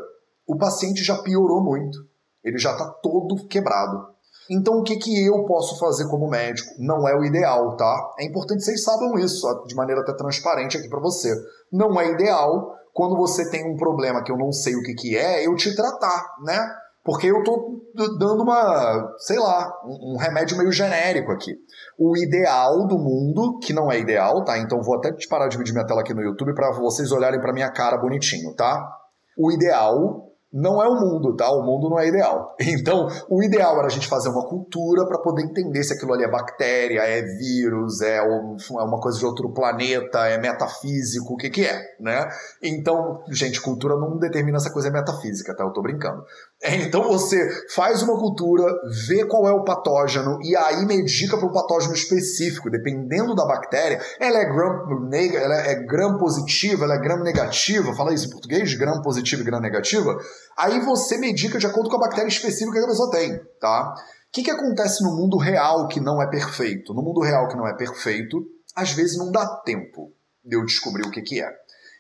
o 0.47 0.57
paciente 0.57 1.03
já 1.03 1.17
piorou 1.19 1.63
muito. 1.63 1.99
Ele 2.45 2.59
já 2.59 2.73
está 2.73 2.87
todo 3.03 3.47
quebrado. 3.47 4.13
Então, 4.51 4.75
o 4.75 4.83
que, 4.83 4.97
que 4.97 5.27
eu 5.27 5.45
posso 5.45 5.79
fazer 5.79 6.09
como 6.09 6.29
médico? 6.29 6.69
Não 6.79 7.09
é 7.09 7.17
o 7.17 7.25
ideal, 7.25 7.77
tá? 7.77 8.15
É 8.19 8.25
importante 8.25 8.59
que 8.59 8.65
vocês 8.65 8.83
saibam 8.83 9.17
isso, 9.19 9.47
de 9.67 9.75
maneira 9.75 10.03
até 10.03 10.13
transparente 10.15 10.77
aqui 10.77 10.89
para 10.89 11.01
você. 11.01 11.33
Não 11.73 11.99
é 12.01 12.11
ideal 12.11 12.75
quando 12.93 13.17
você 13.17 13.49
tem 13.51 13.73
um 13.73 13.77
problema 13.77 14.23
que 14.23 14.31
eu 14.31 14.37
não 14.37 14.53
sei 14.53 14.75
o 14.75 14.83
que, 14.83 14.95
que 14.95 15.17
é, 15.17 15.47
eu 15.47 15.55
te 15.55 15.75
tratar, 15.75 16.35
né? 16.43 16.59
Porque 17.05 17.27
eu 17.27 17.43
tô 17.43 17.83
dando 18.19 18.43
uma, 18.43 19.15
sei 19.19 19.39
lá, 19.39 19.73
um, 19.85 20.17
remédio 20.17 20.57
meio 20.57 20.71
genérico 20.71 21.33
aqui. 21.33 21.57
O 21.99 22.17
ideal 22.17 22.87
do 22.87 22.97
mundo, 22.97 23.59
que 23.59 23.73
não 23.73 23.91
é 23.91 23.99
ideal, 23.99 24.45
tá? 24.45 24.59
Então 24.59 24.81
vou 24.83 24.97
até 24.97 25.13
te 25.13 25.27
parar 25.27 25.47
de 25.47 25.53
dividir 25.53 25.73
minha 25.73 25.87
tela 25.87 26.01
aqui 26.01 26.15
no 26.15 26.23
YouTube 26.23 26.55
para 26.55 26.71
vocês 26.73 27.11
olharem 27.11 27.41
para 27.41 27.53
minha 27.53 27.71
cara 27.71 27.97
bonitinho, 27.97 28.55
tá? 28.55 28.89
O 29.37 29.51
ideal 29.51 30.32
não 30.53 30.83
é 30.83 30.87
o 30.87 30.95
mundo, 30.95 31.35
tá? 31.35 31.51
O 31.51 31.63
mundo 31.65 31.89
não 31.89 31.99
é 31.99 32.09
ideal. 32.09 32.55
Então, 32.83 33.07
o 33.29 33.43
ideal 33.43 33.79
era 33.79 33.87
a 33.87 33.91
gente 33.91 34.09
fazer 34.09 34.29
uma 34.29 34.47
cultura 34.47 35.07
para 35.07 35.19
poder 35.19 35.43
entender 35.43 35.85
se 35.85 35.93
aquilo 35.95 36.15
ali 36.15 36.25
é 36.25 36.31
bactéria, 36.31 37.01
é 37.01 37.23
vírus, 37.23 38.01
é, 38.01 38.17
é 38.17 38.23
uma 38.23 38.99
coisa 38.99 39.19
de 39.19 39.27
outro 39.27 39.53
planeta, 39.53 40.27
é 40.27 40.39
metafísico, 40.39 41.35
o 41.35 41.37
que 41.37 41.51
que 41.51 41.65
é, 41.65 41.81
né? 42.01 42.29
Então, 42.63 43.23
gente, 43.31 43.61
cultura 43.61 43.97
não 43.97 44.19
determina 44.19 44.59
se 44.59 44.69
a 44.69 44.73
coisa 44.73 44.89
é 44.89 44.91
metafísica, 44.91 45.55
tá? 45.55 45.65
Eu 45.65 45.73
tô 45.73 45.83
brincando. 45.83 46.25
Então 46.65 47.03
você 47.03 47.37
faz 47.75 48.03
uma 48.03 48.17
cultura, 48.17 48.65
vê 49.09 49.25
qual 49.25 49.49
é 49.49 49.53
o 49.53 49.65
patógeno 49.65 50.39
e 50.43 50.57
aí 50.57 50.87
medica 50.87 51.37
para 51.37 51.49
um 51.49 51.53
patógeno 51.53 51.93
específico, 51.93 52.71
dependendo 52.71 53.35
da 53.35 53.45
bactéria. 53.45 54.01
Ela 54.21 54.39
é 54.39 54.45
gram, 54.45 54.87
ela 55.13 55.57
é 55.57 55.75
gram 55.85 56.17
positiva, 56.19 56.85
ela 56.85 56.95
é 56.95 56.99
gram 56.99 57.21
negativa, 57.25 57.93
fala 57.95 58.15
isso 58.15 58.29
em 58.29 58.31
português, 58.31 58.75
gram 58.75 59.03
positiva 59.03 59.43
e 59.43 59.45
gram 59.45 59.59
negativa. 59.59 60.17
Aí 60.57 60.79
você 60.81 61.19
medica 61.19 61.59
de 61.59 61.67
acordo 61.67 61.91
com 61.91 61.97
a 61.97 62.01
bactéria 62.01 62.29
específica 62.29 62.79
que 62.79 62.85
a 62.85 62.89
pessoa 62.89 63.11
tem, 63.11 63.41
tá? 63.61 63.93
O 63.93 64.33
que, 64.33 64.45
que 64.45 64.51
acontece 64.51 65.03
no 65.03 65.17
mundo 65.17 65.37
real 65.39 65.89
que 65.89 66.01
não 66.01 66.23
é 66.23 66.31
perfeito? 66.31 66.95
No 66.95 67.03
mundo 67.03 67.21
real 67.23 67.49
que 67.49 67.57
não 67.57 67.67
é 67.67 67.77
perfeito, 67.77 68.41
às 68.75 68.93
vezes 68.93 69.19
não 69.19 69.33
dá 69.33 69.47
tempo 69.65 70.13
de 70.45 70.57
eu 70.57 70.65
descobrir 70.65 71.03
o 71.07 71.11
que, 71.11 71.23
que 71.23 71.43
é. 71.43 71.51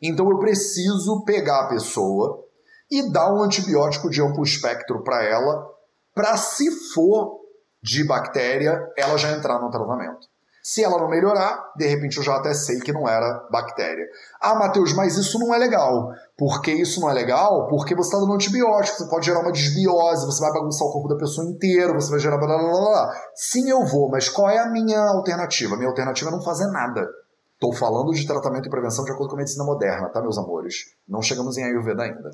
Então 0.01 0.31
eu 0.31 0.39
preciso 0.39 1.25
pegar 1.25 1.63
a 1.63 1.69
pessoa 1.69 2.45
e 2.93 3.11
dá 3.11 3.33
um 3.33 3.43
antibiótico 3.43 4.11
de 4.11 4.21
amplo 4.21 4.45
espectro 4.45 5.03
para 5.03 5.25
ela, 5.25 5.67
para 6.15 6.37
se 6.37 6.71
for 6.93 7.41
de 7.83 8.05
bactéria, 8.07 8.87
ela 8.99 9.17
já 9.17 9.33
entrar 9.33 9.59
no 9.59 9.71
tratamento. 9.71 10.31
Se 10.63 10.85
ela 10.85 10.99
não 10.99 11.09
melhorar, 11.09 11.73
de 11.75 11.87
repente 11.87 12.19
eu 12.19 12.23
já 12.23 12.37
até 12.37 12.53
sei 12.53 12.79
que 12.81 12.93
não 12.93 13.09
era 13.09 13.49
bactéria. 13.51 14.05
Ah, 14.39 14.55
Matheus, 14.55 14.93
mas 14.93 15.17
isso 15.17 15.39
não 15.39 15.55
é 15.55 15.59
legal. 15.59 16.11
Por 16.37 16.61
que 16.61 16.71
isso 16.71 17.01
não 17.01 17.09
é 17.09 17.15
legal? 17.15 17.67
Porque 17.67 17.97
você 17.97 18.09
está 18.09 18.19
dando 18.19 18.35
antibiótico, 18.35 18.99
você 18.99 19.09
pode 19.09 19.25
gerar 19.25 19.41
uma 19.41 19.51
desbiose, 19.51 20.27
você 20.27 20.41
vai 20.43 20.53
bagunçar 20.53 20.87
o 20.87 20.93
corpo 20.93 21.09
da 21.09 21.17
pessoa 21.17 21.49
inteiro, 21.49 21.95
você 21.95 22.11
vai 22.11 22.21
gerar 22.21 22.37
blá 22.37 22.47
blá 22.47 22.71
blá. 22.71 23.15
Sim, 23.35 23.71
eu 23.71 23.87
vou, 23.87 24.11
mas 24.11 24.29
qual 24.29 24.51
é 24.51 24.59
a 24.59 24.71
minha 24.71 25.01
alternativa? 25.01 25.77
Minha 25.77 25.89
alternativa 25.89 26.29
é 26.29 26.33
não 26.33 26.43
fazer 26.43 26.67
nada. 26.67 27.09
Estou 27.55 27.73
falando 27.73 28.13
de 28.13 28.27
tratamento 28.27 28.67
e 28.67 28.71
prevenção 28.71 29.03
de 29.03 29.13
acordo 29.13 29.31
com 29.31 29.37
a 29.37 29.39
medicina 29.39 29.65
moderna, 29.65 30.11
tá, 30.11 30.21
meus 30.21 30.37
amores? 30.37 30.95
Não 31.09 31.23
chegamos 31.23 31.57
em 31.57 31.65
Ayurveda 31.65 32.03
ainda. 32.03 32.31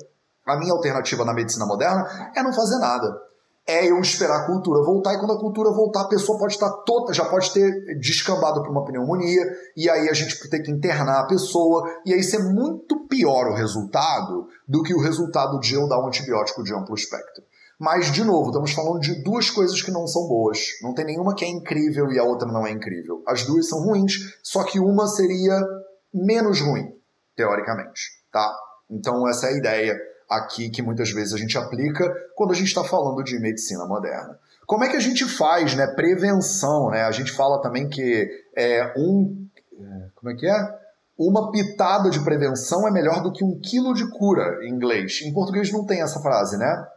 A 0.49 0.57
minha 0.57 0.73
alternativa 0.73 1.23
na 1.23 1.33
medicina 1.33 1.65
moderna 1.65 2.31
é 2.35 2.43
não 2.43 2.53
fazer 2.53 2.77
nada 2.79 3.29
é 3.69 3.85
eu 3.85 3.99
esperar 3.99 4.39
a 4.39 4.45
cultura 4.47 4.83
voltar, 4.83 5.13
e 5.13 5.19
quando 5.19 5.33
a 5.33 5.39
cultura 5.39 5.69
voltar, 5.71 6.01
a 6.01 6.07
pessoa 6.07 6.39
pode 6.39 6.53
estar 6.53 6.71
toda, 6.87 7.13
já 7.13 7.23
pode 7.25 7.53
ter 7.53 7.99
descambado 7.99 8.63
para 8.63 8.71
uma 8.71 8.83
pneumonia, 8.83 9.43
e 9.77 9.87
aí 9.87 10.09
a 10.09 10.13
gente 10.13 10.49
tem 10.49 10.63
que 10.63 10.71
internar 10.71 11.19
a 11.19 11.27
pessoa, 11.27 11.87
e 12.03 12.11
aí 12.11 12.19
isso 12.19 12.35
é 12.35 12.39
muito 12.39 13.07
pior 13.07 13.47
o 13.47 13.53
resultado 13.53 14.47
do 14.67 14.81
que 14.81 14.91
o 14.91 14.99
resultado 14.99 15.59
de 15.59 15.75
eu 15.75 15.87
dar 15.87 15.99
um 16.03 16.07
antibiótico 16.07 16.63
de 16.63 16.73
amplo 16.73 16.95
espectro. 16.95 17.43
Mas, 17.77 18.11
de 18.11 18.23
novo, 18.23 18.49
estamos 18.49 18.71
falando 18.71 18.99
de 18.99 19.23
duas 19.23 19.51
coisas 19.51 19.81
que 19.83 19.91
não 19.91 20.07
são 20.07 20.27
boas. 20.27 20.59
Não 20.81 20.93
tem 20.93 21.05
nenhuma 21.05 21.35
que 21.35 21.45
é 21.45 21.47
incrível 21.47 22.11
e 22.11 22.17
a 22.17 22.23
outra 22.23 22.51
não 22.51 22.65
é 22.65 22.71
incrível. 22.71 23.23
As 23.25 23.45
duas 23.45 23.69
são 23.69 23.81
ruins, 23.83 24.35
só 24.41 24.63
que 24.63 24.79
uma 24.79 25.07
seria 25.07 25.61
menos 26.11 26.59
ruim, 26.59 26.91
teoricamente, 27.35 28.01
tá? 28.31 28.51
Então 28.89 29.29
essa 29.29 29.45
é 29.45 29.53
a 29.53 29.57
ideia 29.57 30.09
aqui 30.29 30.69
que 30.69 30.81
muitas 30.81 31.11
vezes 31.11 31.33
a 31.33 31.37
gente 31.37 31.57
aplica 31.57 32.13
quando 32.35 32.51
a 32.51 32.55
gente 32.55 32.67
está 32.67 32.83
falando 32.83 33.23
de 33.23 33.39
medicina 33.39 33.85
moderna. 33.85 34.37
Como 34.67 34.83
é 34.83 34.89
que 34.89 34.97
a 34.97 35.01
gente 35.01 35.25
faz, 35.25 35.73
né? 35.73 35.87
Prevenção, 35.87 36.91
né? 36.91 37.01
A 37.01 37.11
gente 37.11 37.31
fala 37.31 37.59
também 37.61 37.89
que 37.89 38.29
é 38.55 38.93
um, 38.95 39.47
como 40.15 40.31
é 40.31 40.35
que 40.35 40.47
é? 40.47 40.79
Uma 41.17 41.51
pitada 41.51 42.09
de 42.09 42.19
prevenção 42.23 42.87
é 42.87 42.91
melhor 42.91 43.23
do 43.23 43.31
que 43.31 43.43
um 43.43 43.59
quilo 43.59 43.93
de 43.93 44.07
cura, 44.11 44.63
em 44.63 44.69
inglês. 44.69 45.21
Em 45.23 45.33
português 45.33 45.71
não 45.71 45.85
tem 45.85 46.01
essa 46.01 46.19
frase, 46.21 46.57
né? 46.57 46.87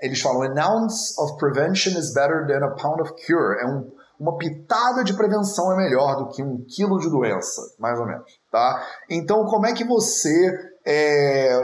Eles 0.00 0.20
falam 0.20 0.42
an 0.42 0.54
ounce 0.66 1.14
of 1.20 1.36
prevention 1.36 1.98
is 1.98 2.14
better 2.14 2.46
than 2.46 2.64
a 2.64 2.70
pound 2.70 3.02
of 3.02 3.12
cure. 3.26 3.60
É 3.60 3.66
um, 3.66 3.90
uma 4.18 4.38
pitada 4.38 5.04
de 5.04 5.12
prevenção 5.14 5.72
é 5.72 5.76
melhor 5.76 6.16
do 6.16 6.28
que 6.28 6.42
um 6.42 6.64
quilo 6.64 6.98
de 6.98 7.10
doença, 7.10 7.60
mais 7.78 7.98
ou 7.98 8.06
menos, 8.06 8.40
tá? 8.50 8.86
Então, 9.08 9.44
como 9.44 9.66
é 9.66 9.72
que 9.72 9.84
você 9.84 10.72
é, 10.84 11.60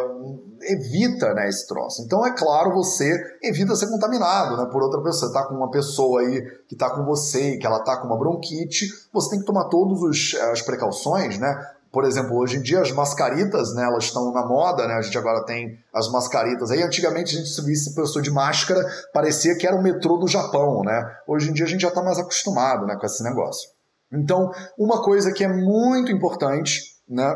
evita 0.73 1.33
né, 1.35 1.49
esse 1.49 1.67
troço. 1.67 2.03
Então, 2.03 2.25
é 2.27 2.35
claro, 2.37 2.75
você 2.75 3.13
evita 3.43 3.75
ser 3.75 3.89
contaminado 3.89 4.57
né, 4.57 4.69
por 4.71 4.83
outra 4.83 5.03
pessoa. 5.03 5.17
Você 5.17 5.27
está 5.27 5.47
com 5.47 5.55
uma 5.55 5.71
pessoa 5.71 6.21
aí 6.21 6.43
que 6.69 6.75
está 6.75 6.91
com 6.91 7.05
você 7.05 7.55
e 7.55 7.59
que 7.59 7.67
ela 7.67 7.79
está 7.79 7.97
com 7.97 8.07
uma 8.07 8.19
bronquite, 8.19 8.87
você 9.13 9.31
tem 9.31 9.41
que 9.41 9.47
tomar 9.47 9.69
todas 9.69 10.35
as 10.53 10.63
precauções, 10.63 11.39
né? 11.39 11.55
Por 11.93 12.05
exemplo, 12.05 12.37
hoje 12.37 12.59
em 12.59 12.63
dia 12.63 12.83
as 12.83 12.93
mascaritas, 12.93 13.75
né, 13.75 13.85
elas 13.85 14.05
estão 14.05 14.31
na 14.31 14.45
moda, 14.45 14.87
né? 14.87 14.95
A 14.95 15.01
gente 15.01 15.17
agora 15.17 15.45
tem 15.47 15.79
as 15.95 16.11
mascaritas. 16.11 16.71
Aí 16.71 16.83
antigamente 16.83 17.35
a 17.35 17.39
gente 17.39 17.49
se 17.49 17.95
pessoa 17.95 18.23
de 18.23 18.31
máscara, 18.31 18.85
parecia 19.15 19.57
que 19.57 19.67
era 19.67 19.75
o 19.75 19.83
metrô 19.83 20.19
do 20.19 20.29
Japão, 20.29 20.83
né? 20.85 21.17
Hoje 21.27 21.49
em 21.49 21.55
dia 21.55 21.65
a 21.65 21.69
gente 21.69 21.81
já 21.81 21.89
está 21.89 22.03
mais 22.03 22.19
acostumado, 22.19 22.85
né, 22.85 22.97
com 23.01 23.07
esse 23.07 23.23
negócio. 23.23 23.71
Então, 24.13 24.51
uma 24.79 25.03
coisa 25.03 25.33
que 25.33 25.43
é 25.43 25.49
muito 25.49 26.13
importante, 26.13 26.83
né? 27.09 27.35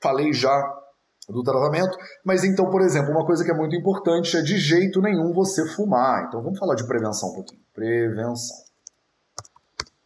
Falei 0.00 0.32
já 0.32 0.56
do 1.28 1.42
tratamento. 1.42 1.96
Mas 2.24 2.44
então, 2.44 2.70
por 2.70 2.82
exemplo, 2.82 3.10
uma 3.10 3.24
coisa 3.24 3.44
que 3.44 3.50
é 3.50 3.54
muito 3.54 3.74
importante 3.74 4.36
é 4.36 4.42
de 4.42 4.58
jeito 4.58 5.00
nenhum 5.00 5.32
você 5.32 5.66
fumar. 5.66 6.26
Então 6.26 6.42
vamos 6.42 6.58
falar 6.58 6.74
de 6.74 6.86
prevenção 6.86 7.30
um 7.30 7.34
pouquinho. 7.34 7.60
Prevenção. 7.74 8.56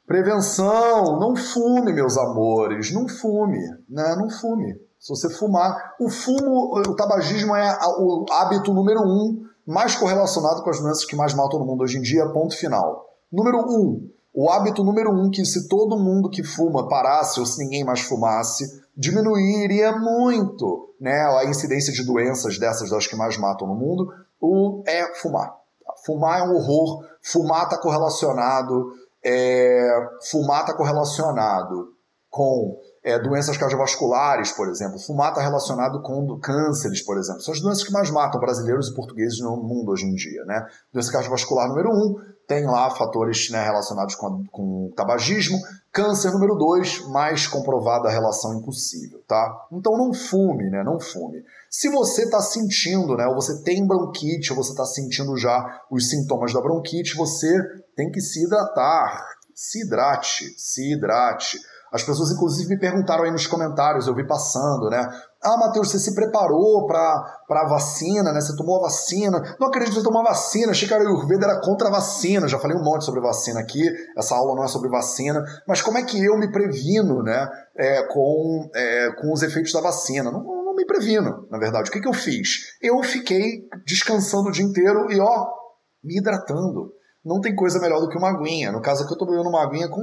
Prevenção, 0.07 1.21
não 1.21 1.37
fume, 1.37 1.93
meus 1.93 2.19
amores, 2.19 2.93
não 2.93 3.07
fume, 3.09 3.61
né? 3.89 4.17
Não 4.17 4.29
fume. 4.29 4.75
Se 4.99 5.09
você 5.09 5.31
fumar, 5.31 5.95
o 6.01 6.11
fumo, 6.11 6.77
o 6.77 6.97
tabagismo 6.97 7.55
é 7.55 7.79
o 7.99 8.27
hábito 8.33 8.75
número 8.75 9.01
um 9.01 9.47
mais 9.67 9.95
correlacionado 9.95 10.63
com 10.63 10.71
as 10.71 10.81
doenças 10.81 11.05
que 11.05 11.15
mais 11.15 11.33
matam 11.33 11.61
no 11.61 11.65
mundo 11.65 11.83
hoje 11.83 11.97
em 11.97 12.03
dia, 12.03 12.29
ponto 12.31 12.57
final. 12.57 13.07
Número 13.33 13.59
um, 13.61 14.11
o 14.35 14.51
hábito 14.51 14.83
número 14.83 15.11
um 15.11 15.31
que 15.31 15.45
se 15.45 15.69
todo 15.69 15.99
mundo 15.99 16.29
que 16.29 16.43
fuma 16.43 16.89
parasse 16.89 17.39
ou 17.39 17.47
se 17.47 17.63
ninguém 17.63 17.85
mais 17.85 18.01
fumasse, 18.01 18.80
diminuiria 18.97 19.93
muito 19.93 20.95
né, 21.01 21.19
a 21.39 21.45
incidência 21.45 21.93
de 21.93 22.05
doenças 22.05 22.59
dessas 22.59 22.91
das 22.91 23.07
que 23.07 23.17
mais 23.17 23.37
matam 23.39 23.67
no 23.67 23.75
mundo, 23.75 24.13
o, 24.41 24.83
é 24.87 25.15
fumar. 25.15 25.57
Fumar 26.05 26.41
é 26.41 26.43
um 26.45 26.55
horror, 26.55 27.05
fumar 27.23 27.65
está 27.65 27.79
correlacionado, 27.79 28.93
é, 29.25 30.09
fumar 30.31 30.61
está 30.63 30.75
correlacionado 30.75 31.95
com 32.29 32.79
é, 33.03 33.19
doenças 33.19 33.57
cardiovasculares, 33.57 34.53
por 34.53 34.69
exemplo. 34.69 34.99
Fumar 34.99 35.31
está 35.31 35.41
relacionado 35.41 36.03
com 36.03 36.39
cânceres, 36.39 37.03
por 37.03 37.17
exemplo. 37.19 37.41
São 37.41 37.55
as 37.55 37.61
doenças 37.61 37.85
que 37.85 37.93
mais 37.93 38.11
matam 38.11 38.41
brasileiros 38.41 38.89
e 38.89 38.95
portugueses 38.95 39.41
no 39.41 39.57
mundo 39.57 39.91
hoje 39.91 40.05
em 40.05 40.15
dia. 40.15 40.45
Né? 40.45 40.67
Doença 40.93 41.11
cardiovascular 41.11 41.69
número 41.69 41.91
um, 41.91 42.17
tem 42.47 42.67
lá 42.67 42.91
fatores 42.91 43.49
né, 43.51 43.63
relacionados 43.63 44.15
com, 44.17 44.45
com 44.51 44.93
tabagismo. 44.95 45.59
Câncer 45.93 46.31
número 46.33 46.55
dois, 46.57 47.05
mais 47.09 47.47
comprovada 47.47 48.09
a 48.09 48.13
relação 48.13 48.55
impossível, 48.55 49.21
tá? 49.27 49.67
Então 49.73 49.97
não 49.97 50.15
fume, 50.15 50.71
né? 50.71 50.85
Não 50.85 51.01
fume. 51.01 51.43
Se 51.69 51.89
você 51.89 52.25
está 52.25 52.41
sentindo, 52.41 53.17
né, 53.17 53.27
ou 53.27 53.35
você 53.35 53.61
tem 53.63 53.85
bronquite, 53.85 54.53
ou 54.53 54.57
você 54.57 54.71
está 54.71 54.85
sentindo 54.85 55.37
já 55.37 55.81
os 55.91 56.09
sintomas 56.09 56.53
da 56.53 56.61
bronquite, 56.61 57.17
você 57.17 57.49
tem 57.97 58.09
que 58.09 58.21
se 58.21 58.45
hidratar. 58.45 59.21
Se 59.53 59.85
hidrate, 59.85 60.55
se 60.57 60.93
hidrate. 60.93 61.59
As 61.93 62.03
pessoas, 62.03 62.31
inclusive, 62.31 62.69
me 62.69 62.79
perguntaram 62.79 63.25
aí 63.25 63.31
nos 63.31 63.47
comentários, 63.47 64.07
eu 64.07 64.15
vi 64.15 64.27
passando, 64.27 64.89
né? 64.89 65.09
Ah, 65.43 65.57
Matheus, 65.57 65.91
você 65.91 65.99
se 65.99 66.15
preparou 66.15 66.87
para 66.87 67.63
a 67.63 67.69
vacina, 67.69 68.33
né? 68.33 68.41
Você 68.41 68.55
tomou 68.55 68.79
a 68.79 68.83
vacina. 68.83 69.57
Não 69.59 69.69
acredito 69.69 69.95
que 69.95 70.01
você 70.01 70.05
tomou 70.05 70.21
a 70.21 70.31
vacina. 70.31 70.71
Achei 70.71 70.87
que 70.87 70.93
a 70.93 70.99
Ayurveda 70.99 71.47
era 71.47 71.61
contra 71.61 71.89
a 71.89 71.91
vacina. 71.91 72.47
Já 72.47 72.59
falei 72.59 72.77
um 72.77 72.85
monte 72.85 73.05
sobre 73.05 73.21
vacina 73.21 73.59
aqui. 73.59 73.83
Essa 74.17 74.35
aula 74.37 74.55
não 74.55 74.65
é 74.65 74.69
sobre 74.69 74.91
vacina. 74.91 75.43
Mas 75.67 75.81
como 75.81 75.97
é 75.97 76.03
que 76.03 76.23
eu 76.23 76.37
me 76.37 76.53
previno, 76.53 77.23
né? 77.23 77.49
É, 77.77 78.03
com, 78.09 78.71
é, 78.75 79.13
com 79.19 79.33
os 79.33 79.43
efeitos 79.43 79.73
da 79.73 79.81
vacina? 79.81 80.31
Não, 80.31 80.45
não 80.45 80.75
me 80.75 80.85
previno, 80.85 81.49
na 81.51 81.59
verdade. 81.59 81.89
O 81.89 81.93
que, 81.93 82.01
que 82.01 82.09
eu 82.09 82.13
fiz? 82.13 82.77
Eu 82.83 83.03
fiquei 83.03 83.67
descansando 83.87 84.51
o 84.51 84.53
dia 84.53 84.65
inteiro 84.65 85.11
e, 85.11 85.19
ó, 85.19 85.47
me 86.05 86.19
hidratando 86.19 86.93
não 87.25 87.41
tem 87.41 87.55
coisa 87.55 87.81
melhor 87.81 88.01
do 88.01 88.09
que 88.09 88.19
uma 88.19 88.31
aguinha. 88.31 88.73
No 88.73 88.81
caso 88.81 89.05
aqui 89.05 89.13
eu 89.13 89.19
tô 89.19 89.27
bebendo 89.27 89.49
uma 89.49 89.63
aguinha 89.63 89.89
com 89.89 90.03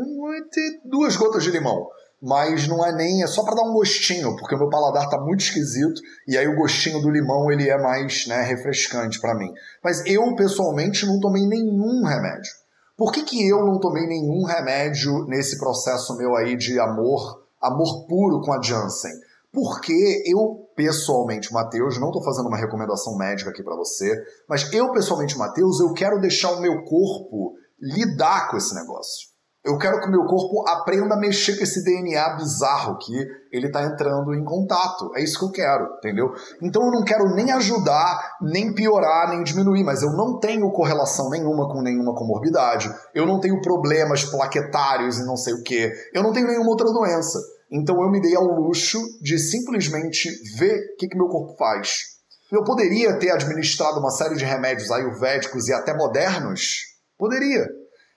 duas 0.86 1.16
gotas 1.16 1.44
de 1.44 1.52
limão. 1.52 1.88
Mas 2.22 2.68
não 2.68 2.84
é 2.84 2.92
nem, 2.92 3.22
é 3.22 3.28
só 3.28 3.44
para 3.44 3.56
dar 3.56 3.62
um 3.62 3.74
gostinho, 3.74 4.36
porque 4.38 4.56
o 4.56 4.58
meu 4.58 4.70
paladar 4.70 5.08
tá 5.08 5.20
muito 5.20 5.42
esquisito 5.42 6.02
e 6.28 6.36
aí 6.36 6.48
o 6.48 6.56
gostinho 6.56 7.00
do 7.00 7.12
limão 7.12 7.52
ele 7.52 7.70
é 7.70 7.78
mais, 7.78 8.26
né, 8.26 8.42
refrescante 8.42 9.22
para 9.22 9.36
mim. 9.36 9.52
Mas 9.84 10.04
eu 10.06 10.36
pessoalmente 10.36 11.06
não 11.06 11.20
tomei 11.20 11.46
nenhum 11.46 12.04
remédio. 12.04 12.52
Por 12.98 13.12
que, 13.12 13.22
que 13.22 13.48
eu 13.48 13.64
não 13.64 13.80
tomei 13.80 14.08
nenhum 14.08 14.44
remédio 14.44 15.26
nesse 15.26 15.60
processo 15.60 16.18
meu 16.18 16.36
aí 16.36 16.58
de 16.58 16.80
amor, 16.80 17.44
amor 17.62 18.08
puro 18.08 18.42
com 18.42 18.52
a 18.52 18.60
Janssen? 18.60 19.12
Porque 19.54 20.24
eu, 20.26 20.67
pessoalmente, 20.78 21.52
Matheus, 21.52 22.00
não 22.00 22.10
estou 22.10 22.24
fazendo 22.24 22.48
uma 22.48 22.58
recomendação 22.58 23.18
médica 23.18 23.50
aqui 23.50 23.64
para 23.64 23.76
você, 23.76 24.16
mas 24.48 24.72
eu, 24.72 24.92
pessoalmente, 24.92 25.36
Matheus, 25.36 25.80
eu 25.80 25.92
quero 25.94 26.22
deixar 26.22 26.52
o 26.52 26.62
meu 26.62 26.84
corpo 26.84 27.56
lidar 27.82 28.52
com 28.52 28.58
esse 28.58 28.76
negócio. 28.76 29.36
Eu 29.66 29.78
quero 29.78 30.00
que 30.00 30.08
o 30.08 30.12
meu 30.12 30.24
corpo 30.24 30.64
aprenda 30.70 31.16
a 31.16 31.20
mexer 31.20 31.58
com 31.58 31.64
esse 31.64 31.84
DNA 31.84 32.38
bizarro 32.38 32.98
que 33.00 33.14
ele 33.52 33.68
está 33.68 33.84
entrando 33.84 34.34
em 34.34 34.46
contato. 34.46 35.12
É 35.14 35.22
isso 35.22 35.40
que 35.40 35.46
eu 35.46 35.52
quero, 35.52 35.98
entendeu? 35.98 36.32
Então 36.62 36.86
eu 36.86 36.92
não 36.92 37.04
quero 37.04 37.36
nem 37.36 37.52
ajudar, 37.52 38.38
nem 38.42 38.74
piorar, 38.74 39.30
nem 39.30 39.44
diminuir, 39.44 39.84
mas 39.84 40.04
eu 40.04 40.14
não 40.14 40.40
tenho 40.40 40.72
correlação 40.72 41.30
nenhuma 41.30 41.68
com 41.68 41.82
nenhuma 41.82 42.16
comorbidade. 42.16 42.90
Eu 43.14 43.26
não 43.26 43.42
tenho 43.42 43.60
problemas 43.62 44.24
plaquetários 44.24 45.18
e 45.18 45.26
não 45.26 45.36
sei 45.36 45.56
o 45.56 45.64
que. 45.64 45.92
Eu 46.14 46.24
não 46.24 46.32
tenho 46.32 46.48
nenhuma 46.48 46.70
outra 46.70 46.88
doença. 46.88 47.38
Então 47.72 48.02
eu 48.02 48.10
me 48.10 48.22
dei 48.22 48.36
ao 48.36 48.46
luxo 48.46 49.00
de 49.22 49.38
simplesmente 49.38 50.30
ver 50.58 50.94
o 50.94 50.96
que, 50.98 51.08
que 51.08 51.18
meu 51.18 51.28
corpo 51.28 51.56
faz. 51.58 52.18
Eu 52.52 52.64
poderia 52.64 53.20
ter 53.20 53.30
administrado 53.32 54.00
uma 54.00 54.10
série 54.10 54.36
de 54.36 54.46
remédios 54.46 54.90
ayurvédicos 54.90 55.68
e 55.68 55.74
até 55.74 55.94
modernos? 55.94 56.78
Poderia. 57.18 57.68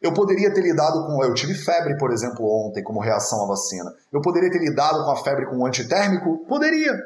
Eu 0.01 0.15
poderia 0.15 0.53
ter 0.55 0.63
lidado 0.63 1.05
com. 1.07 1.23
Eu 1.25 1.35
tive 1.35 1.55
febre, 1.55 1.97
por 1.99 2.13
exemplo, 2.13 2.47
ontem, 2.67 2.83
como 2.83 3.01
reação 3.01 3.45
à 3.45 3.49
vacina. 3.49 3.93
Eu 4.13 4.21
poderia 4.21 4.51
ter 4.51 4.59
lidado 4.59 5.05
com 5.05 5.11
a 5.11 5.17
febre 5.17 5.47
com 5.47 5.57
um 5.59 5.67
antitérmico? 5.67 6.47
Poderia. 6.47 6.97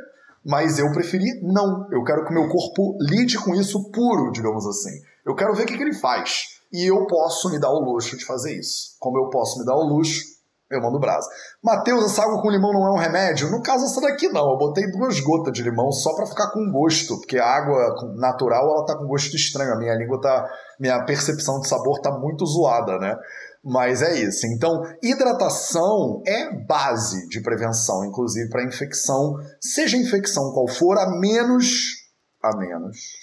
Mas 0.45 0.79
eu 0.79 0.93
preferi 0.93 1.41
não. 1.43 1.89
Eu 1.91 2.05
quero 2.05 2.25
que 2.25 2.31
o 2.31 2.35
meu 2.35 2.49
corpo 2.49 2.97
lide 3.01 3.39
com 3.39 3.55
isso 3.55 3.91
puro, 3.91 4.31
digamos 4.31 4.67
assim. 4.67 5.01
Eu 5.25 5.35
quero 5.35 5.55
ver 5.55 5.63
o 5.63 5.67
que, 5.67 5.77
que 5.77 5.83
ele 5.83 5.95
faz. 5.95 6.61
E 6.71 6.85
eu 6.91 7.07
posso 7.07 7.51
me 7.51 7.59
dar 7.59 7.71
o 7.71 7.81
luxo 7.81 8.17
de 8.17 8.25
fazer 8.25 8.55
isso. 8.55 8.97
Como 9.01 9.19
eu 9.19 9.31
posso 9.31 9.59
me 9.59 9.65
dar 9.65 9.75
o 9.75 9.85
luxo 9.85 10.34
eu 10.77 10.83
mando 10.83 10.99
brasa. 10.99 11.29
Matheus, 11.63 12.05
essa 12.05 12.23
água 12.23 12.41
com 12.41 12.51
limão 12.51 12.73
não 12.73 12.87
é 12.87 12.93
um 12.93 13.03
remédio? 13.03 13.51
No 13.51 13.63
caso, 13.63 13.85
essa 13.85 14.01
daqui 14.01 14.29
não. 14.29 14.53
Eu 14.53 14.59
botei 14.59 14.91
duas 14.91 15.21
gotas 15.21 15.53
de 15.53 15.63
limão 15.63 15.91
só 15.93 16.15
para 16.15 16.27
ficar 16.27 16.51
com 16.53 16.71
gosto, 16.71 17.17
porque 17.19 17.39
a 17.39 17.47
água 17.47 18.15
natural 18.17 18.65
ela 18.65 18.87
tá 18.87 18.97
com 18.97 19.07
gosto 19.07 19.35
estranho. 19.37 19.73
A 19.73 19.79
minha 19.79 19.95
língua 19.95 20.21
tá. 20.21 20.47
Minha 20.79 21.05
percepção 21.05 21.61
de 21.61 21.69
sabor 21.69 22.01
tá 22.01 22.11
muito 22.19 22.45
zoada, 22.47 22.99
né? 22.99 23.17
Mas 23.63 24.03
é 24.03 24.19
isso. 24.19 24.47
Então, 24.47 24.83
hidratação 25.03 26.23
é 26.27 26.55
base 26.67 27.29
de 27.29 27.41
prevenção, 27.41 28.05
inclusive 28.05 28.51
para 28.51 28.65
infecção, 28.65 29.37
seja 29.61 29.97
infecção 29.97 30.53
qual 30.53 30.69
for, 30.69 30.99
a 30.99 31.09
menos 31.19 32.05
a 32.45 32.57
menos 32.59 33.19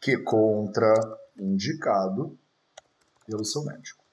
que 0.00 0.16
contra 0.16 0.94
indicado 1.38 2.38
pelo 3.26 3.44
seu 3.44 3.62
médico. 3.64 4.05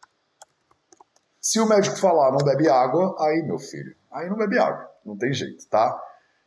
Se 1.44 1.60
o 1.60 1.68
médico 1.68 1.98
falar 1.98 2.32
não 2.32 2.38
bebe 2.38 2.70
água, 2.70 3.18
aí, 3.20 3.44
meu 3.44 3.60
filho, 3.60 3.94
aí 4.10 4.30
não 4.30 4.38
bebe 4.38 4.58
água. 4.58 4.90
Não 5.06 5.18
tem 5.18 5.34
jeito, 5.34 5.68
tá? 5.68 5.94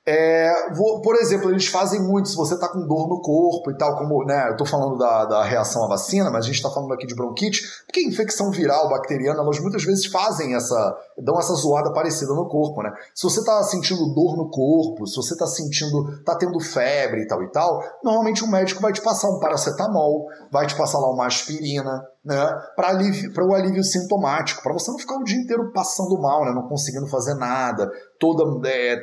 É, 0.08 0.72
vou, 0.72 1.00
por 1.00 1.16
exemplo, 1.16 1.50
eles 1.50 1.66
fazem 1.66 2.00
muito, 2.00 2.28
se 2.28 2.36
você 2.36 2.54
está 2.54 2.68
com 2.68 2.86
dor 2.86 3.08
no 3.08 3.20
corpo 3.20 3.72
e 3.72 3.76
tal, 3.76 3.96
como, 3.96 4.24
né, 4.24 4.46
eu 4.46 4.52
estou 4.52 4.64
falando 4.64 4.96
da, 4.96 5.24
da 5.24 5.42
reação 5.42 5.84
à 5.84 5.88
vacina, 5.88 6.30
mas 6.30 6.44
a 6.44 6.46
gente 6.46 6.58
está 6.58 6.70
falando 6.70 6.94
aqui 6.94 7.08
de 7.08 7.14
bronquite, 7.16 7.62
porque 7.84 8.06
infecção 8.06 8.52
viral, 8.52 8.88
bacteriana, 8.88 9.40
elas 9.40 9.58
muitas 9.58 9.82
vezes 9.82 10.06
fazem 10.06 10.54
essa, 10.54 10.96
dão 11.18 11.36
essa 11.40 11.52
zoada 11.54 11.92
parecida 11.92 12.32
no 12.34 12.48
corpo, 12.48 12.84
né? 12.84 12.92
Se 13.16 13.24
você 13.24 13.40
está 13.40 13.60
sentindo 13.64 14.14
dor 14.14 14.36
no 14.36 14.48
corpo, 14.48 15.08
se 15.08 15.16
você 15.16 15.32
está 15.32 15.46
sentindo, 15.48 16.08
está 16.20 16.36
tendo 16.36 16.60
febre 16.60 17.22
e 17.22 17.26
tal 17.26 17.42
e 17.42 17.50
tal, 17.50 17.82
normalmente 18.04 18.44
o 18.44 18.48
médico 18.48 18.80
vai 18.80 18.92
te 18.92 19.02
passar 19.02 19.28
um 19.28 19.40
paracetamol, 19.40 20.28
vai 20.52 20.68
te 20.68 20.76
passar 20.76 21.00
lá 21.00 21.10
uma 21.10 21.26
aspirina, 21.26 22.06
né, 22.26 22.44
para 22.74 23.44
o 23.44 23.54
alívio 23.54 23.84
sintomático, 23.84 24.60
para 24.60 24.72
você 24.72 24.90
não 24.90 24.98
ficar 24.98 25.16
o 25.16 25.22
dia 25.22 25.40
inteiro 25.40 25.72
passando 25.72 26.20
mal, 26.20 26.44
né, 26.44 26.52
não 26.52 26.68
conseguindo 26.68 27.06
fazer 27.06 27.34
nada, 27.34 27.88
toda 28.18 28.68
é, 28.68 28.96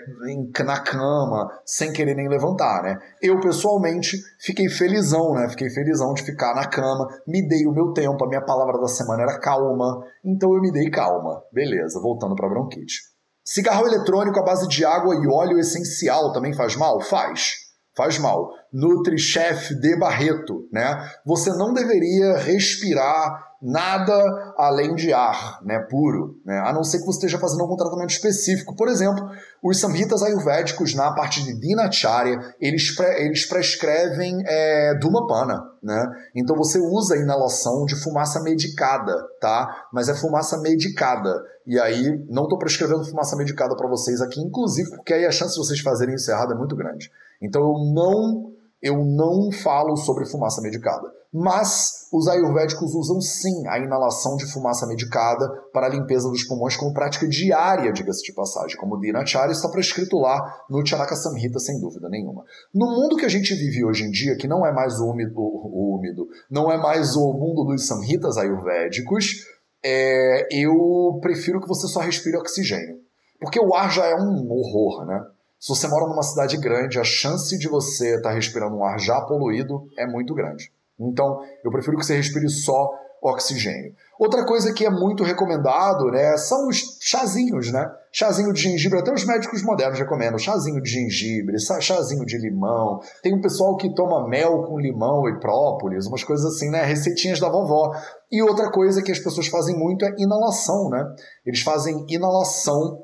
na 0.64 0.80
cama, 0.80 1.50
sem 1.66 1.92
querer 1.92 2.16
nem 2.16 2.28
levantar, 2.28 2.84
né? 2.84 3.00
Eu 3.22 3.40
pessoalmente 3.40 4.18
fiquei 4.40 4.70
felizão, 4.70 5.34
né? 5.34 5.48
Fiquei 5.50 5.70
felizão 5.70 6.14
de 6.14 6.24
ficar 6.24 6.54
na 6.56 6.68
cama, 6.68 7.08
me 7.28 7.48
dei 7.48 7.66
o 7.66 7.74
meu 7.74 7.94
tempo, 7.94 8.24
a 8.24 8.28
minha 8.28 8.44
palavra 8.44 8.80
da 8.80 8.88
semana 8.88 9.24
era 9.24 9.40
calma, 9.40 10.04
então 10.24 10.54
eu 10.54 10.62
me 10.62 10.72
dei 10.72 10.90
calma. 10.90 11.42
Beleza, 11.52 12.00
voltando 12.00 12.36
para 12.36 12.50
bronquite. 12.50 13.02
Cigarro 13.46 13.86
eletrônico 13.86 14.40
à 14.40 14.44
base 14.44 14.68
de 14.68 14.86
água 14.86 15.16
e 15.16 15.28
óleo 15.28 15.60
essencial 15.60 16.32
também 16.32 16.54
faz 16.54 16.76
mal? 16.76 17.02
Faz 17.02 17.63
faz 17.96 18.18
mal. 18.18 18.52
Nutri-Chef 18.72 19.76
de 19.76 19.96
Barreto, 19.98 20.68
né? 20.72 21.10
Você 21.26 21.52
não 21.52 21.74
deveria 21.74 22.38
respirar 22.38 23.54
nada 23.64 24.14
além 24.58 24.94
de 24.94 25.14
ar, 25.14 25.60
né, 25.64 25.80
puro, 25.80 26.36
né? 26.46 26.60
A 26.66 26.74
não 26.74 26.84
ser 26.84 27.00
que 27.00 27.06
você 27.06 27.20
esteja 27.20 27.40
fazendo 27.40 27.62
algum 27.62 27.78
tratamento 27.78 28.10
específico. 28.10 28.76
Por 28.76 28.90
exemplo, 28.90 29.26
os 29.64 29.80
samhitas 29.80 30.22
ayurvédicos 30.22 30.94
na 30.94 31.14
parte 31.14 31.42
de 31.44 31.58
dinacharya, 31.58 32.38
eles, 32.60 32.94
pre 32.94 33.26
eles 33.26 33.46
prescrevem 33.46 34.44
é, 34.46 34.96
Dhumapana, 35.00 35.64
né? 35.82 36.06
Então 36.36 36.58
você 36.58 36.78
usa 36.78 37.16
a 37.16 37.20
inalação 37.20 37.86
de 37.86 37.96
fumaça 37.96 38.42
medicada, 38.42 39.16
tá? 39.40 39.88
Mas 39.94 40.10
é 40.10 40.14
fumaça 40.14 40.60
medicada. 40.60 41.42
E 41.66 41.80
aí, 41.80 42.26
não 42.30 42.44
estou 42.44 42.58
prescrevendo 42.60 43.06
fumaça 43.06 43.38
medicada 43.38 43.78
para 43.78 43.88
vocês 43.88 44.20
aqui, 44.20 44.42
inclusive 44.42 44.90
porque 44.90 45.14
aí 45.14 45.26
a 45.26 45.32
chance 45.32 45.54
de 45.54 45.66
vocês 45.66 45.80
fazerem 45.80 46.16
isso 46.16 46.30
errado 46.30 46.52
é 46.52 46.58
muito 46.58 46.76
grande. 46.76 47.10
Então 47.44 47.62
eu 47.62 47.94
não 47.94 48.54
eu 48.84 48.98
não 48.98 49.50
falo 49.50 49.96
sobre 49.96 50.26
fumaça 50.26 50.62
medicada. 50.62 51.10
Mas 51.34 52.10
os 52.12 52.28
ayurvédicos 52.28 52.94
usam 52.94 53.20
sim 53.20 53.66
a 53.68 53.80
inalação 53.80 54.36
de 54.36 54.46
fumaça 54.46 54.86
medicada 54.86 55.50
para 55.72 55.88
a 55.88 55.90
limpeza 55.90 56.30
dos 56.30 56.44
pulmões 56.44 56.76
como 56.76 56.94
prática 56.94 57.28
diária, 57.28 57.92
diga-se 57.92 58.22
de 58.22 58.34
passagem, 58.34 58.78
como 58.78 58.96
o 58.96 59.00
Dinacharya 59.00 59.52
está 59.52 59.68
prescrito 59.70 60.18
lá 60.18 60.38
no 60.70 60.86
Chanaka 60.86 61.16
Samhita, 61.16 61.58
sem 61.60 61.80
dúvida 61.80 62.08
nenhuma. 62.10 62.44
No 62.72 62.86
mundo 62.86 63.16
que 63.16 63.26
a 63.26 63.30
gente 63.30 63.56
vive 63.56 63.84
hoje 63.84 64.04
em 64.04 64.12
dia, 64.12 64.36
que 64.36 64.48
não 64.48 64.64
é 64.64 64.72
mais 64.72 65.00
o 65.00 65.10
úmido, 65.10 65.34
o 65.40 65.98
úmido 65.98 66.28
não 66.52 66.72
é 66.72 66.78
mais 66.78 67.16
o 67.16 67.34
mundo 67.34 67.64
dos 67.64 67.88
Samhitas 67.88 68.38
ayurvédicos, 68.38 69.48
é, 69.84 70.48
eu 70.52 71.18
prefiro 71.20 71.60
que 71.60 71.68
você 71.68 71.88
só 71.88 72.00
respire 72.00 72.38
oxigênio. 72.38 72.98
Porque 73.40 73.60
o 73.60 73.74
ar 73.74 73.90
já 73.90 74.06
é 74.06 74.16
um 74.16 74.48
horror, 74.52 75.06
né? 75.06 75.20
Se 75.64 75.70
você 75.70 75.88
mora 75.88 76.06
numa 76.08 76.24
cidade 76.24 76.58
grande, 76.58 77.00
a 77.00 77.06
chance 77.06 77.58
de 77.58 77.70
você 77.70 78.18
estar 78.18 78.32
tá 78.32 78.36
respirando 78.36 78.76
um 78.76 78.84
ar 78.84 79.00
já 79.00 79.22
poluído 79.22 79.88
é 79.98 80.06
muito 80.06 80.34
grande. 80.34 80.70
Então, 81.00 81.40
eu 81.64 81.72
prefiro 81.72 81.98
que 81.98 82.06
você 82.06 82.18
respire 82.18 82.50
só 82.50 82.92
oxigênio. 83.22 83.96
Outra 84.20 84.46
coisa 84.46 84.74
que 84.74 84.86
é 84.86 84.90
muito 84.90 85.24
recomendado, 85.24 86.12
né, 86.12 86.36
são 86.36 86.68
os 86.68 86.98
chazinhos, 87.00 87.72
né? 87.72 87.90
Chazinho 88.12 88.52
de 88.52 88.60
gengibre, 88.60 89.00
até 89.00 89.14
os 89.14 89.24
médicos 89.24 89.64
modernos 89.64 89.98
recomendam. 89.98 90.38
Chazinho 90.38 90.82
de 90.82 90.90
gengibre, 90.90 91.56
chazinho 91.80 92.26
de 92.26 92.38
limão. 92.38 93.00
Tem 93.22 93.34
um 93.34 93.40
pessoal 93.40 93.78
que 93.78 93.96
toma 93.96 94.28
mel 94.28 94.64
com 94.64 94.78
limão 94.78 95.30
e 95.30 95.40
própolis, 95.40 96.08
umas 96.08 96.26
coisas 96.26 96.46
assim, 96.46 96.70
né? 96.70 96.84
Receitinhas 96.84 97.40
da 97.40 97.48
vovó. 97.48 97.96
E 98.30 98.44
outra 98.44 98.70
coisa 98.70 99.02
que 99.02 99.14
as 99.14 99.20
pessoas 99.20 99.48
fazem 99.48 99.80
muito 99.80 100.04
é 100.04 100.14
inalação, 100.18 100.90
né? 100.90 101.06
Eles 101.46 101.62
fazem 101.62 102.06
inalação 102.10 103.02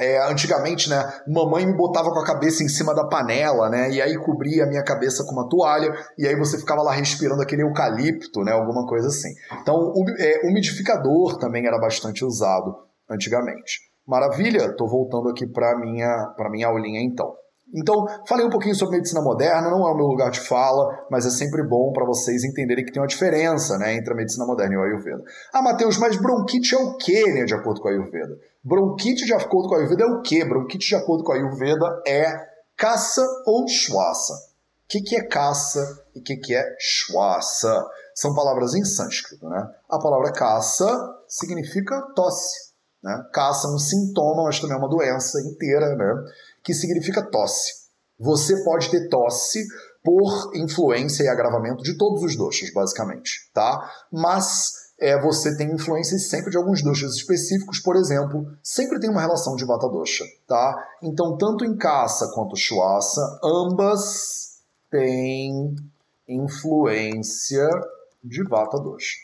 é, 0.00 0.30
antigamente, 0.30 0.88
né, 0.88 1.12
mamãe 1.28 1.66
me 1.66 1.76
botava 1.76 2.10
com 2.10 2.18
a 2.18 2.24
cabeça 2.24 2.64
em 2.64 2.68
cima 2.68 2.94
da 2.94 3.06
panela, 3.06 3.68
né, 3.68 3.90
e 3.90 4.00
aí 4.00 4.16
cobria 4.16 4.64
a 4.64 4.66
minha 4.66 4.82
cabeça 4.82 5.24
com 5.24 5.32
uma 5.32 5.48
toalha, 5.48 5.92
e 6.18 6.26
aí 6.26 6.34
você 6.34 6.58
ficava 6.58 6.82
lá 6.82 6.92
respirando 6.92 7.42
aquele 7.42 7.62
eucalipto, 7.62 8.42
né, 8.42 8.52
alguma 8.52 8.86
coisa 8.86 9.08
assim. 9.08 9.30
Então, 9.60 9.74
o 9.76 10.04
é, 10.18 10.48
umidificador 10.48 11.38
também 11.38 11.66
era 11.66 11.78
bastante 11.78 12.24
usado 12.24 12.74
antigamente. 13.08 13.90
Maravilha, 14.06 14.74
tô 14.76 14.88
voltando 14.88 15.28
aqui 15.28 15.46
para 15.46 15.78
minha 15.78 16.32
para 16.36 16.50
minha 16.50 16.66
aulinha 16.66 17.00
então. 17.00 17.32
Então, 17.72 18.04
falei 18.26 18.44
um 18.44 18.50
pouquinho 18.50 18.74
sobre 18.74 18.96
medicina 18.96 19.22
moderna, 19.22 19.70
não 19.70 19.86
é 19.86 19.92
o 19.92 19.96
meu 19.96 20.06
lugar 20.06 20.30
de 20.30 20.40
fala, 20.40 21.06
mas 21.08 21.24
é 21.24 21.30
sempre 21.30 21.62
bom 21.62 21.92
para 21.92 22.04
vocês 22.04 22.42
entenderem 22.42 22.84
que 22.84 22.90
tem 22.90 23.00
uma 23.00 23.06
diferença 23.06 23.78
né, 23.78 23.94
entre 23.94 24.12
a 24.12 24.16
medicina 24.16 24.44
moderna 24.44 24.74
e 24.74 24.76
o 24.76 24.82
Ayurveda. 24.82 25.22
Ah, 25.52 25.62
Matheus, 25.62 25.96
mas 25.96 26.16
bronquite 26.16 26.74
é 26.74 26.78
o 26.78 26.96
quê, 26.96 27.32
né, 27.32 27.44
de 27.44 27.54
acordo 27.54 27.80
com 27.80 27.88
a 27.88 27.92
Ayurveda? 27.92 28.36
Bronquite 28.62 29.24
de 29.24 29.32
acordo 29.32 29.68
com 29.68 29.74
a 29.74 29.78
Ayurveda 29.78 30.04
é 30.04 30.06
o 30.06 30.22
quê? 30.22 30.44
Bronquite 30.44 30.88
de 30.88 30.94
acordo 30.94 31.24
com 31.24 31.32
a 31.32 31.36
Ayurveda 31.36 32.02
é 32.06 32.48
caça 32.76 33.26
ou 33.46 33.66
schwasa. 33.66 34.34
O 34.34 34.88
que, 34.88 35.00
que 35.00 35.16
é 35.16 35.22
caça 35.22 36.04
e 36.14 36.18
o 36.18 36.22
que, 36.22 36.36
que 36.36 36.54
é 36.54 36.76
schwasa? 36.78 37.88
São 38.14 38.34
palavras 38.34 38.74
em 38.74 38.84
sânscrito, 38.84 39.48
né? 39.48 39.70
A 39.88 39.98
palavra 39.98 40.32
caça 40.32 40.86
significa 41.26 42.02
tosse. 42.14 42.70
Né? 43.02 43.24
Caça 43.32 43.66
é 43.66 43.70
um 43.70 43.78
sintoma, 43.78 44.44
mas 44.44 44.60
também 44.60 44.76
é 44.76 44.78
uma 44.78 44.88
doença 44.88 45.40
inteira, 45.40 45.96
né? 45.96 46.32
que 46.62 46.74
significa 46.74 47.22
tosse. 47.22 47.72
Você 48.18 48.62
pode 48.62 48.90
ter 48.90 49.08
tosse 49.08 49.66
por 50.04 50.50
influência 50.54 51.24
e 51.24 51.28
agravamento 51.28 51.82
de 51.82 51.96
todos 51.96 52.22
os 52.22 52.36
doshas, 52.36 52.72
basicamente, 52.72 53.50
tá? 53.54 53.90
Mas 54.12 54.79
é, 55.00 55.20
você 55.20 55.56
tem 55.56 55.72
influências 55.72 56.28
sempre 56.28 56.50
de 56.50 56.56
alguns 56.56 56.82
doshas 56.82 57.14
específicos, 57.14 57.80
por 57.80 57.96
exemplo, 57.96 58.46
sempre 58.62 59.00
tem 59.00 59.10
uma 59.10 59.22
relação 59.22 59.56
de 59.56 59.64
vata 59.64 59.88
dosha, 59.88 60.24
tá? 60.46 60.88
Então, 61.02 61.36
tanto 61.36 61.64
em 61.64 61.76
caça 61.76 62.30
quanto 62.34 62.56
chuaça, 62.56 63.20
ambas 63.42 64.60
têm 64.90 65.74
influência 66.28 67.68
de 68.22 68.42
vata 68.44 68.78
dosha. 68.78 69.16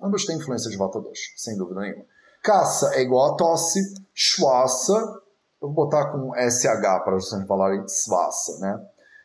Ambas 0.00 0.24
têm 0.24 0.36
influência 0.36 0.70
de 0.70 0.76
vata 0.76 1.00
dosha, 1.00 1.32
sem 1.36 1.56
dúvida 1.56 1.80
nenhuma. 1.80 2.04
Caça 2.42 2.94
é 2.94 3.02
igual 3.02 3.34
a 3.34 3.36
tosse, 3.36 3.80
chuaça 4.14 5.20
vou 5.60 5.70
botar 5.72 6.10
com 6.10 6.32
SH 6.34 7.04
para 7.04 7.14
vocês 7.14 7.46
falarem 7.46 7.86
Svassa, 7.86 8.58
né? 8.58 8.80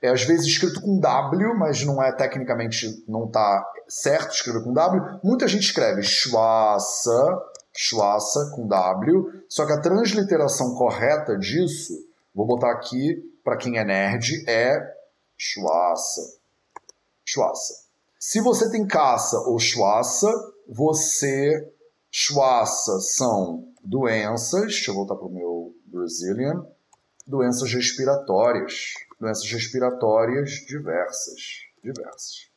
É 0.06 0.10
às 0.10 0.24
vezes 0.24 0.46
escrito 0.46 0.80
com 0.82 1.00
W, 1.00 1.56
mas 1.58 1.84
não 1.84 2.02
é 2.02 2.12
tecnicamente, 2.12 3.04
não 3.08 3.26
está 3.26 3.66
certo 3.88 4.34
escrever 4.34 4.64
com 4.64 4.72
W. 4.72 5.20
Muita 5.24 5.48
gente 5.48 5.64
escreve 5.64 6.04
Schwassa, 6.04 7.42
Schwassa 7.76 8.52
com 8.56 8.68
W, 8.68 9.44
só 9.50 9.66
que 9.66 9.74
a 9.74 9.82
transliteração 9.82 10.76
correta 10.76 11.36
disso, 11.38 11.94
vou 12.36 12.46
botar 12.46 12.72
aqui 12.72 13.16
para 13.44 13.58
quem 13.58 13.80
é 13.80 13.84
nerd, 13.84 14.48
é 14.48 14.78
Schwassa. 15.36 16.38
Schwassa. 17.26 17.74
Se 18.20 18.40
você 18.42 18.70
tem 18.70 18.86
caça 18.86 19.40
ou 19.40 19.58
Schwassa, 19.58 20.32
você 20.68 21.68
Schwassa 22.12 23.00
são 23.00 23.68
doenças, 23.84 24.62
deixa 24.62 24.92
eu 24.92 24.96
voltar 24.96 25.16
para 25.16 25.28
o 25.28 25.34
meu 25.34 25.76
Brazilian, 25.86 26.64
doenças 27.26 27.74
respiratórias, 27.74 28.94
doenças 29.20 29.50
respiratórias 29.50 30.52
diversas, 30.68 31.66
diversas. 31.84 32.50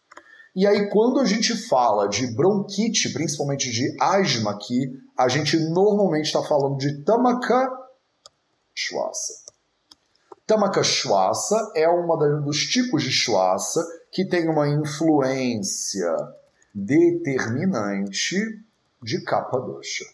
E 0.55 0.67
aí 0.67 0.89
quando 0.91 1.21
a 1.21 1.25
gente 1.25 1.55
fala 1.69 2.09
de 2.09 2.27
bronquite, 2.35 3.13
principalmente 3.13 3.71
de 3.71 3.97
asma 4.01 4.53
aqui, 4.53 4.93
a 5.17 5.29
gente 5.29 5.57
normalmente 5.71 6.27
está 6.27 6.43
falando 6.43 6.77
de 6.79 7.05
Tamaka 7.05 7.71
Schwassa. 8.75 9.35
Tamaka 10.47 10.83
Schwassa 10.83 11.73
é 11.77 11.89
um 11.89 12.07
dos 12.43 12.67
tipos 12.67 13.03
de 13.03 13.11
Schwassa 13.11 13.85
que 14.11 14.27
tem 14.27 14.49
uma 14.49 14.69
influência 14.69 16.15
determinante 16.75 18.37
de 19.03 19.23
capa 19.25 19.59
doxa. 19.61 20.05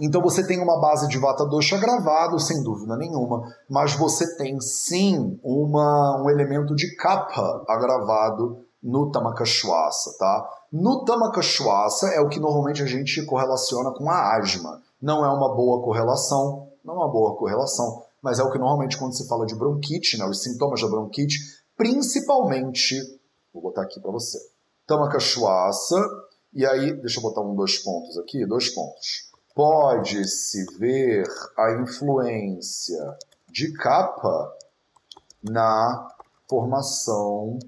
Então 0.00 0.22
você 0.22 0.46
tem 0.46 0.62
uma 0.62 0.80
base 0.80 1.08
de 1.08 1.18
Vata 1.18 1.44
Dosha 1.44 1.76
agravado, 1.76 2.38
sem 2.38 2.62
dúvida 2.62 2.96
nenhuma, 2.96 3.52
mas 3.68 3.94
você 3.94 4.36
tem 4.36 4.60
sim 4.60 5.38
uma, 5.42 6.22
um 6.22 6.30
elemento 6.30 6.74
de 6.74 6.94
capa 6.94 7.64
agravado 7.68 8.64
no 8.80 9.10
Tamakashwasa, 9.10 10.16
tá? 10.18 10.48
No 10.72 11.04
Tamakashwasa 11.04 12.10
é 12.10 12.20
o 12.20 12.28
que 12.28 12.38
normalmente 12.38 12.80
a 12.80 12.86
gente 12.86 13.24
correlaciona 13.26 13.90
com 13.90 14.08
a 14.08 14.36
asma. 14.36 14.80
Não 15.02 15.24
é 15.24 15.28
uma 15.28 15.54
boa 15.54 15.82
correlação, 15.82 16.68
não 16.84 16.94
é 16.94 16.96
uma 16.98 17.08
boa 17.08 17.34
correlação, 17.34 18.02
mas 18.22 18.38
é 18.38 18.42
o 18.44 18.50
que 18.50 18.58
normalmente 18.58 18.96
quando 18.96 19.16
se 19.16 19.26
fala 19.26 19.46
de 19.46 19.56
bronquite, 19.56 20.16
né, 20.16 20.24
os 20.26 20.42
sintomas 20.42 20.80
da 20.80 20.88
bronquite, 20.88 21.38
principalmente, 21.76 23.00
vou 23.52 23.62
botar 23.64 23.82
aqui 23.82 23.98
para 24.00 24.12
você, 24.12 24.38
Tamakashwasa, 24.86 25.96
e 26.54 26.64
aí, 26.64 26.92
deixa 26.94 27.18
eu 27.18 27.22
botar 27.22 27.42
um 27.42 27.54
dois 27.54 27.78
pontos 27.78 28.16
aqui, 28.18 28.46
dois 28.46 28.70
pontos 28.70 29.27
pode-se 29.58 30.64
ver 30.78 31.24
a 31.58 31.72
influência 31.82 33.02
de 33.50 33.72
capa 33.72 34.54
na 35.42 36.10
formação 36.48 37.58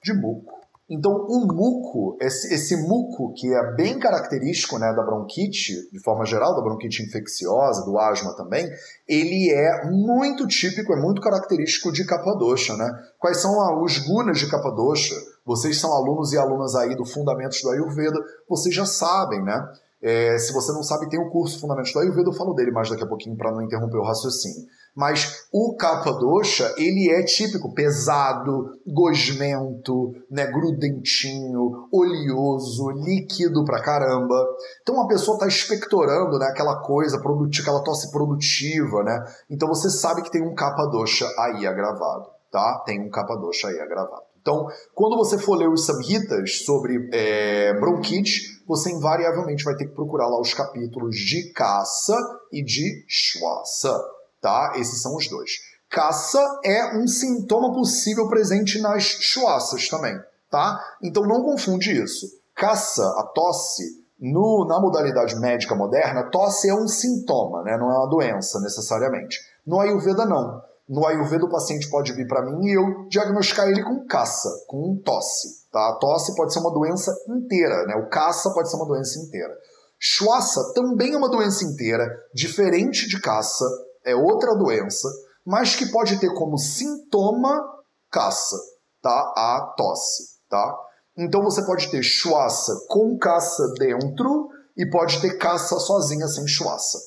de 0.00 0.12
muco. 0.12 0.60
Então, 0.88 1.10
o 1.12 1.52
muco, 1.52 2.16
esse, 2.20 2.54
esse, 2.54 2.76
muco 2.76 3.32
que 3.34 3.52
é 3.52 3.74
bem 3.74 3.98
característico 3.98 4.78
né, 4.78 4.92
da 4.94 5.02
bronquite, 5.02 5.90
de 5.90 6.00
forma 6.00 6.24
geral, 6.24 6.54
da 6.54 6.62
bronquite 6.62 7.02
infecciosa, 7.02 7.84
do 7.84 7.98
asma 7.98 8.36
também, 8.36 8.68
ele 9.08 9.50
é 9.50 9.90
muito 9.90 10.46
típico, 10.46 10.92
é 10.92 11.00
muito 11.00 11.20
característico 11.20 11.90
de 11.90 12.06
Capadosha. 12.06 12.76
Né? 12.76 12.88
Quais 13.18 13.40
são 13.40 13.82
os 13.82 13.98
gunas 13.98 14.38
de 14.38 14.48
Capadosha? 14.48 15.16
Vocês 15.44 15.80
são 15.80 15.92
alunos 15.92 16.32
e 16.32 16.38
alunas 16.38 16.76
aí 16.76 16.94
do 16.94 17.04
Fundamentos 17.04 17.60
do 17.60 17.70
Ayurveda, 17.70 18.20
vocês 18.48 18.72
já 18.72 18.86
sabem, 18.86 19.42
né? 19.42 19.68
É, 20.02 20.38
se 20.38 20.52
você 20.52 20.72
não 20.72 20.82
sabe, 20.82 21.10
tem 21.10 21.20
o 21.20 21.28
curso 21.28 21.60
Fundamentos 21.60 21.92
do 21.92 21.98
Ayurveda, 21.98 22.30
eu 22.30 22.34
falo 22.34 22.54
dele 22.54 22.70
mais 22.70 22.88
daqui 22.88 23.04
a 23.04 23.06
pouquinho 23.06 23.36
para 23.36 23.52
não 23.52 23.62
interromper 23.62 23.98
o 23.98 24.04
raciocínio. 24.04 24.66
Mas 24.96 25.46
o 25.52 25.76
capa 25.76 26.10
dosha, 26.12 26.74
ele 26.76 27.10
é 27.10 27.22
típico, 27.22 27.72
pesado, 27.72 28.78
gosmento, 28.86 30.12
né, 30.30 30.46
grudentinho, 30.46 31.88
oleoso, 31.92 32.90
líquido 32.90 33.64
pra 33.64 33.82
caramba. 33.82 34.34
Então 34.82 35.00
a 35.00 35.06
pessoa 35.06 35.36
está 35.36 35.46
expectorando 35.46 36.38
né, 36.38 36.46
aquela 36.46 36.80
coisa, 36.80 37.20
produtiva, 37.20 37.68
aquela 37.68 37.84
tosse 37.84 38.10
produtiva, 38.10 39.02
né? 39.04 39.24
Então 39.48 39.68
você 39.68 39.90
sabe 39.90 40.22
que 40.22 40.30
tem 40.30 40.42
um 40.42 40.54
capa 40.54 40.86
dosha 40.86 41.26
aí 41.38 41.66
agravado, 41.66 42.26
tá? 42.50 42.82
Tem 42.84 43.00
um 43.00 43.10
capa 43.10 43.36
dosha 43.36 43.68
aí 43.68 43.78
agravado. 43.78 44.30
Então, 44.40 44.66
quando 44.94 45.16
você 45.16 45.38
for 45.38 45.54
ler 45.54 45.68
os 45.68 45.84
samhitas 45.84 46.64
sobre 46.64 47.10
é, 47.12 47.78
bronquite, 47.78 48.59
você 48.70 48.92
invariavelmente 48.92 49.64
vai 49.64 49.74
ter 49.74 49.86
que 49.86 49.96
procurar 49.96 50.28
lá 50.28 50.40
os 50.40 50.54
capítulos 50.54 51.16
de 51.16 51.52
caça 51.52 52.16
e 52.52 52.62
de 52.62 53.04
schwassa, 53.08 54.00
tá? 54.40 54.74
Esses 54.76 55.02
são 55.02 55.16
os 55.16 55.28
dois. 55.28 55.50
Caça 55.90 56.38
é 56.64 56.96
um 56.96 57.08
sintoma 57.08 57.74
possível 57.74 58.28
presente 58.28 58.80
nas 58.80 59.02
schwassas 59.02 59.88
também, 59.88 60.16
tá? 60.48 60.80
Então 61.02 61.24
não 61.24 61.42
confunde 61.42 62.00
isso. 62.00 62.26
Caça, 62.54 63.04
a 63.18 63.24
tosse, 63.24 63.82
no, 64.20 64.64
na 64.68 64.78
modalidade 64.78 65.34
médica 65.40 65.74
moderna, 65.74 66.30
tosse 66.30 66.68
é 66.68 66.74
um 66.74 66.86
sintoma, 66.86 67.64
né? 67.64 67.76
não 67.76 67.90
é 67.90 67.98
uma 67.98 68.08
doença 68.08 68.60
necessariamente. 68.60 69.40
No 69.66 69.80
Ayurveda, 69.80 70.24
não. 70.24 70.62
No 70.90 71.06
Ayurveda, 71.06 71.44
o 71.44 71.48
paciente 71.48 71.88
pode 71.88 72.12
vir 72.14 72.26
para 72.26 72.44
mim 72.44 72.66
e 72.66 72.76
eu 72.76 73.06
diagnosticar 73.08 73.68
ele 73.68 73.80
com 73.80 74.04
caça, 74.08 74.48
com 74.66 75.00
tosse. 75.04 75.70
Tá? 75.70 75.90
A 75.90 75.98
tosse 76.00 76.34
pode 76.34 76.52
ser 76.52 76.58
uma 76.58 76.72
doença 76.72 77.14
inteira, 77.28 77.86
né? 77.86 77.94
o 77.94 78.08
caça 78.10 78.52
pode 78.52 78.68
ser 78.68 78.76
uma 78.76 78.88
doença 78.88 79.20
inteira. 79.20 79.56
Schwassa 80.00 80.72
também 80.74 81.14
é 81.14 81.16
uma 81.16 81.28
doença 81.28 81.64
inteira, 81.64 82.04
diferente 82.34 83.08
de 83.08 83.20
caça, 83.20 83.64
é 84.04 84.16
outra 84.16 84.56
doença, 84.56 85.08
mas 85.46 85.76
que 85.76 85.86
pode 85.92 86.18
ter 86.18 86.34
como 86.34 86.58
sintoma 86.58 87.62
caça, 88.10 88.56
tá? 89.00 89.32
A 89.36 89.74
tosse, 89.76 90.40
tá? 90.48 90.76
Então 91.16 91.40
você 91.42 91.64
pode 91.64 91.88
ter 91.88 92.02
schwassa 92.02 92.72
com 92.88 93.16
caça 93.16 93.62
dentro 93.78 94.48
e 94.76 94.90
pode 94.90 95.20
ter 95.20 95.38
caça 95.38 95.78
sozinha 95.78 96.26
sem 96.26 96.48
schwassa. 96.48 96.98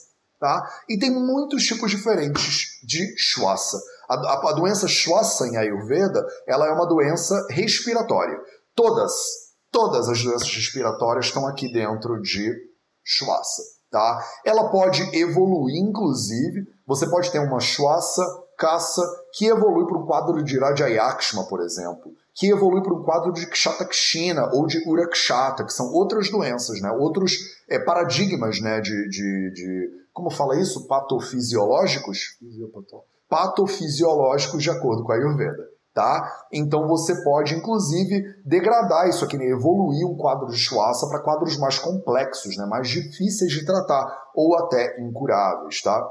Tá? 0.43 0.69
E 0.89 0.99
tem 0.99 1.09
muitos 1.09 1.63
tipos 1.63 1.89
diferentes 1.89 2.81
de 2.83 3.15
Shwasa. 3.17 3.81
A, 4.09 4.15
a, 4.15 4.49
a, 4.49 4.51
doença 4.51 4.89
Shwasa 4.89 5.47
em 5.47 5.55
Ayurveda, 5.55 6.21
ela 6.45 6.67
é 6.67 6.71
uma 6.73 6.85
doença 6.85 7.47
respiratória. 7.49 8.37
Todas, 8.75 9.13
todas 9.71 10.09
as 10.09 10.21
doenças 10.21 10.53
respiratórias 10.53 11.27
estão 11.27 11.47
aqui 11.47 11.71
dentro 11.71 12.21
de 12.21 12.53
Shwasa. 13.05 13.63
Tá? 13.89 14.21
Ela 14.43 14.67
pode 14.67 15.01
evoluir, 15.17 15.77
inclusive, 15.77 16.67
você 16.85 17.09
pode 17.09 17.31
ter 17.31 17.39
uma 17.39 17.61
Shwasa 17.61 18.21
caça 18.57 19.01
que 19.31 19.45
evolui 19.45 19.87
para 19.87 19.97
um 19.97 20.05
quadro 20.05 20.43
de 20.43 20.59
Rajayakshma, 20.59 21.45
por 21.47 21.61
exemplo, 21.61 22.11
que 22.35 22.49
evolui 22.49 22.83
para 22.83 22.93
um 22.93 23.03
quadro 23.03 23.31
de 23.31 23.47
Kshatakshina 23.47 24.49
ou 24.51 24.67
de 24.67 24.77
Urakshata, 24.89 25.63
que 25.63 25.71
são 25.71 25.85
outras 25.93 26.29
doenças, 26.29 26.81
né? 26.81 26.91
outros 26.91 27.37
é, 27.69 27.79
paradigmas 27.79 28.59
né? 28.59 28.81
de, 28.81 29.07
de, 29.07 29.51
de 29.53 30.02
como 30.13 30.29
fala 30.29 30.59
isso? 30.59 30.87
Patofisiológicos? 30.87 32.37
Patofisiológicos 33.27 34.61
de 34.61 34.69
acordo 34.69 35.03
com 35.03 35.11
a 35.11 35.15
Ayurveda. 35.15 35.73
Tá? 35.93 36.47
Então 36.51 36.87
você 36.87 37.23
pode, 37.23 37.53
inclusive, 37.53 38.23
degradar 38.43 39.07
isso 39.07 39.23
aqui, 39.23 39.37
né? 39.37 39.45
evoluir 39.45 40.07
um 40.07 40.17
quadro 40.17 40.47
de 40.47 40.57
Shwasa 40.57 41.07
para 41.07 41.21
quadros 41.21 41.55
mais 41.57 41.77
complexos, 41.77 42.57
né? 42.57 42.65
mais 42.65 42.87
difíceis 42.89 43.51
de 43.51 43.63
tratar 43.63 44.05
ou 44.33 44.55
até 44.57 44.99
incuráveis. 44.99 45.81
Tá? 45.81 46.03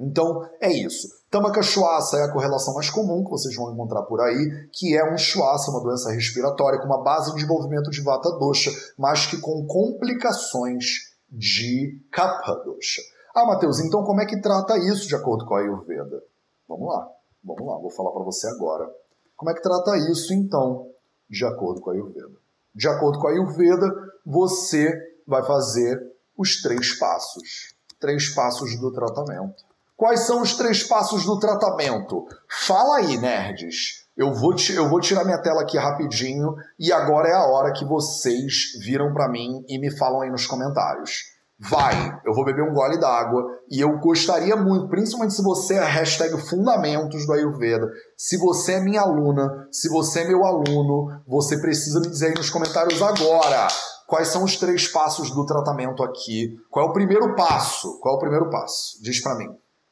Então 0.00 0.48
é 0.60 0.72
isso. 0.72 1.06
Tamaka 1.30 1.62
Shwasa 1.62 2.18
é 2.18 2.24
a 2.24 2.32
correlação 2.32 2.74
mais 2.74 2.90
comum 2.90 3.22
que 3.22 3.30
vocês 3.30 3.54
vão 3.54 3.72
encontrar 3.72 4.02
por 4.02 4.20
aí, 4.20 4.68
que 4.72 4.96
é 4.96 5.12
um 5.12 5.16
Shwasa, 5.16 5.70
uma 5.70 5.82
doença 5.82 6.10
respiratória 6.10 6.80
com 6.80 6.86
uma 6.86 7.02
base 7.02 7.30
de 7.30 7.36
desenvolvimento 7.36 7.88
de 7.90 8.02
Vata 8.02 8.30
Dosha, 8.30 8.72
mas 8.98 9.26
que 9.26 9.40
com 9.40 9.64
complicações 9.64 10.86
de 11.30 12.00
Kapha 12.10 12.54
Dosha. 12.64 13.00
Ah, 13.34 13.46
Matheus, 13.46 13.78
então 13.78 14.02
como 14.02 14.20
é 14.20 14.26
que 14.26 14.40
trata 14.40 14.76
isso 14.76 15.06
de 15.06 15.14
acordo 15.14 15.46
com 15.46 15.54
a 15.54 15.60
Ayurveda? 15.60 16.22
Vamos 16.68 16.88
lá, 16.88 17.08
vamos 17.44 17.66
lá, 17.66 17.78
vou 17.78 17.90
falar 17.90 18.10
para 18.10 18.24
você 18.24 18.48
agora. 18.48 18.90
Como 19.36 19.50
é 19.50 19.54
que 19.54 19.62
trata 19.62 19.96
isso 20.10 20.34
então 20.34 20.88
de 21.28 21.44
acordo 21.44 21.80
com 21.80 21.90
a 21.90 21.92
Ayurveda? 21.92 22.32
De 22.74 22.88
acordo 22.88 23.18
com 23.20 23.28
a 23.28 23.30
Ayurveda, 23.30 23.86
você 24.26 24.92
vai 25.26 25.44
fazer 25.44 26.00
os 26.36 26.60
três 26.60 26.98
passos. 26.98 27.74
Três 28.00 28.34
passos 28.34 28.80
do 28.80 28.92
tratamento. 28.92 29.64
Quais 29.96 30.20
são 30.20 30.42
os 30.42 30.56
três 30.56 30.82
passos 30.82 31.24
do 31.24 31.38
tratamento? 31.38 32.26
Fala 32.48 32.96
aí, 32.96 33.16
nerds. 33.16 34.06
Eu 34.16 34.34
vou, 34.34 34.54
eu 34.74 34.88
vou 34.88 35.00
tirar 35.00 35.24
minha 35.24 35.40
tela 35.40 35.62
aqui 35.62 35.78
rapidinho 35.78 36.56
e 36.78 36.92
agora 36.92 37.28
é 37.28 37.34
a 37.34 37.46
hora 37.46 37.72
que 37.72 37.84
vocês 37.84 38.72
viram 38.80 39.12
para 39.12 39.28
mim 39.28 39.64
e 39.68 39.78
me 39.78 39.96
falam 39.96 40.22
aí 40.22 40.30
nos 40.30 40.46
comentários 40.46 41.39
vai, 41.60 42.18
eu 42.24 42.32
vou 42.32 42.44
beber 42.44 42.62
um 42.62 42.72
gole 42.72 42.98
d'água 42.98 43.44
e 43.70 43.80
eu 43.80 43.98
gostaria 43.98 44.56
muito, 44.56 44.88
principalmente 44.88 45.34
se 45.34 45.42
você 45.42 45.74
é 45.74 45.84
hashtag 45.84 46.40
Fundamentos 46.48 47.26
do 47.26 47.32
Ayurveda, 47.34 47.86
se 48.16 48.38
você 48.38 48.74
é 48.74 48.80
minha 48.80 49.02
aluna, 49.02 49.68
se 49.70 49.88
você 49.90 50.20
é 50.20 50.28
meu 50.28 50.44
aluno, 50.44 51.08
você 51.26 51.60
precisa 51.60 52.00
me 52.00 52.08
dizer 52.08 52.28
aí 52.28 52.34
nos 52.34 52.48
comentários 52.48 53.02
agora 53.02 53.68
quais 54.06 54.28
são 54.28 54.42
os 54.42 54.56
três 54.56 54.88
passos 54.88 55.30
do 55.30 55.44
tratamento 55.44 56.02
aqui, 56.02 56.56
qual 56.70 56.86
é 56.86 56.88
o 56.88 56.94
primeiro 56.94 57.36
passo, 57.36 58.00
qual 58.00 58.14
é 58.14 58.16
o 58.16 58.20
primeiro 58.20 58.48
passo, 58.48 59.00
diz 59.02 59.22
para 59.22 59.36
mim. 59.36 59.48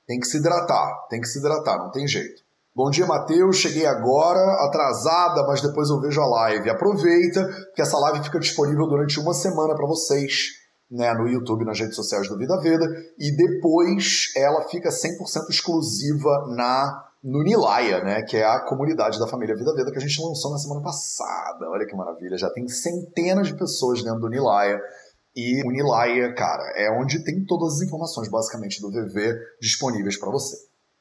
Tem 0.06 0.18
que 0.18 0.26
se 0.26 0.38
hidratar, 0.38 1.06
tem 1.10 1.20
que 1.20 1.28
se 1.28 1.38
hidratar, 1.38 1.76
não 1.78 1.90
tem 1.90 2.08
jeito. 2.08 2.48
Bom 2.74 2.90
dia, 2.90 3.06
Matheus. 3.06 3.56
Cheguei 3.56 3.84
agora, 3.84 4.40
atrasada, 4.64 5.44
mas 5.46 5.60
depois 5.60 5.90
eu 5.90 6.00
vejo 6.00 6.20
a 6.20 6.26
live. 6.26 6.70
Aproveita 6.70 7.46
que 7.74 7.82
essa 7.82 7.98
live 7.98 8.24
fica 8.24 8.38
disponível 8.38 8.86
durante 8.86 9.20
uma 9.20 9.34
semana 9.34 9.74
para 9.74 9.86
vocês 9.86 10.50
né, 10.90 11.12
no 11.14 11.28
YouTube, 11.28 11.64
nas 11.64 11.78
redes 11.78 11.96
sociais 11.96 12.28
do 12.28 12.38
Vida 12.38 12.58
Veda, 12.60 12.86
e 13.18 13.36
depois 13.36 14.32
ela 14.34 14.62
fica 14.68 14.88
100% 14.88 15.48
exclusiva 15.50 16.46
na 16.48 17.04
no 17.22 17.42
Nilaya, 17.42 18.02
né, 18.04 18.22
que 18.22 18.36
é 18.36 18.44
a 18.44 18.60
comunidade 18.60 19.18
da 19.18 19.26
família 19.26 19.56
Vida 19.56 19.74
Veda 19.74 19.90
que 19.90 19.98
a 19.98 20.00
gente 20.00 20.22
lançou 20.22 20.52
na 20.52 20.58
semana 20.58 20.80
passada. 20.80 21.68
Olha 21.68 21.84
que 21.84 21.96
maravilha, 21.96 22.38
já 22.38 22.48
tem 22.50 22.66
centenas 22.68 23.48
de 23.48 23.54
pessoas 23.54 24.02
dentro 24.02 24.20
do 24.20 24.28
Nilaya. 24.28 24.80
E 25.34 25.62
o 25.66 25.70
Nilaya, 25.70 26.32
cara, 26.34 26.72
é 26.76 26.90
onde 26.90 27.22
tem 27.24 27.44
todas 27.44 27.74
as 27.74 27.82
informações, 27.82 28.28
basicamente, 28.28 28.80
do 28.80 28.90
VV 28.90 29.34
disponíveis 29.60 30.16
para 30.16 30.30
você. 30.30 30.56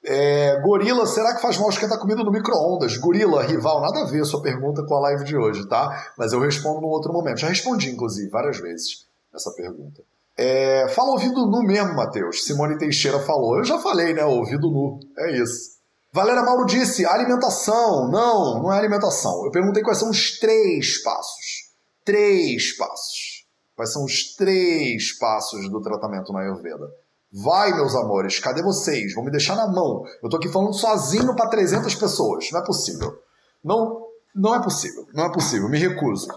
É, 0.06 0.60
gorila, 0.62 1.06
será 1.06 1.36
que 1.36 1.42
faz 1.42 1.58
mal 1.58 1.70
esquentar 1.70 2.00
comida 2.00 2.24
no 2.24 2.32
micro-ondas? 2.32 2.98
Gorila, 2.98 3.44
rival, 3.44 3.82
nada 3.82 4.02
a 4.02 4.06
ver 4.06 4.22
a 4.22 4.26
sua 4.26 4.42
pergunta 4.42 4.84
com 4.86 4.96
a 4.96 5.00
live 5.02 5.24
de 5.24 5.36
hoje, 5.36 5.68
tá? 5.68 6.12
Mas 6.18 6.34
eu 6.34 6.40
respondo 6.40 6.82
num 6.82 6.88
outro 6.88 7.12
momento. 7.12 7.40
Já 7.40 7.48
respondi, 7.48 7.90
inclusive, 7.90 8.30
várias 8.30 8.60
vezes 8.60 9.07
essa 9.38 9.52
pergunta. 9.52 10.02
É, 10.38 10.88
fala 10.90 11.12
ouvido 11.12 11.48
nu 11.48 11.64
mesmo, 11.64 11.96
Matheus. 11.96 12.44
Simone 12.44 12.78
Teixeira 12.78 13.20
falou. 13.20 13.58
Eu 13.58 13.64
já 13.64 13.80
falei, 13.80 14.14
né? 14.14 14.24
Ouvido 14.24 14.70
nu. 14.70 15.00
É 15.18 15.42
isso. 15.42 15.78
Valéria 16.14 16.44
Mauro 16.44 16.66
disse: 16.66 17.06
alimentação. 17.06 18.10
Não, 18.10 18.62
não 18.62 18.74
é 18.74 18.78
alimentação. 18.78 19.46
Eu 19.46 19.52
perguntei 19.52 19.82
quais 19.82 19.98
são 19.98 20.10
os 20.10 20.40
três 20.40 21.02
passos. 21.02 21.72
Três 22.06 22.78
passos. 22.78 23.46
Quais 23.76 23.92
são 23.92 24.04
os 24.04 24.36
três 24.36 25.18
passos 25.18 25.70
do 25.70 25.82
tratamento 25.82 26.32
na 26.34 26.42
Ayurveda? 26.42 26.88
Vai, 27.32 27.74
meus 27.74 27.94
amores, 27.96 28.40
cadê 28.40 28.64
vocês? 28.64 29.14
Vão 29.14 29.24
me 29.24 29.32
deixar 29.32 29.56
na 29.56 29.68
mão. 29.68 30.04
Eu 30.24 30.30
tô 30.30 30.38
aqui 30.38 30.48
falando 30.48 30.74
sozinho 30.74 31.36
para 31.36 31.50
300 31.50 31.94
pessoas. 31.96 32.50
Não 32.52 32.62
é 32.62 32.66
possível. 32.66 33.20
Não, 33.64 34.08
não 34.34 34.56
é 34.56 34.64
possível. 34.64 35.06
Não 35.14 35.26
é 35.26 35.32
possível. 35.32 35.70
Me 35.70 35.78
recuso. 35.78 36.28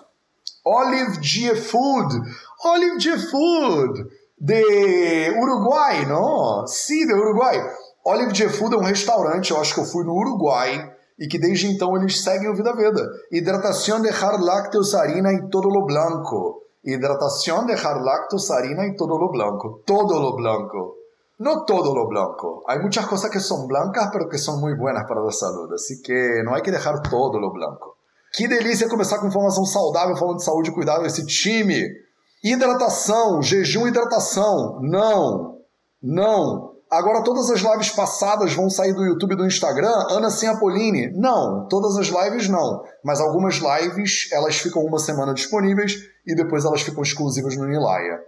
Olive 0.65 1.23
G 1.23 1.55
Food. 1.55 2.21
Olive 2.65 3.01
G 3.01 3.19
Food. 3.19 4.21
De 4.39 5.35
Uruguai, 5.39 6.07
não? 6.07 6.67
Sim, 6.67 7.07
de 7.07 7.13
Uruguai. 7.13 7.59
Olive 8.05 8.35
G 8.35 8.49
Food 8.49 8.75
é 8.75 8.79
um 8.79 8.85
restaurante, 8.85 9.51
eu 9.51 9.61
acho 9.61 9.75
que 9.75 9.81
eu 9.81 9.85
fui 9.85 10.05
no 10.05 10.15
Uruguai, 10.15 10.91
e 11.19 11.29
que 11.29 11.39
desde 11.39 11.67
então 11.67 11.95
eles 11.97 12.23
seguem 12.23 12.49
o 12.49 12.55
Vida 12.55 12.75
Veda. 12.75 13.07
Hidratação 13.31 14.01
de 14.01 14.09
hard 14.09 14.41
lácteos 14.41 14.95
harina 14.95 15.33
e 15.33 15.51
todo 15.51 15.69
lo 15.69 15.85
blanco. 15.85 16.63
Hidratação 16.83 17.67
de 17.67 17.75
hard 17.75 18.03
lácteos 18.03 18.51
harina 18.51 18.87
y 18.87 18.97
todo 18.97 19.19
lo 19.19 19.31
blanco. 19.31 19.83
Todo 19.85 20.19
lo 20.19 20.35
blanco. 20.35 20.97
No 21.39 21.65
todo 21.67 21.95
lo 21.95 22.09
blanco. 22.09 22.63
Hay 22.67 22.79
muchas 22.79 23.07
cosas 23.07 23.31
que 23.31 23.41
son 23.41 23.67
blancas, 23.67 24.09
pero 24.11 24.29
que 24.29 24.39
son 24.39 24.61
muy 24.61 24.75
buenas 24.75 25.05
para 25.07 25.23
la 25.23 25.31
salud. 25.31 25.71
Así 25.75 26.01
que 26.01 26.43
no 26.43 26.55
hay 26.55 26.63
que 26.63 26.71
dejar 26.71 27.03
todo 27.03 27.39
lo 27.39 27.53
blanco. 27.53 27.99
Que 28.33 28.49
delícia 28.49 28.89
começar 28.89 29.19
com 29.19 29.27
informação 29.27 29.67
saudável, 29.67 30.17
falando 30.17 30.39
de 30.39 30.45
saúde 30.45 30.71
e 30.71 30.75
cuidado 30.75 31.05
esse 31.05 31.27
time. 31.27 31.83
Hidratação, 32.43 33.43
jejum 33.43 33.86
e 33.86 33.91
hidratação. 33.91 34.80
Não. 34.82 35.59
Não. 36.03 36.70
Agora 36.91 37.22
todas 37.22 37.51
as 37.51 37.61
lives 37.61 37.91
passadas 37.91 38.53
vão 38.53 38.68
sair 38.68 38.93
do 38.93 39.05
YouTube 39.05 39.34
e 39.34 39.36
do 39.36 39.47
Instagram, 39.47 39.95
Ana 40.11 40.28
Sem 40.28 40.49
Apoline. 40.49 41.12
Não, 41.14 41.68
todas 41.68 41.97
as 41.97 42.09
lives 42.09 42.49
não. 42.49 42.82
Mas 43.05 43.20
algumas 43.20 43.57
lives, 43.57 44.28
elas 44.32 44.57
ficam 44.57 44.82
uma 44.82 44.99
semana 44.99 45.32
disponíveis 45.32 45.95
e 46.26 46.34
depois 46.34 46.64
elas 46.64 46.82
ficam 46.82 47.03
exclusivas 47.03 47.57
no 47.57 47.66
Nilaya. 47.66 48.18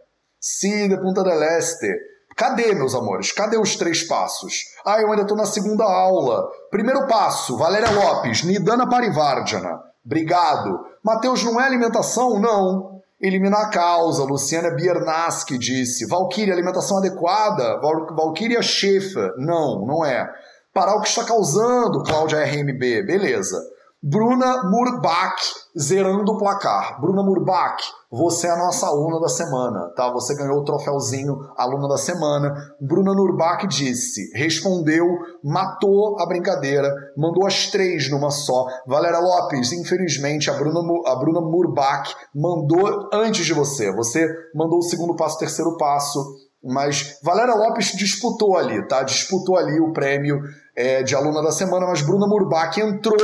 Sim, 0.41 0.89
de 0.89 0.97
Punta 0.97 1.25
del 1.25 1.43
Este. 1.43 1.89
Cadê, 2.37 2.75
meus 2.75 2.95
amores? 2.95 3.33
Cadê 3.33 3.59
os 3.59 3.77
três 3.77 4.05
passos? 4.05 4.65
Ah, 4.87 5.01
eu 5.01 5.11
ainda 5.11 5.23
estou 5.23 5.37
na 5.37 5.45
segunda 5.45 5.85
aula. 5.85 6.49
Primeiro 6.71 7.07
passo, 7.07 7.57
Valéria 7.57 7.91
Lopes, 7.91 8.45
Nidana 8.45 8.89
Parivardhana. 8.89 9.81
Obrigado. 10.05 10.79
Mateus, 11.05 11.43
não 11.43 11.61
é 11.61 11.65
alimentação? 11.65 12.39
Não. 12.39 13.02
Eliminar 13.23 13.67
a 13.67 13.71
causa. 13.71 14.25
Luciana 14.25 14.71
Biernaski 14.71 15.57
disse. 15.57 16.07
Valkyrie, 16.07 16.53
alimentação 16.53 16.99
adequada? 16.99 17.81
Val 17.81 18.15
Valkyria 18.17 18.61
Schaefer. 18.61 19.35
Não, 19.39 19.87
não 19.87 20.05
é. 20.05 20.29
Parar 20.75 20.97
o 20.97 21.03
que 21.03 21.09
está 21.09 21.23
causando, 21.23 22.03
Cláudia 22.03 22.45
RMB. 22.45 23.07
Beleza. 23.07 23.57
Bruna 24.03 24.65
Murbach 24.65 25.37
zerando 25.79 26.33
o 26.33 26.39
placar. 26.39 27.01
Bruna 27.01 27.23
Murbach, 27.23 27.81
você 28.13 28.47
é 28.47 28.51
a 28.51 28.59
nossa 28.59 28.87
aluna 28.87 29.19
da 29.19 29.29
semana, 29.29 29.91
tá? 29.97 30.13
Você 30.13 30.37
ganhou 30.37 30.59
o 30.59 30.65
troféuzinho 30.65 31.35
aluna 31.57 31.89
da 31.89 31.97
semana. 31.97 32.53
Bruna 32.79 33.15
Murbach 33.15 33.67
disse, 33.67 34.31
respondeu, 34.35 35.07
matou 35.43 36.21
a 36.21 36.27
brincadeira, 36.27 36.93
mandou 37.17 37.47
as 37.47 37.69
três 37.71 38.11
numa 38.11 38.31
só. 38.31 38.67
Valéria 38.87 39.19
Lopes, 39.19 39.73
infelizmente, 39.73 40.51
a 40.51 40.55
Bruna, 40.55 40.81
a 41.07 41.17
Bruna 41.17 41.41
Murbach 41.41 42.15
mandou 42.35 43.09
antes 43.15 43.47
de 43.47 43.55
você. 43.55 43.91
Você 43.97 44.29
mandou 44.55 44.81
o 44.81 44.83
segundo 44.83 45.17
passo, 45.17 45.37
o 45.37 45.39
terceiro 45.39 45.77
passo. 45.79 46.23
Mas 46.63 47.19
Valéria 47.23 47.55
Lopes 47.55 47.93
disputou 47.93 48.57
ali, 48.57 48.87
tá? 48.87 49.03
Disputou 49.03 49.57
ali 49.57 49.81
o 49.81 49.93
prêmio 49.93 50.41
é, 50.77 51.03
de 51.03 51.15
aluna 51.15 51.43
da 51.43 51.51
semana, 51.51 51.87
mas 51.87 52.03
Bruna 52.03 52.27
Murbach 52.27 52.79
entrou 52.81 53.17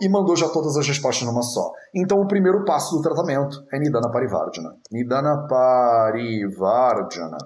e 0.00 0.08
mandou 0.08 0.36
já 0.36 0.48
todas 0.48 0.76
as 0.76 0.86
respostas 0.86 1.26
numa 1.26 1.42
só. 1.42 1.72
Então 1.92 2.20
o 2.20 2.28
primeiro 2.28 2.64
passo 2.64 2.96
do 2.96 3.02
tratamento 3.02 3.64
é 3.72 3.78
Nidana 3.78 4.10
Parivardhana. 4.10 4.76
Nidana 4.92 5.46
Parivardhana. 5.48 7.38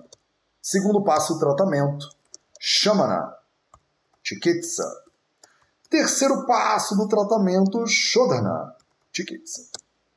Segundo 0.60 1.02
passo 1.02 1.34
do 1.34 1.40
tratamento, 1.40 2.06
Shamana. 2.60 3.34
Chikitsa. 4.22 4.84
Terceiro 5.88 6.44
passo 6.46 6.94
do 6.94 7.08
tratamento, 7.08 7.86
Shodhana. 7.86 8.74
Chikitsa. 9.10 9.62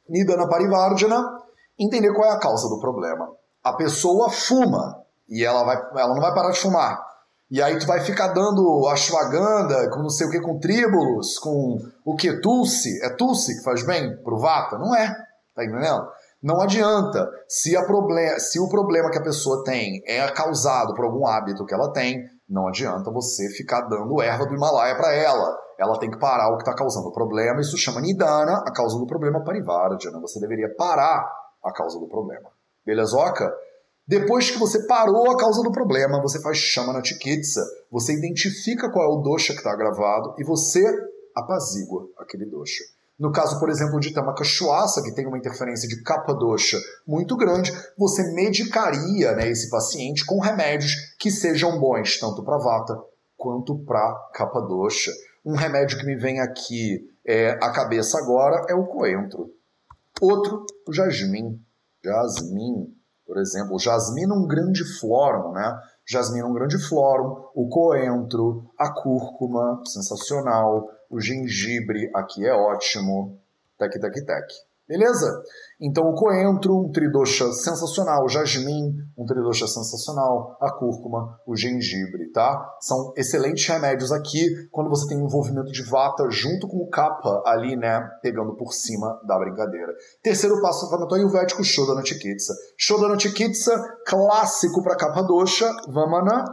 Nidana 0.10 0.50
Parivardhana. 0.50 1.40
Entender 1.80 2.14
qual 2.14 2.30
é 2.30 2.34
a 2.34 2.40
causa 2.40 2.68
do 2.68 2.80
problema. 2.80 3.32
A 3.64 3.74
pessoa 3.74 4.30
fuma 4.30 5.01
e 5.32 5.44
ela, 5.44 5.64
vai, 5.64 5.78
ela 5.96 6.14
não 6.14 6.22
vai 6.22 6.34
parar 6.34 6.52
de 6.52 6.60
fumar 6.60 7.12
e 7.52 7.62
aí 7.62 7.78
tu 7.78 7.86
vai 7.86 8.00
ficar 8.00 8.30
dando 8.30 8.88
ashwagandha 8.88 9.90
com 9.90 10.02
não 10.02 10.10
sei 10.10 10.26
o 10.26 10.30
que, 10.32 10.40
com 10.40 10.58
tríbulos, 10.58 11.38
com 11.38 11.80
o 12.06 12.16
que? 12.16 12.40
Tulsi? 12.40 13.04
É 13.04 13.10
Tulsi 13.10 13.58
que 13.58 13.64
faz 13.64 13.86
bem 13.86 14.16
pro 14.24 14.40
Vata? 14.40 14.78
Não 14.78 14.96
é. 14.96 15.14
Tá 15.54 15.66
entendendo? 15.66 16.08
Não 16.42 16.62
adianta. 16.62 17.30
Se, 17.50 17.76
a 17.76 17.86
problem 17.86 18.40
se 18.40 18.58
o 18.58 18.70
problema 18.70 19.12
que 19.12 19.18
a 19.18 19.24
pessoa 19.24 19.66
tem 19.66 20.02
é 20.08 20.26
causado 20.32 20.96
por 20.96 21.04
algum 21.04 21.28
hábito 21.28 21.66
que 21.66 21.74
ela 21.74 21.92
tem, 21.92 22.24
não 22.50 22.70
adianta 22.70 23.12
você 23.12 23.50
ficar 23.50 23.82
dando 23.82 24.22
erva 24.22 24.46
do 24.46 24.56
Himalaia 24.56 24.96
para 24.96 25.14
ela. 25.14 25.54
Ela 25.78 26.00
tem 26.00 26.10
que 26.10 26.20
parar 26.20 26.54
o 26.54 26.56
que 26.56 26.64
está 26.64 26.74
causando 26.74 27.10
o 27.10 27.14
problema. 27.14 27.60
Isso 27.60 27.78
chama 27.78 28.00
Nidana, 28.00 28.64
a 28.66 28.72
causa 28.72 28.98
do 28.98 29.06
problema 29.06 29.44
Parivardhana. 29.44 30.22
Você 30.22 30.40
deveria 30.40 30.74
parar 30.78 31.30
a 31.66 31.74
causa 31.74 32.00
do 32.00 32.08
problema. 32.08 32.50
Belezoca? 32.86 33.52
Depois 34.08 34.50
que 34.50 34.58
você 34.58 34.86
parou 34.88 35.30
a 35.32 35.38
causa 35.38 35.62
do 35.62 35.72
problema, 35.72 36.22
você 36.22 36.42
faz 36.42 36.58
chama 36.58 36.92
na 36.92 37.02
tikitsa, 37.02 37.62
você 37.90 38.14
identifica 38.14 38.90
qual 38.90 39.06
é 39.06 39.14
o 39.14 39.22
dosha 39.22 39.54
que 39.54 39.60
está 39.60 39.72
agravado 39.72 40.36
e 40.38 40.44
você 40.44 40.84
apazigua 41.36 42.10
aquele 42.18 42.46
dosha. 42.46 42.84
No 43.18 43.32
caso, 43.32 43.60
por 43.60 43.70
exemplo, 43.70 44.00
de 44.00 44.12
Tamakashuasa, 44.12 45.04
que 45.04 45.14
tem 45.14 45.28
uma 45.28 45.38
interferência 45.38 45.88
de 45.88 46.02
capa 46.02 46.34
dosha 46.34 46.80
muito 47.06 47.38
grande, 47.38 47.72
você 47.96 48.34
medicaria 48.34 49.34
né, 49.34 49.48
esse 49.48 49.70
paciente 49.70 50.26
com 50.26 50.40
remédios 50.40 50.94
que 51.20 51.30
sejam 51.30 51.80
bons, 51.80 52.20
tanto 52.20 52.44
para 52.44 52.58
vata 52.58 53.00
quanto 53.38 53.78
para 53.86 54.14
capa 54.34 54.60
dosha. 54.62 55.12
Um 55.46 55.56
remédio 55.56 56.00
que 56.00 56.06
me 56.06 56.16
vem 56.16 56.40
aqui 56.40 57.08
é, 57.26 57.52
à 57.62 57.72
cabeça 57.72 58.18
agora 58.18 58.66
é 58.68 58.74
o 58.74 58.88
coentro. 58.88 59.54
Outro, 60.20 60.66
o 60.88 60.92
jasmim. 60.92 61.62
Jasmim 62.04 63.01
por 63.32 63.38
exemplo, 63.38 63.80
jasmina 63.80 64.36
um 64.36 64.46
grande 64.46 64.84
florum, 65.00 65.54
né? 65.54 65.80
Jasmina 66.06 66.46
um 66.46 66.54
grande 66.54 66.78
florum, 66.78 67.46
o 67.56 67.70
coentro, 67.70 68.70
a 68.78 68.92
cúrcuma, 68.92 69.82
sensacional, 69.86 70.90
o 71.10 71.18
gengibre 71.18 72.12
aqui 72.14 72.46
é 72.46 72.54
ótimo, 72.54 73.40
tec 73.80 73.94
tec 73.94 74.26
tec. 74.26 74.48
Beleza? 74.86 75.44
Então 75.82 76.04
o 76.04 76.14
coentro, 76.14 76.78
um 76.78 76.92
tridosha 76.92 77.52
sensacional, 77.52 78.24
o 78.24 78.30
jasmim, 78.30 78.94
um 79.18 79.26
tridosha 79.26 79.66
sensacional, 79.66 80.56
a 80.62 80.72
cúrcuma, 80.72 81.40
o 81.48 81.56
gengibre, 81.56 82.32
tá? 82.32 82.76
São 82.80 83.12
excelentes 83.18 83.66
remédios 83.66 84.12
aqui 84.12 84.48
quando 84.70 84.92
você 84.92 85.08
tem 85.08 85.18
um 85.18 85.26
envolvimento 85.26 85.72
de 85.72 85.84
vata 85.84 86.30
junto 86.30 86.68
com 86.68 86.78
o 86.78 86.90
kapha 86.90 87.42
ali, 87.48 87.76
né, 87.76 88.00
pegando 88.22 88.56
por 88.56 88.74
cima 88.74 89.20
da 89.26 89.40
brincadeira. 89.40 89.92
Terceiro 90.22 90.62
passo 90.62 90.88
tratamento 90.88 91.16
ayurvédico, 91.16 91.64
Shodana 91.64 92.06
Chikitsa. 92.06 92.54
Shodana 92.78 93.18
Chikitsa, 93.18 93.74
clássico 94.06 94.84
para 94.84 94.96
kapha 94.96 95.24
dosha, 95.24 95.68
Vamana 95.88 96.46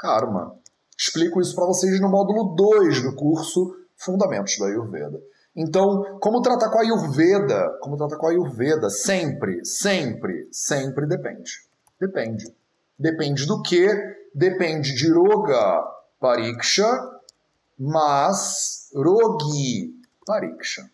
Karma. 0.00 0.56
Explico 0.98 1.40
isso 1.40 1.54
para 1.54 1.66
vocês 1.66 2.00
no 2.00 2.08
módulo 2.08 2.56
2 2.56 3.02
do 3.02 3.14
curso 3.14 3.76
Fundamentos 3.96 4.58
da 4.58 4.66
Ayurveda. 4.66 5.20
Então, 5.54 6.18
como 6.18 6.40
tratar 6.40 6.70
com 6.70 6.78
a 6.78 6.82
Ayurveda? 6.82 7.78
Como 7.80 7.96
tratar 7.96 8.16
com 8.16 8.26
a 8.26 8.30
Ayurveda? 8.30 8.88
Sempre, 8.88 9.64
sempre, 9.64 10.48
sempre 10.50 11.06
depende. 11.06 11.52
Depende. 12.00 12.52
Depende 12.98 13.46
do 13.46 13.60
que? 13.62 13.86
Depende 14.34 14.94
de 14.94 15.12
Roga 15.12 15.84
Pariksha, 16.18 16.88
mas 17.78 18.90
Rogi 18.94 19.92
Pariksha. 20.24 20.90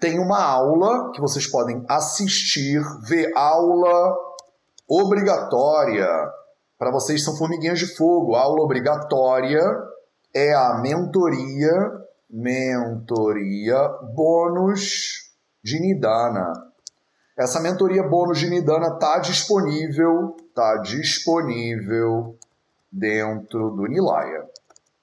Tem 0.00 0.18
uma 0.18 0.42
aula 0.42 1.10
que 1.12 1.20
vocês 1.20 1.46
podem 1.46 1.84
assistir, 1.88 2.80
ver 3.06 3.30
aula 3.36 4.16
obrigatória. 4.88 6.08
Para 6.78 6.90
vocês 6.90 7.22
são 7.24 7.36
formiguinhas 7.36 7.78
de 7.78 7.96
fogo. 7.96 8.34
A 8.34 8.42
aula 8.42 8.62
obrigatória 8.62 9.62
é 10.34 10.54
a 10.54 10.78
mentoria 10.80 12.05
mentoria 12.28 13.88
bônus 14.14 15.30
de 15.62 15.80
Nidana. 15.80 16.52
Essa 17.38 17.60
mentoria 17.60 18.02
bônus 18.02 18.38
de 18.38 18.48
Nidana 18.48 18.94
está 18.94 19.18
disponível, 19.18 20.36
tá 20.54 20.76
disponível 20.78 22.36
dentro 22.90 23.70
do 23.70 23.86
Nilaya, 23.86 24.44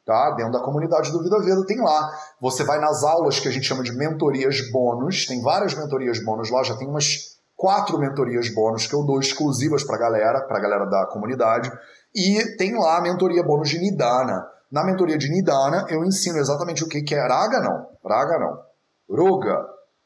tá? 0.06 0.32
Dentro 0.32 0.54
da 0.54 0.60
comunidade 0.60 1.12
do 1.12 1.22
Vida 1.22 1.40
Veda 1.42 1.66
tem 1.66 1.80
lá. 1.80 2.12
Você 2.42 2.64
vai 2.64 2.80
nas 2.80 3.04
aulas 3.04 3.40
que 3.40 3.48
a 3.48 3.52
gente 3.52 3.68
chama 3.68 3.84
de 3.84 3.96
mentorias 3.96 4.72
bônus, 4.72 5.26
tem 5.26 5.42
várias 5.42 5.76
mentorias 5.76 6.24
bônus 6.24 6.50
lá, 6.50 6.64
já 6.64 6.76
tem 6.76 6.88
umas 6.88 7.38
quatro 7.56 8.00
mentorias 8.00 8.54
bônus 8.54 8.88
que 8.88 8.96
eu 8.96 9.04
dou 9.04 9.20
exclusivas 9.20 9.84
para 9.84 9.98
galera, 9.98 10.42
para 10.42 10.60
galera 10.60 10.86
da 10.86 11.06
comunidade, 11.06 11.72
e 12.16 12.58
tem 12.58 12.78
lá 12.78 12.98
a 12.98 13.02
mentoria 13.02 13.44
bônus 13.44 13.70
de 13.70 13.80
Nidana. 13.80 14.53
Na 14.74 14.84
mentoria 14.84 15.20
de 15.20 15.30
Nidana, 15.30 15.86
eu 15.88 16.04
ensino 16.04 16.40
exatamente 16.40 16.84
o 16.84 16.88
que 16.88 17.14
é 17.14 17.28
Raga, 17.28 17.60
não. 17.60 17.86
Raga, 18.04 18.40
não. 18.40 18.58
Roga. 19.08 19.64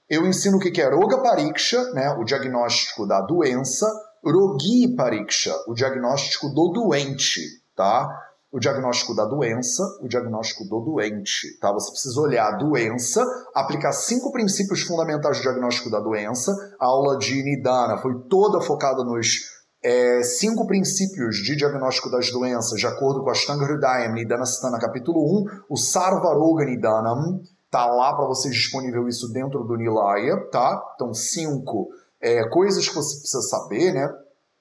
Eu 0.09 0.27
ensino 0.27 0.57
o 0.57 0.59
que 0.59 0.81
é 0.81 0.93
Roga 0.93 1.19
Pariksha, 1.19 1.81
né, 1.93 2.09
o 2.19 2.25
diagnóstico 2.25 3.07
da 3.07 3.21
doença, 3.21 3.87
Rogi 4.21 4.93
Pariksha, 4.93 5.53
o 5.69 5.73
diagnóstico 5.73 6.49
do 6.49 6.73
doente, 6.73 7.41
tá? 7.77 8.09
O 8.51 8.59
diagnóstico 8.59 9.15
da 9.15 9.23
doença, 9.23 9.83
o 10.01 10.07
diagnóstico 10.09 10.65
do 10.65 10.81
doente, 10.81 11.57
tá? 11.61 11.71
Você 11.71 11.89
precisa 11.91 12.19
olhar 12.19 12.53
a 12.53 12.57
doença, 12.57 13.25
aplicar 13.55 13.93
cinco 13.93 14.33
princípios 14.33 14.81
fundamentais 14.81 15.37
do 15.37 15.43
diagnóstico 15.43 15.89
da 15.89 16.01
doença. 16.01 16.53
A 16.77 16.87
aula 16.87 17.17
de 17.17 17.41
Nidana 17.41 17.97
foi 17.99 18.13
toda 18.29 18.59
focada 18.59 19.01
nos 19.05 19.56
é, 19.87 20.21
cinco 20.21 20.67
princípios 20.67 21.37
de 21.37 21.55
diagnóstico 21.55 22.11
das 22.11 22.29
doenças, 22.29 22.77
de 22.77 22.85
acordo 22.85 23.23
com 23.23 23.29
a 23.29 23.31
Ashtanga 23.31 23.63
Hridayam, 23.63 24.15
Nidana 24.15 24.45
Siddhana, 24.45 24.77
capítulo 24.77 25.23
1, 25.43 25.45
o 25.69 25.77
Sarvaroga 25.77 26.65
Nidanam, 26.65 27.39
tá 27.71 27.85
lá 27.85 28.13
para 28.13 28.27
vocês 28.27 28.53
disponível 28.53 29.07
isso 29.07 29.31
dentro 29.31 29.63
do 29.63 29.77
Nilaya, 29.77 30.35
tá? 30.51 30.83
Então, 30.93 31.13
cinco 31.13 31.87
é, 32.19 32.49
coisas 32.49 32.85
que 32.89 32.95
você 32.95 33.17
precisa 33.17 33.41
saber, 33.43 33.93
né? 33.93 34.13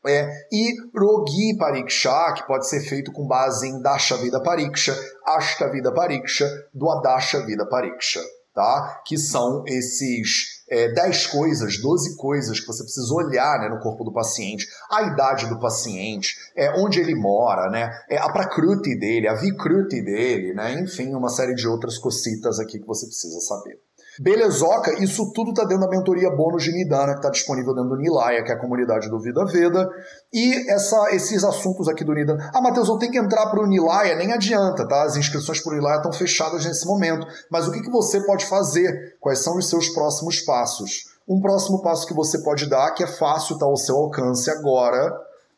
É, 0.07 0.31
e 0.53 0.77
Rogi 0.97 1.57
Pariksha, 1.59 2.33
que 2.37 2.47
pode 2.47 2.69
ser 2.69 2.83
feito 2.83 3.11
com 3.11 3.27
base 3.27 3.67
em 3.67 3.83
Dasha 3.83 4.17
Vida 4.19 4.41
Pariksha, 4.41 4.97
Ashta 5.27 5.69
Vida 5.73 5.93
Pariksha, 5.93 6.49
do 6.73 6.89
Adasha 6.89 7.45
Vida 7.45 7.67
Pariksha, 7.67 8.21
tá? 8.55 9.03
Que 9.05 9.19
são 9.19 9.65
esses 9.67 10.56
é, 10.69 10.93
10 10.93 11.27
coisas, 11.27 11.81
12 11.81 12.17
coisas 12.17 12.61
que 12.61 12.67
você 12.67 12.83
precisa 12.83 13.13
olhar 13.15 13.61
né, 13.61 13.69
no 13.69 13.81
corpo 13.81 14.05
do 14.05 14.13
paciente, 14.13 14.67
a 14.91 15.03
idade 15.03 15.47
do 15.49 15.59
paciente, 15.59 16.37
é, 16.57 16.71
onde 16.81 17.01
ele 17.01 17.15
mora, 17.15 17.71
né, 17.71 17.91
é, 18.09 18.19
a 18.19 18.29
prakruti 18.31 18.99
dele, 18.99 19.29
a 19.29 19.35
vikruti 19.35 20.03
dele, 20.03 20.55
né, 20.55 20.73
enfim, 20.81 21.15
uma 21.15 21.29
série 21.29 21.55
de 21.55 21.67
outras 21.67 21.99
cocitas 21.99 22.59
aqui 22.59 22.79
que 22.79 22.87
você 22.87 23.07
precisa 23.07 23.41
saber. 23.41 23.79
Belezoca, 24.21 25.03
isso 25.03 25.33
tudo 25.33 25.51
está 25.51 25.65
dentro 25.65 25.85
da 25.85 25.89
mentoria 25.89 26.31
bônus 26.31 26.65
de 26.65 26.73
Nidana, 26.73 27.13
que 27.13 27.19
está 27.19 27.31
disponível 27.31 27.75
dentro 27.75 27.91
do 27.91 27.97
Nilaya, 27.97 28.43
que 28.43 28.51
é 28.51 28.55
a 28.55 28.61
comunidade 28.61 29.11
do 29.11 29.21
Vida 29.21 29.45
Veda. 29.45 29.89
E 30.33 30.71
essa, 30.71 31.15
esses 31.15 31.45
assuntos 31.45 31.89
aqui 31.89 32.05
do 32.05 32.15
Nidana. 32.15 32.51
Ah, 32.55 32.61
Matheus, 32.61 32.89
eu 32.89 32.99
tenho 32.99 33.13
que 33.13 33.19
entrar 33.19 33.47
para 33.51 33.63
o 33.63 33.67
Nilaya? 33.67 34.17
Nem 34.17 34.33
adianta, 34.33 34.87
tá? 34.87 35.03
As 35.03 35.17
inscrições 35.17 35.61
para 35.61 35.73
o 35.73 35.77
Nilaya 35.77 35.97
estão 35.97 36.13
fechadas 36.13 36.65
nesse 36.65 36.87
momento. 36.87 37.27
Mas 37.51 37.69
o 37.69 37.73
que, 37.73 37.83
que 37.83 37.91
você 37.91 38.21
pode 38.25 38.47
fazer? 38.47 39.17
Quais 39.21 39.41
são 39.41 39.57
os 39.57 39.69
seus 39.69 39.89
próximos 39.91 40.41
passos? 40.41 41.15
Um 41.29 41.41
próximo 41.41 41.83
passo 41.83 42.07
que 42.07 42.15
você 42.15 42.43
pode 42.43 42.69
dar, 42.69 42.93
que 42.93 43.03
é 43.03 43.07
fácil, 43.07 43.55
está 43.55 43.67
ao 43.67 43.77
seu 43.77 43.97
alcance 43.97 44.49
agora, 44.51 45.13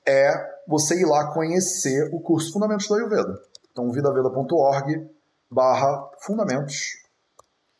é 0.06 0.32
você 0.66 1.00
ir 1.00 1.04
lá 1.04 1.32
conhecer 1.32 2.08
o 2.12 2.20
curso 2.20 2.52
Fundamentos 2.52 2.86
do 2.88 2.94
Ayurveda. 2.94 3.38
Então, 3.70 3.90
vidaveda.org 3.92 5.08
barra 5.50 6.10
fundamentos 6.20 7.07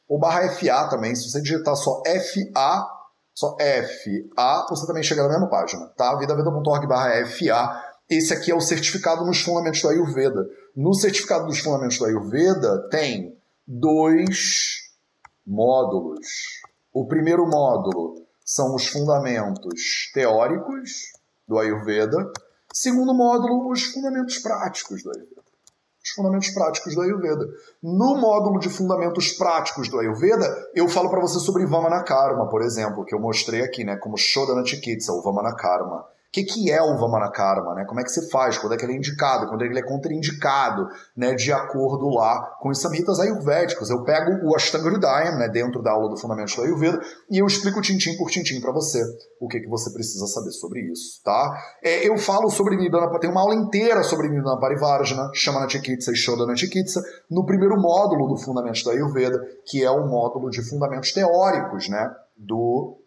ou 0.09 0.19
barra 0.19 0.49
FA 0.49 0.89
também. 0.89 1.15
Se 1.15 1.31
você 1.31 1.41
digitar 1.41 1.77
só 1.77 2.03
FA, 2.05 2.87
só 3.35 3.57
FA, 3.57 4.67
você 4.71 4.87
também 4.87 5.03
chega 5.03 5.23
na 5.23 5.29
mesma 5.29 5.49
página, 5.49 5.87
tá? 5.97 6.17
vidaveda.org 6.17 6.87
barra 6.87 7.27
FA. 7.27 7.85
Esse 8.09 8.33
aqui 8.33 8.51
é 8.51 8.55
o 8.55 8.61
certificado 8.61 9.25
nos 9.25 9.43
fundamentos 9.43 9.83
do 9.83 9.89
Ayurveda. 9.89 10.49
No 10.75 10.95
certificado 10.95 11.47
dos 11.47 11.59
fundamentos 11.59 11.99
do 11.99 12.07
Ayurveda 12.07 12.89
tem 12.89 13.37
dois 13.67 14.89
módulos. 15.47 16.27
O 16.93 17.07
primeiro 17.07 17.47
módulo 17.47 18.27
são 18.45 18.75
os 18.75 18.87
fundamentos 18.87 20.11
teóricos 20.15 21.13
do 21.47 21.59
Ayurveda. 21.59 22.33
Segundo 22.73 23.13
módulo, 23.13 23.71
os 23.71 23.85
fundamentos 23.85 24.39
práticos 24.39 25.03
do 25.03 25.11
Ayurveda 25.11 25.48
os 26.09 26.15
fundamentos 26.15 26.49
práticos 26.51 26.95
do 26.95 27.03
Ayurveda. 27.03 27.47
No 27.83 28.17
módulo 28.17 28.59
de 28.59 28.69
fundamentos 28.69 29.33
práticos 29.33 29.89
do 29.89 29.99
Ayurveda, 29.99 30.47
eu 30.75 30.89
falo 30.89 31.11
para 31.11 31.21
você 31.21 31.39
sobre 31.39 31.67
Vamana 31.67 32.03
Karma, 32.03 32.49
por 32.49 32.63
exemplo, 32.63 33.05
que 33.05 33.15
eu 33.15 33.21
mostrei 33.21 33.63
aqui, 33.63 33.85
né, 33.85 33.97
como 33.97 34.17
Shodana 34.17 34.65
Chikitsa, 34.65 35.13
o 35.13 35.23
Vamana 35.23 35.55
Karma. 35.55 36.05
O 36.29 36.31
que, 36.31 36.45
que 36.45 36.71
é 36.71 36.83
o 36.83 36.99
Vamanakarma, 36.99 37.75
né? 37.75 37.87
Como 37.87 38.01
é 38.01 38.05
que 38.05 38.11
você 38.11 38.29
faz? 38.29 38.59
Quando 38.59 38.75
é 38.75 38.77
que 38.77 38.85
ele 38.85 38.93
é 38.93 38.97
indicado? 38.97 39.49
Quando 39.49 39.63
ele 39.63 39.79
é 39.79 39.83
contraindicado, 39.83 40.87
né? 41.17 41.35
De 41.35 41.51
acordo 41.51 42.11
lá 42.11 42.55
com 42.61 42.69
os 42.69 42.83
samhitas 42.83 43.19
ayurvédicos. 43.19 43.89
Eu 43.89 44.05
pego 44.05 44.47
o 44.47 44.55
Ashtanga 44.55 44.91
Hridayam, 44.91 45.39
né? 45.39 45.49
Dentro 45.49 45.83
da 45.83 45.93
aula 45.93 46.11
do 46.11 46.19
Fundamentos 46.19 46.55
do 46.55 46.63
Ayurveda 46.63 47.01
e 47.31 47.39
eu 47.39 47.47
explico 47.47 47.81
tintim 47.81 48.15
por 48.19 48.31
tintim 48.31 48.61
para 48.61 48.73
você 48.73 49.03
o 49.41 49.49
que, 49.49 49.61
que 49.61 49.69
você 49.69 49.91
precisa 49.91 50.27
saber 50.27 50.51
sobre 50.51 50.81
isso, 50.93 51.23
tá? 51.25 51.57
É, 51.83 52.07
eu 52.07 52.19
falo 52.19 52.51
sobre 52.51 52.77
Nidana, 52.77 53.19
tem 53.19 53.31
uma 53.31 53.41
aula 53.41 53.55
inteira 53.55 54.03
sobre 54.03 54.29
Nidana 54.29 54.61
Parivarjana, 54.61 55.31
Shamana 55.33 55.69
Chikitsa 55.69 56.13
e 56.13 56.17
Shodana 56.17 56.55
Chikitsa, 56.55 57.03
no 57.31 57.47
primeiro 57.47 57.81
módulo 57.81 58.29
do 58.29 58.37
Fundamentos 58.37 58.83
do 58.83 58.91
Ayurveda, 58.91 59.41
que 59.65 59.83
é 59.83 59.91
o 59.91 60.07
módulo 60.07 60.51
de 60.51 60.63
fundamentos 60.63 61.13
teóricos, 61.13 61.89
né? 61.89 62.11
Do, 62.37 62.99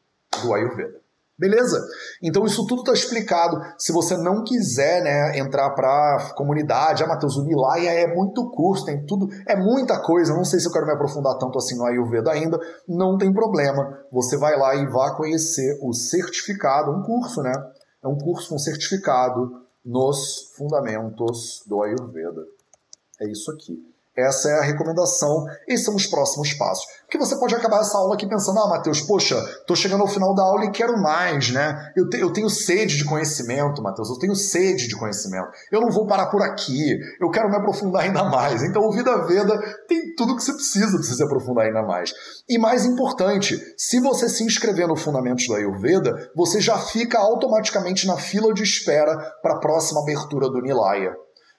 do 0.42 0.54
Ayurveda. 0.54 1.01
Beleza? 1.42 1.84
Então 2.22 2.46
isso 2.46 2.68
tudo 2.68 2.82
está 2.82 2.94
explicado. 2.94 3.60
Se 3.76 3.92
você 3.92 4.16
não 4.16 4.44
quiser 4.44 5.02
né, 5.02 5.40
entrar 5.40 5.72
para 5.72 6.34
comunidade, 6.36 7.04
ah, 7.04 7.08
Matheus, 7.08 7.36
o 7.36 7.44
Nilaya 7.44 7.90
é 7.90 8.14
muito 8.14 8.48
curso, 8.52 8.86
tem 8.86 9.04
tudo, 9.08 9.28
é 9.48 9.56
muita 9.56 10.00
coisa. 10.04 10.36
Não 10.36 10.46
sei 10.46 10.60
se 10.60 10.68
eu 10.68 10.72
quero 10.72 10.86
me 10.86 10.94
aprofundar 10.94 11.40
tanto 11.40 11.58
assim 11.58 11.76
no 11.76 11.86
Ayurveda 11.88 12.32
ainda. 12.32 12.60
Não 12.88 13.18
tem 13.18 13.34
problema. 13.34 14.06
Você 14.12 14.38
vai 14.38 14.56
lá 14.56 14.76
e 14.76 14.86
vá 14.86 15.16
conhecer 15.16 15.80
o 15.82 15.92
certificado, 15.94 16.92
um 16.92 17.02
curso, 17.02 17.42
né? 17.42 17.54
É 18.04 18.08
um 18.08 18.20
curso, 18.20 18.54
um 18.54 18.60
certificado 18.60 19.66
nos 19.84 20.54
fundamentos 20.56 21.64
do 21.66 21.82
Ayurveda. 21.82 22.46
É 23.20 23.28
isso 23.28 23.50
aqui. 23.50 23.84
Essa 24.16 24.50
é 24.50 24.60
a 24.60 24.64
recomendação. 24.64 25.46
Esses 25.68 25.86
são 25.86 25.96
os 25.96 26.06
próximos 26.06 26.54
passos. 26.54 26.86
Porque 27.04 27.18
você 27.18 27.38
pode 27.38 27.56
acabar 27.56 27.80
essa 27.80 27.98
aula 27.98 28.16
aqui 28.16 28.28
pensando, 28.28 28.60
ah, 28.60 28.68
Matheus, 28.68 29.02
poxa, 29.02 29.36
estou 29.36 29.76
chegando 29.76 30.02
ao 30.02 30.08
final 30.08 30.36
da 30.36 30.44
aula 30.44 30.66
e 30.66 30.72
quero 30.72 31.02
mais, 31.02 31.50
né? 31.52 31.92
Eu, 31.96 32.10
te, 32.10 32.20
eu 32.20 32.32
tenho 32.32 32.50
sede 32.50 32.98
de 32.98 33.06
conhecimento, 33.06 33.82
Matheus, 33.82 34.10
eu 34.10 34.18
tenho 34.18 34.36
sede 34.36 34.88
de 34.88 34.98
conhecimento. 34.98 35.50
Eu 35.72 35.82
não 35.82 35.90
vou 35.90 36.06
parar 36.06 36.28
por 36.28 36.42
aqui, 36.42 36.98
eu 37.20 37.30
quero 37.30 37.50
me 37.50 37.56
aprofundar 37.56 38.04
ainda 38.04 38.24
mais. 38.26 38.64
Então, 38.64 38.82
o 38.84 38.92
Vida 38.92 39.26
Veda 39.26 39.58
tem 39.88 40.14
tudo 40.16 40.36
que 40.36 40.44
você 40.44 40.54
precisa 40.54 40.92
para 40.92 41.04
se 41.04 41.24
aprofundar 41.24 41.66
ainda 41.66 41.84
mais. 41.84 42.14
E 42.50 42.58
mais 42.58 42.86
importante, 42.86 43.60
se 43.78 44.00
você 44.00 44.28
se 44.28 44.44
inscrever 44.44 44.88
no 44.88 44.96
Fundamentos 44.96 45.48
do 45.48 45.56
Ayurveda, 45.56 46.32
você 46.36 46.60
já 46.60 46.78
fica 46.78 47.18
automaticamente 47.18 48.06
na 48.08 48.18
fila 48.18 48.54
de 48.54 48.64
espera 48.64 49.18
para 49.42 49.56
a 49.56 49.60
próxima 49.60 50.02
abertura 50.02 50.50
do 50.50 50.62
Nilaya. 50.62 51.14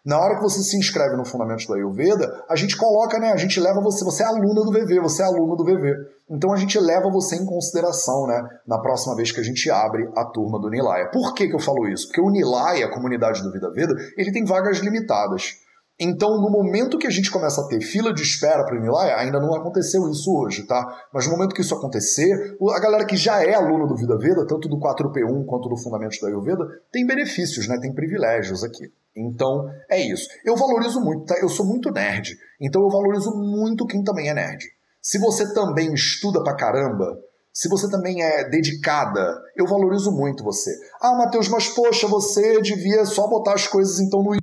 Na 0.05 0.19
hora 0.19 0.35
que 0.35 0.43
você 0.43 0.61
se 0.65 0.77
inscreve 0.77 1.17
no 1.17 1.25
Fundamentos 1.25 1.65
do 1.65 1.75
Ayurveda, 1.75 2.45
a 2.49 2.57
gente 2.57 2.77
coloca, 2.77 3.21
né? 3.21 3.31
A 3.31 3.37
gente 3.37 3.61
leva 3.61 3.81
você, 3.81 4.05
você 4.05 4.25
é 4.25 4.27
aluna 4.27 4.65
do 4.65 4.73
VV, 4.73 4.99
você 5.01 5.23
é 5.23 5.27
aluno 5.27 5.55
do 5.55 5.65
VV. 5.65 5.95
Então 6.29 6.53
a 6.53 6.57
gente 6.57 6.77
leva 6.81 7.09
você 7.09 7.37
em 7.37 7.47
consideração, 7.47 8.27
né? 8.27 8.43
Na 8.67 8.81
próxima 8.81 9.15
vez 9.15 9.31
que 9.31 9.39
a 9.39 9.45
gente 9.45 9.71
abre 9.71 10.11
a 10.17 10.25
turma 10.25 10.59
do 10.59 10.69
Nilaya. 10.69 11.09
Por 11.13 11.33
que, 11.35 11.47
que 11.47 11.55
eu 11.55 11.61
falo 11.61 11.87
isso? 11.87 12.09
Porque 12.09 12.21
o 12.21 12.31
Nilaya, 12.31 12.87
a 12.87 12.93
comunidade 12.93 13.45
do 13.45 13.53
Vida 13.53 13.71
Veda, 13.71 13.95
ele 14.17 14.33
tem 14.33 14.45
vagas 14.45 14.79
limitadas. 14.79 15.55
Então, 16.01 16.41
no 16.41 16.51
momento 16.51 16.99
que 16.99 17.07
a 17.07 17.11
gente 17.11 17.31
começa 17.31 17.61
a 17.61 17.69
ter 17.69 17.81
fila 17.81 18.13
de 18.13 18.23
espera 18.23 18.65
para 18.65 18.77
o 18.77 18.81
Nilaya, 18.81 19.17
ainda 19.19 19.39
não 19.39 19.55
aconteceu 19.55 20.09
isso 20.11 20.37
hoje, 20.37 20.67
tá? 20.67 20.85
Mas 21.15 21.27
no 21.27 21.33
momento 21.35 21.55
que 21.55 21.61
isso 21.61 21.77
acontecer, 21.77 22.57
a 22.75 22.81
galera 22.81 23.05
que 23.05 23.17
já 23.17 23.41
é 23.41 23.55
aluno 23.55 23.87
do 23.87 23.95
Vida 23.95 24.19
Veda, 24.19 24.45
tanto 24.49 24.69
do 24.69 24.81
4P1 24.81 25.45
quanto 25.47 25.69
do 25.69 25.77
Fundamentos 25.77 26.19
da 26.19 26.27
Ayurveda, 26.27 26.65
tem 26.91 27.07
benefícios, 27.07 27.69
né? 27.69 27.79
Tem 27.81 27.95
privilégios 27.95 28.65
aqui. 28.65 28.91
Então, 29.17 29.69
é 29.91 30.01
isso. 30.01 30.29
Eu 30.45 30.57
valorizo 30.57 31.01
muito, 31.01 31.27
tá? 31.27 31.39
Eu 31.41 31.49
sou 31.49 31.67
muito 31.67 31.91
nerd. 31.91 32.37
Então, 32.61 32.83
eu 32.83 32.89
valorizo 32.89 33.31
muito 33.37 33.87
quem 33.87 34.03
também 34.03 34.29
é 34.29 34.35
nerd. 34.35 34.65
Se 35.01 35.19
você 35.19 35.53
também 35.53 35.93
estuda 35.93 36.43
pra 36.43 36.57
caramba, 36.57 37.19
se 37.53 37.69
você 37.69 37.91
também 37.91 38.23
é 38.23 38.49
dedicada, 38.49 39.39
eu 39.57 39.67
valorizo 39.67 40.11
muito 40.13 40.43
você. 40.43 40.71
Ah, 41.01 41.15
Matheus, 41.15 41.49
mas 41.49 41.69
poxa, 41.69 42.07
você 42.07 42.61
devia 42.63 43.05
só 43.05 43.29
botar 43.29 43.55
as 43.55 43.67
coisas 43.67 44.01
então 44.01 44.23
no 44.23 44.35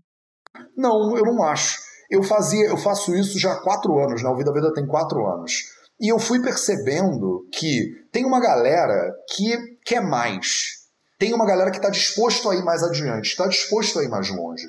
não, 0.80 1.17
eu 1.17 1.26
não 1.26 1.43
acho. 1.43 1.78
Eu 2.09 2.24
fazia, 2.24 2.67
eu 2.67 2.78
faço 2.78 3.13
isso 3.13 3.38
já 3.38 3.51
há 3.51 3.61
quatro 3.61 3.99
anos, 3.99 4.24
né? 4.24 4.30
O 4.30 4.36
Vida 4.36 4.53
Vida 4.53 4.74
tem 4.74 4.88
quatro 4.88 5.28
anos. 5.28 5.65
E 5.99 6.07
eu 6.11 6.17
fui 6.17 6.41
percebendo 6.41 7.45
que 7.51 8.07
tem 8.11 8.26
uma 8.26 8.39
galera 8.39 9.13
que 9.30 9.57
quer 9.86 10.01
mais. 10.01 10.78
Tem 11.20 11.34
uma 11.34 11.45
galera 11.45 11.70
que 11.70 11.78
está 11.78 11.89
disposto 11.89 12.49
a 12.49 12.55
ir 12.55 12.63
mais 12.63 12.82
adiante, 12.82 13.28
está 13.28 13.45
disposto 13.45 13.99
a 13.99 14.03
ir 14.03 14.07
mais 14.07 14.30
longe. 14.30 14.65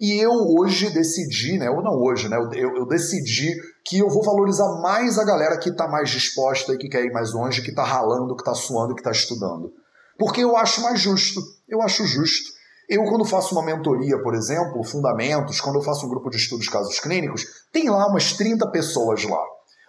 E 0.00 0.20
eu 0.20 0.32
hoje 0.32 0.90
decidi, 0.90 1.56
né? 1.56 1.70
Ou 1.70 1.80
não 1.80 1.92
hoje, 1.92 2.28
né? 2.28 2.36
Eu, 2.36 2.76
eu 2.76 2.84
decidi 2.84 3.54
que 3.84 4.00
eu 4.00 4.08
vou 4.08 4.24
valorizar 4.24 4.80
mais 4.80 5.16
a 5.16 5.24
galera 5.24 5.56
que 5.56 5.70
está 5.70 5.86
mais 5.86 6.10
disposta 6.10 6.74
e 6.74 6.76
que 6.76 6.88
quer 6.88 7.04
ir 7.04 7.12
mais 7.12 7.32
longe, 7.32 7.62
que 7.62 7.70
está 7.70 7.84
ralando, 7.84 8.34
que 8.34 8.42
está 8.42 8.52
suando, 8.52 8.96
que 8.96 9.00
está 9.00 9.12
estudando. 9.12 9.72
Porque 10.18 10.42
eu 10.42 10.56
acho 10.56 10.82
mais 10.82 11.00
justo. 11.00 11.40
Eu 11.68 11.80
acho 11.80 12.04
justo. 12.04 12.50
Eu, 12.88 13.04
quando 13.04 13.24
faço 13.24 13.54
uma 13.54 13.64
mentoria, 13.64 14.20
por 14.20 14.34
exemplo, 14.34 14.82
fundamentos, 14.82 15.60
quando 15.60 15.76
eu 15.76 15.82
faço 15.82 16.04
um 16.04 16.08
grupo 16.08 16.30
de 16.30 16.36
estudos 16.36 16.68
casos 16.68 16.98
clínicos, 16.98 17.44
tem 17.72 17.88
lá 17.88 18.08
umas 18.08 18.32
30 18.32 18.68
pessoas 18.72 19.22
lá. 19.22 19.42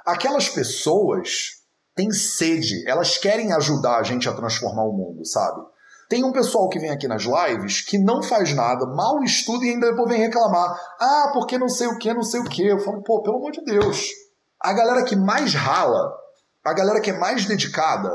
Aquelas 0.05 0.47
pessoas 0.47 1.63
têm 1.95 2.11
sede, 2.11 2.87
elas 2.87 3.17
querem 3.17 3.51
ajudar 3.53 3.97
a 3.97 4.03
gente 4.03 4.29
a 4.29 4.33
transformar 4.33 4.83
o 4.83 4.93
mundo, 4.93 5.25
sabe? 5.25 5.72
Tem 6.13 6.23
um 6.23 6.31
pessoal 6.31 6.69
que 6.69 6.77
vem 6.77 6.91
aqui 6.91 7.07
nas 7.07 7.23
lives 7.23 7.81
que 7.81 7.97
não 7.97 8.21
faz 8.21 8.53
nada, 8.53 8.85
mal 8.85 9.23
estuda 9.23 9.65
e 9.65 9.71
ainda 9.71 9.89
depois 9.89 10.07
vem 10.07 10.21
reclamar. 10.21 10.79
Ah, 11.01 11.31
porque 11.33 11.57
não 11.57 11.67
sei 11.67 11.87
o 11.87 11.97
que, 11.97 12.13
não 12.13 12.21
sei 12.21 12.39
o 12.39 12.43
que. 12.43 12.63
Eu 12.63 12.77
falo, 12.77 13.01
pô, 13.01 13.23
pelo 13.23 13.37
amor 13.37 13.51
de 13.51 13.63
Deus. 13.63 14.09
A 14.61 14.73
galera 14.73 15.01
que 15.01 15.15
mais 15.15 15.55
rala, 15.55 16.13
a 16.63 16.71
galera 16.71 17.01
que 17.01 17.09
é 17.09 17.17
mais 17.17 17.47
dedicada, 17.47 18.11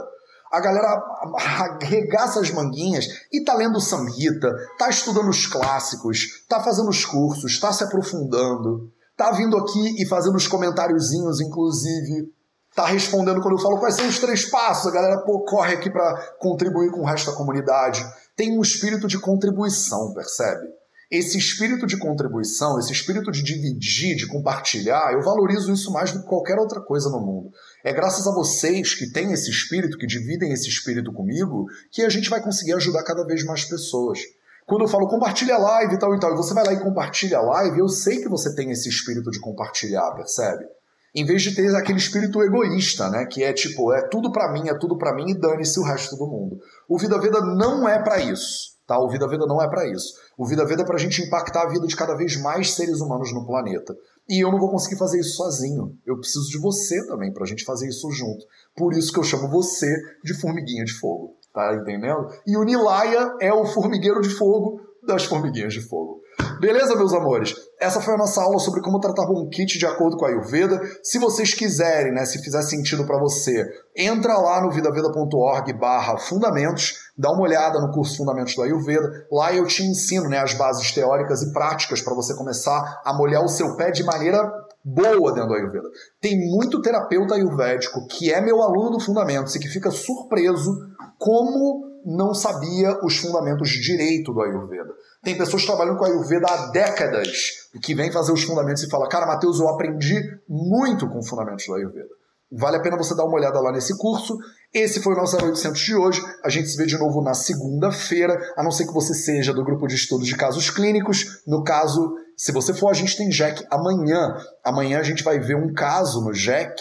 A 0.53 0.61
galera 0.61 0.87
arregaça 1.83 2.39
as 2.39 2.53
manguinhas 2.53 3.05
e 3.33 3.43
tá 3.43 3.55
lendo 3.55 3.81
Samhita, 3.81 4.55
tá 4.79 4.89
estudando 4.89 5.29
os 5.29 5.49
clássicos, 5.49 6.47
tá 6.49 6.61
fazendo 6.61 6.91
os 6.91 7.05
cursos, 7.05 7.59
tá 7.59 7.73
se 7.73 7.83
aprofundando, 7.83 8.93
tá 9.17 9.33
vindo 9.33 9.57
aqui 9.57 10.01
e 10.01 10.07
fazendo 10.07 10.37
os 10.37 10.47
comentáriozinhos, 10.47 11.41
inclusive, 11.41 12.33
tá 12.79 12.87
respondendo 12.87 13.41
quando 13.41 13.57
eu 13.57 13.63
falo 13.63 13.81
quais 13.81 13.97
são 13.97 14.07
os 14.07 14.21
três 14.21 14.49
passos. 14.49 14.87
A 14.87 14.95
galera 14.95 15.19
pô, 15.23 15.41
corre 15.41 15.75
aqui 15.75 15.91
para 15.91 16.37
contribuir 16.39 16.93
com 16.93 17.01
o 17.01 17.05
resto 17.05 17.29
da 17.29 17.37
comunidade. 17.37 18.07
Tem 18.37 18.57
um 18.57 18.63
espírito 18.63 19.09
de 19.09 19.19
contribuição, 19.19 20.15
percebe? 20.15 20.65
Esse 21.11 21.37
espírito 21.37 21.87
de 21.87 21.99
contribuição, 21.99 22.79
esse 22.79 22.93
espírito 22.93 23.33
de 23.33 23.43
dividir, 23.43 24.15
de 24.15 24.29
compartilhar, 24.29 25.13
eu 25.13 25.23
valorizo 25.23 25.73
isso 25.73 25.91
mais 25.91 26.13
do 26.13 26.21
que 26.21 26.29
qualquer 26.29 26.57
outra 26.59 26.81
coisa 26.81 27.11
no 27.11 27.19
mundo. 27.19 27.51
É 27.83 27.93
graças 27.93 28.29
a 28.29 28.35
vocês 28.35 28.95
que 28.95 29.11
têm 29.11 29.33
esse 29.33 29.51
espírito, 29.51 29.99
que 29.99 30.07
dividem 30.07 30.53
esse 30.53 30.69
espírito 30.69 31.13
comigo, 31.13 31.65
que 31.91 32.03
a 32.03 32.09
gente 32.09 32.31
vai 32.31 32.41
conseguir 32.41 32.75
ajudar 32.75 33.03
cada 33.03 33.25
vez 33.25 33.43
mais 33.45 33.65
pessoas. 33.65 34.21
Quando 34.67 34.83
eu 34.83 34.89
falo 34.89 35.09
compartilha 35.09 35.57
a 35.57 35.59
live 35.59 35.95
e 35.95 35.99
tal 35.99 36.15
e 36.15 36.21
tal, 36.21 36.33
e 36.33 36.37
você 36.37 36.55
vai 36.55 36.65
lá 36.65 36.75
e 36.75 36.81
compartilha 36.81 37.39
a 37.39 37.43
live, 37.43 37.81
eu 37.81 37.89
sei 37.89 38.21
que 38.21 38.29
você 38.29 38.55
tem 38.55 38.71
esse 38.71 38.89
espírito 38.89 39.31
de 39.31 39.41
compartilhar, 39.41 40.13
percebe? 40.13 40.78
Em 41.19 41.25
vez 41.25 41.43
de 41.43 41.53
ter 41.53 41.75
aquele 41.75 41.99
espírito 41.99 42.41
egoísta, 42.41 43.11
né, 43.11 43.27
que 43.27 43.43
é 43.43 43.53
tipo, 43.53 43.93
é 43.93 44.07
tudo 44.09 44.31
para 44.31 44.53
mim, 44.53 44.69
é 44.69 44.79
tudo 44.79 44.97
para 44.97 45.13
mim 45.13 45.31
e 45.31 45.35
dane-se 45.35 45.81
o 45.81 45.83
resto 45.83 46.17
do 46.17 46.29
mundo. 46.29 46.61
O 46.89 46.97
Vida 46.97 47.19
Veda 47.19 47.41
não 47.41 47.89
é 47.89 48.01
para 48.01 48.21
isso. 48.21 48.79
Tá? 48.87 48.97
O 49.01 49.09
Vida 49.11 49.27
Veda 49.27 49.45
não 49.45 49.61
é 49.61 49.69
para 49.69 49.85
isso. 49.91 50.15
O 50.39 50.47
Vida 50.47 50.65
Veda 50.65 50.83
é 50.83 50.87
para 50.87 50.95
a 50.95 50.99
gente 50.99 51.21
impactar 51.21 51.65
a 51.65 51.69
vida 51.69 51.89
de 51.89 51.97
cada 51.97 52.15
vez 52.15 52.41
mais 52.41 52.73
seres 52.73 53.01
humanos 53.01 53.35
no 53.35 53.45
planeta. 53.45 53.97
E 54.29 54.45
eu 54.45 54.53
não 54.53 54.61
vou 54.61 54.71
conseguir 54.71 54.97
fazer 54.97 55.19
isso 55.19 55.37
sozinho. 55.37 55.93
Eu 56.07 56.21
preciso 56.21 56.49
de 56.51 56.59
você 56.61 57.05
também 57.09 57.33
para 57.33 57.43
a 57.43 57.47
gente 57.47 57.65
fazer 57.65 57.89
isso 57.89 58.09
junto. 58.13 58.47
Por 58.77 58.93
isso 58.93 59.13
que 59.13 59.19
eu 59.19 59.25
chamo 59.25 59.51
você 59.51 59.93
de 60.23 60.35
formiguinha 60.41 60.85
de 60.85 60.95
fogo. 61.01 61.37
Tá 61.53 61.75
entendendo? 61.75 62.29
E 62.47 62.57
o 62.57 62.63
Nilaya 62.63 63.35
é 63.41 63.53
o 63.53 63.67
formigueiro 63.67 64.21
de 64.21 64.31
fogo 64.31 64.81
das 65.05 65.25
formiguinhas 65.25 65.75
de 65.75 65.81
fogo. 65.81 66.21
Beleza, 66.61 66.95
meus 66.95 67.13
amores? 67.13 67.57
Essa 67.81 68.01
foi 68.01 68.15
a 68.15 68.19
nossa 68.19 68.43
aula 68.43 68.59
sobre 68.59 68.81
como 68.81 68.99
tratar 68.99 69.25
kit 69.53 69.79
de 69.79 69.87
acordo 69.87 70.17
com 70.17 70.25
a 70.25 70.29
Ayurveda. 70.29 70.81
Se 71.03 71.17
vocês 71.19 71.55
quiserem, 71.55 72.13
né, 72.13 72.25
se 72.25 72.43
fizer 72.43 72.63
sentido 72.63 73.07
para 73.07 73.19
você, 73.21 73.65
entra 73.97 74.37
lá 74.37 74.61
no 74.61 74.71
vidaveda.org 74.71 75.73
barra 75.75 76.19
fundamentos, 76.19 76.95
dá 77.17 77.31
uma 77.31 77.43
olhada 77.43 77.81
no 77.81 77.93
curso 77.93 78.17
Fundamentos 78.17 78.57
do 78.57 78.63
Ayurveda. 78.63 79.27
Lá 79.31 79.53
eu 79.53 79.65
te 79.65 79.85
ensino 79.85 80.29
né, 80.29 80.39
as 80.39 80.55
bases 80.55 80.91
teóricas 80.93 81.43
e 81.43 81.53
práticas 81.53 82.03
para 82.03 82.15
você 82.15 82.35
começar 82.35 83.01
a 83.05 83.15
molhar 83.15 83.45
o 83.45 83.49
seu 83.49 83.77
pé 83.77 83.93
de 83.93 84.03
maneira 84.03 84.43
boa 84.85 85.33
dentro 85.33 85.51
do 85.51 85.55
Ayurveda. 85.55 85.89
Tem 86.21 86.37
muito 86.51 86.83
terapeuta 86.83 87.35
ayurvédico 87.35 88.07
que 88.09 88.33
é 88.33 88.41
meu 88.41 88.61
aluno 88.61 88.91
do 88.91 89.01
Fundamentos 89.01 89.55
e 89.55 89.61
que 89.61 89.69
fica 89.69 89.91
surpreso 89.93 90.75
como 91.17 91.87
não 92.05 92.33
sabia 92.33 92.99
os 93.05 93.19
fundamentos 93.19 93.69
direito 93.69 94.33
do 94.33 94.41
Ayurveda. 94.41 94.95
Tem 95.23 95.37
pessoas 95.37 95.63
que 95.63 95.69
trabalham 95.69 95.97
com 95.97 96.05
a 96.05 96.09
Ayurveda 96.09 96.47
há 96.49 96.67
décadas 96.71 97.69
e 97.75 97.79
que 97.79 97.95
vêm 97.95 98.13
fazer 98.13 98.33
os 98.33 98.43
fundamentos 98.43 98.83
e 98.83 98.89
fala: 98.89 99.09
Cara, 99.09 99.27
Matheus, 99.27 99.59
eu 99.59 99.69
aprendi 99.69 100.23
muito 100.49 101.09
com 101.09 101.19
os 101.19 101.29
fundamentos 101.29 101.67
do 101.67 101.75
Ayurveda. 101.75 102.19
Vale 102.51 102.77
a 102.77 102.81
pena 102.81 102.97
você 102.97 103.15
dar 103.15 103.25
uma 103.25 103.35
olhada 103.35 103.61
lá 103.61 103.71
nesse 103.71 103.97
curso. 103.99 104.39
Esse 104.73 105.03
foi 105.03 105.13
o 105.13 105.17
nosso 105.17 105.37
0800 105.37 105.81
de 105.81 105.95
hoje. 105.95 106.23
A 106.43 106.49
gente 106.49 106.69
se 106.69 106.79
vê 106.79 106.87
de 106.87 106.97
novo 106.97 107.21
na 107.21 107.35
segunda-feira, 107.35 108.39
a 108.57 108.63
não 108.63 108.71
ser 108.71 108.87
que 108.87 108.93
você 108.93 109.13
seja 109.13 109.53
do 109.53 109.63
grupo 109.63 109.87
de 109.87 109.97
estudos 109.97 110.27
de 110.27 110.35
casos 110.35 110.71
clínicos. 110.71 111.43
No 111.47 111.63
caso, 111.63 112.17
se 112.37 112.51
você 112.51 112.73
for, 112.73 112.89
a 112.89 112.95
gente 112.95 113.17
tem 113.17 113.29
Jack 113.29 113.67
amanhã. 113.71 114.35
Amanhã 114.65 114.99
a 115.01 115.03
gente 115.03 115.23
vai 115.23 115.39
ver 115.39 115.57
um 115.57 115.75
caso 115.75 116.23
no 116.23 116.33
Jack. 116.33 116.81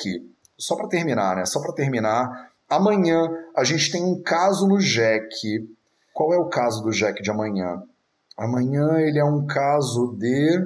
Só 0.57 0.77
para 0.77 0.87
terminar, 0.87 1.35
né? 1.35 1.45
Só 1.45 1.59
para 1.59 1.73
terminar. 1.73 2.49
Amanhã 2.69 3.27
a 3.55 3.63
gente 3.65 3.91
tem 3.91 4.01
um 4.01 4.21
caso 4.21 4.67
no 4.67 4.77
Jack. 4.77 5.67
Qual 6.13 6.33
é 6.33 6.37
o 6.37 6.47
caso 6.47 6.81
do 6.81 6.91
Jack 6.91 7.21
de 7.21 7.29
amanhã? 7.29 7.83
Amanhã 8.37 8.99
ele 8.99 9.17
é 9.17 9.25
um 9.25 9.45
caso 9.45 10.15
de. 10.17 10.59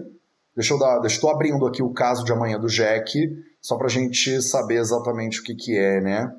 Deixa 0.56 0.74
eu 0.74 0.80
dar. 0.80 1.04
Estou 1.06 1.30
abrindo 1.30 1.66
aqui 1.66 1.82
o 1.82 1.94
caso 1.94 2.26
de 2.26 2.34
amanhã 2.34 2.60
do 2.60 2.68
Jack, 2.68 3.18
só 3.62 3.78
para 3.78 3.88
a 3.88 3.90
gente 3.90 4.42
saber 4.42 4.76
exatamente 4.76 5.40
o 5.40 5.44
que, 5.44 5.56
que 5.56 5.78
é, 5.78 6.02
né? 6.02 6.30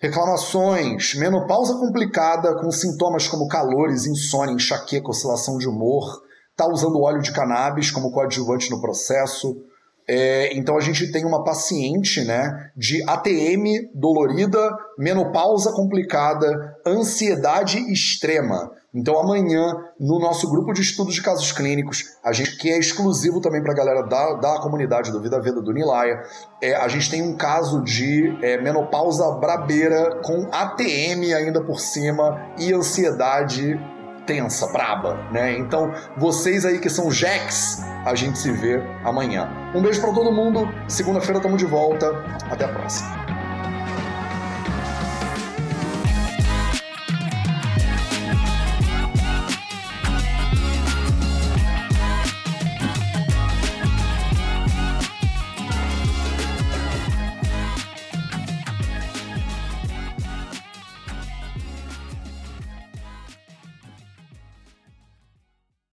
Reclamações, 0.00 1.14
menopausa 1.14 1.74
complicada 1.74 2.54
com 2.56 2.70
sintomas 2.70 3.28
como 3.28 3.46
calores, 3.46 4.06
insônia, 4.06 4.54
enxaqueca, 4.54 5.10
oscilação 5.10 5.58
de 5.58 5.68
humor, 5.68 6.22
tá 6.56 6.66
usando 6.66 7.00
óleo 7.00 7.20
de 7.20 7.32
cannabis 7.32 7.90
como 7.90 8.10
coadjuvante 8.10 8.70
no 8.70 8.80
processo. 8.80 9.62
É, 10.08 10.56
então 10.56 10.76
a 10.76 10.80
gente 10.80 11.12
tem 11.12 11.24
uma 11.24 11.44
paciente 11.44 12.24
né, 12.24 12.70
de 12.74 13.02
ATM 13.08 13.90
dolorida, 13.94 14.74
menopausa 14.98 15.70
complicada, 15.72 16.76
ansiedade 16.84 17.78
extrema. 17.92 18.72
Então 18.94 19.18
amanhã, 19.20 19.72
no 19.98 20.18
nosso 20.18 20.50
grupo 20.50 20.72
de 20.72 20.80
estudos 20.80 21.14
de 21.14 21.22
casos 21.22 21.52
clínicos, 21.52 22.16
a 22.24 22.32
gente 22.32 22.56
que 22.56 22.70
é 22.70 22.78
exclusivo 22.78 23.40
também 23.40 23.62
para 23.62 23.72
a 23.72 23.76
galera 23.76 24.02
da, 24.02 24.34
da 24.34 24.60
comunidade 24.60 25.12
do 25.12 25.20
Vida 25.20 25.40
Veda 25.40 25.62
do 25.62 25.72
Nilaya, 25.72 26.22
é, 26.60 26.74
a 26.74 26.88
gente 26.88 27.08
tem 27.10 27.22
um 27.22 27.36
caso 27.36 27.82
de 27.82 28.36
é, 28.42 28.60
menopausa 28.60 29.30
brabeira 29.32 30.20
com 30.22 30.48
ATM 30.50 31.32
ainda 31.36 31.62
por 31.62 31.78
cima 31.78 32.52
e 32.58 32.72
ansiedade 32.72 33.78
tensa, 34.26 34.66
braba, 34.68 35.14
né? 35.32 35.58
Então, 35.58 35.92
vocês 36.16 36.64
aí 36.64 36.78
que 36.78 36.88
são 36.88 37.10
Jacks, 37.10 37.82
a 38.04 38.14
gente 38.14 38.38
se 38.38 38.52
vê 38.52 38.80
amanhã. 39.04 39.48
Um 39.74 39.82
beijo 39.82 40.00
para 40.00 40.12
todo 40.12 40.30
mundo. 40.30 40.68
Segunda-feira 40.86 41.38
estamos 41.38 41.58
de 41.58 41.66
volta. 41.66 42.06
Até 42.48 42.64
a 42.64 42.68
próxima. 42.68 43.39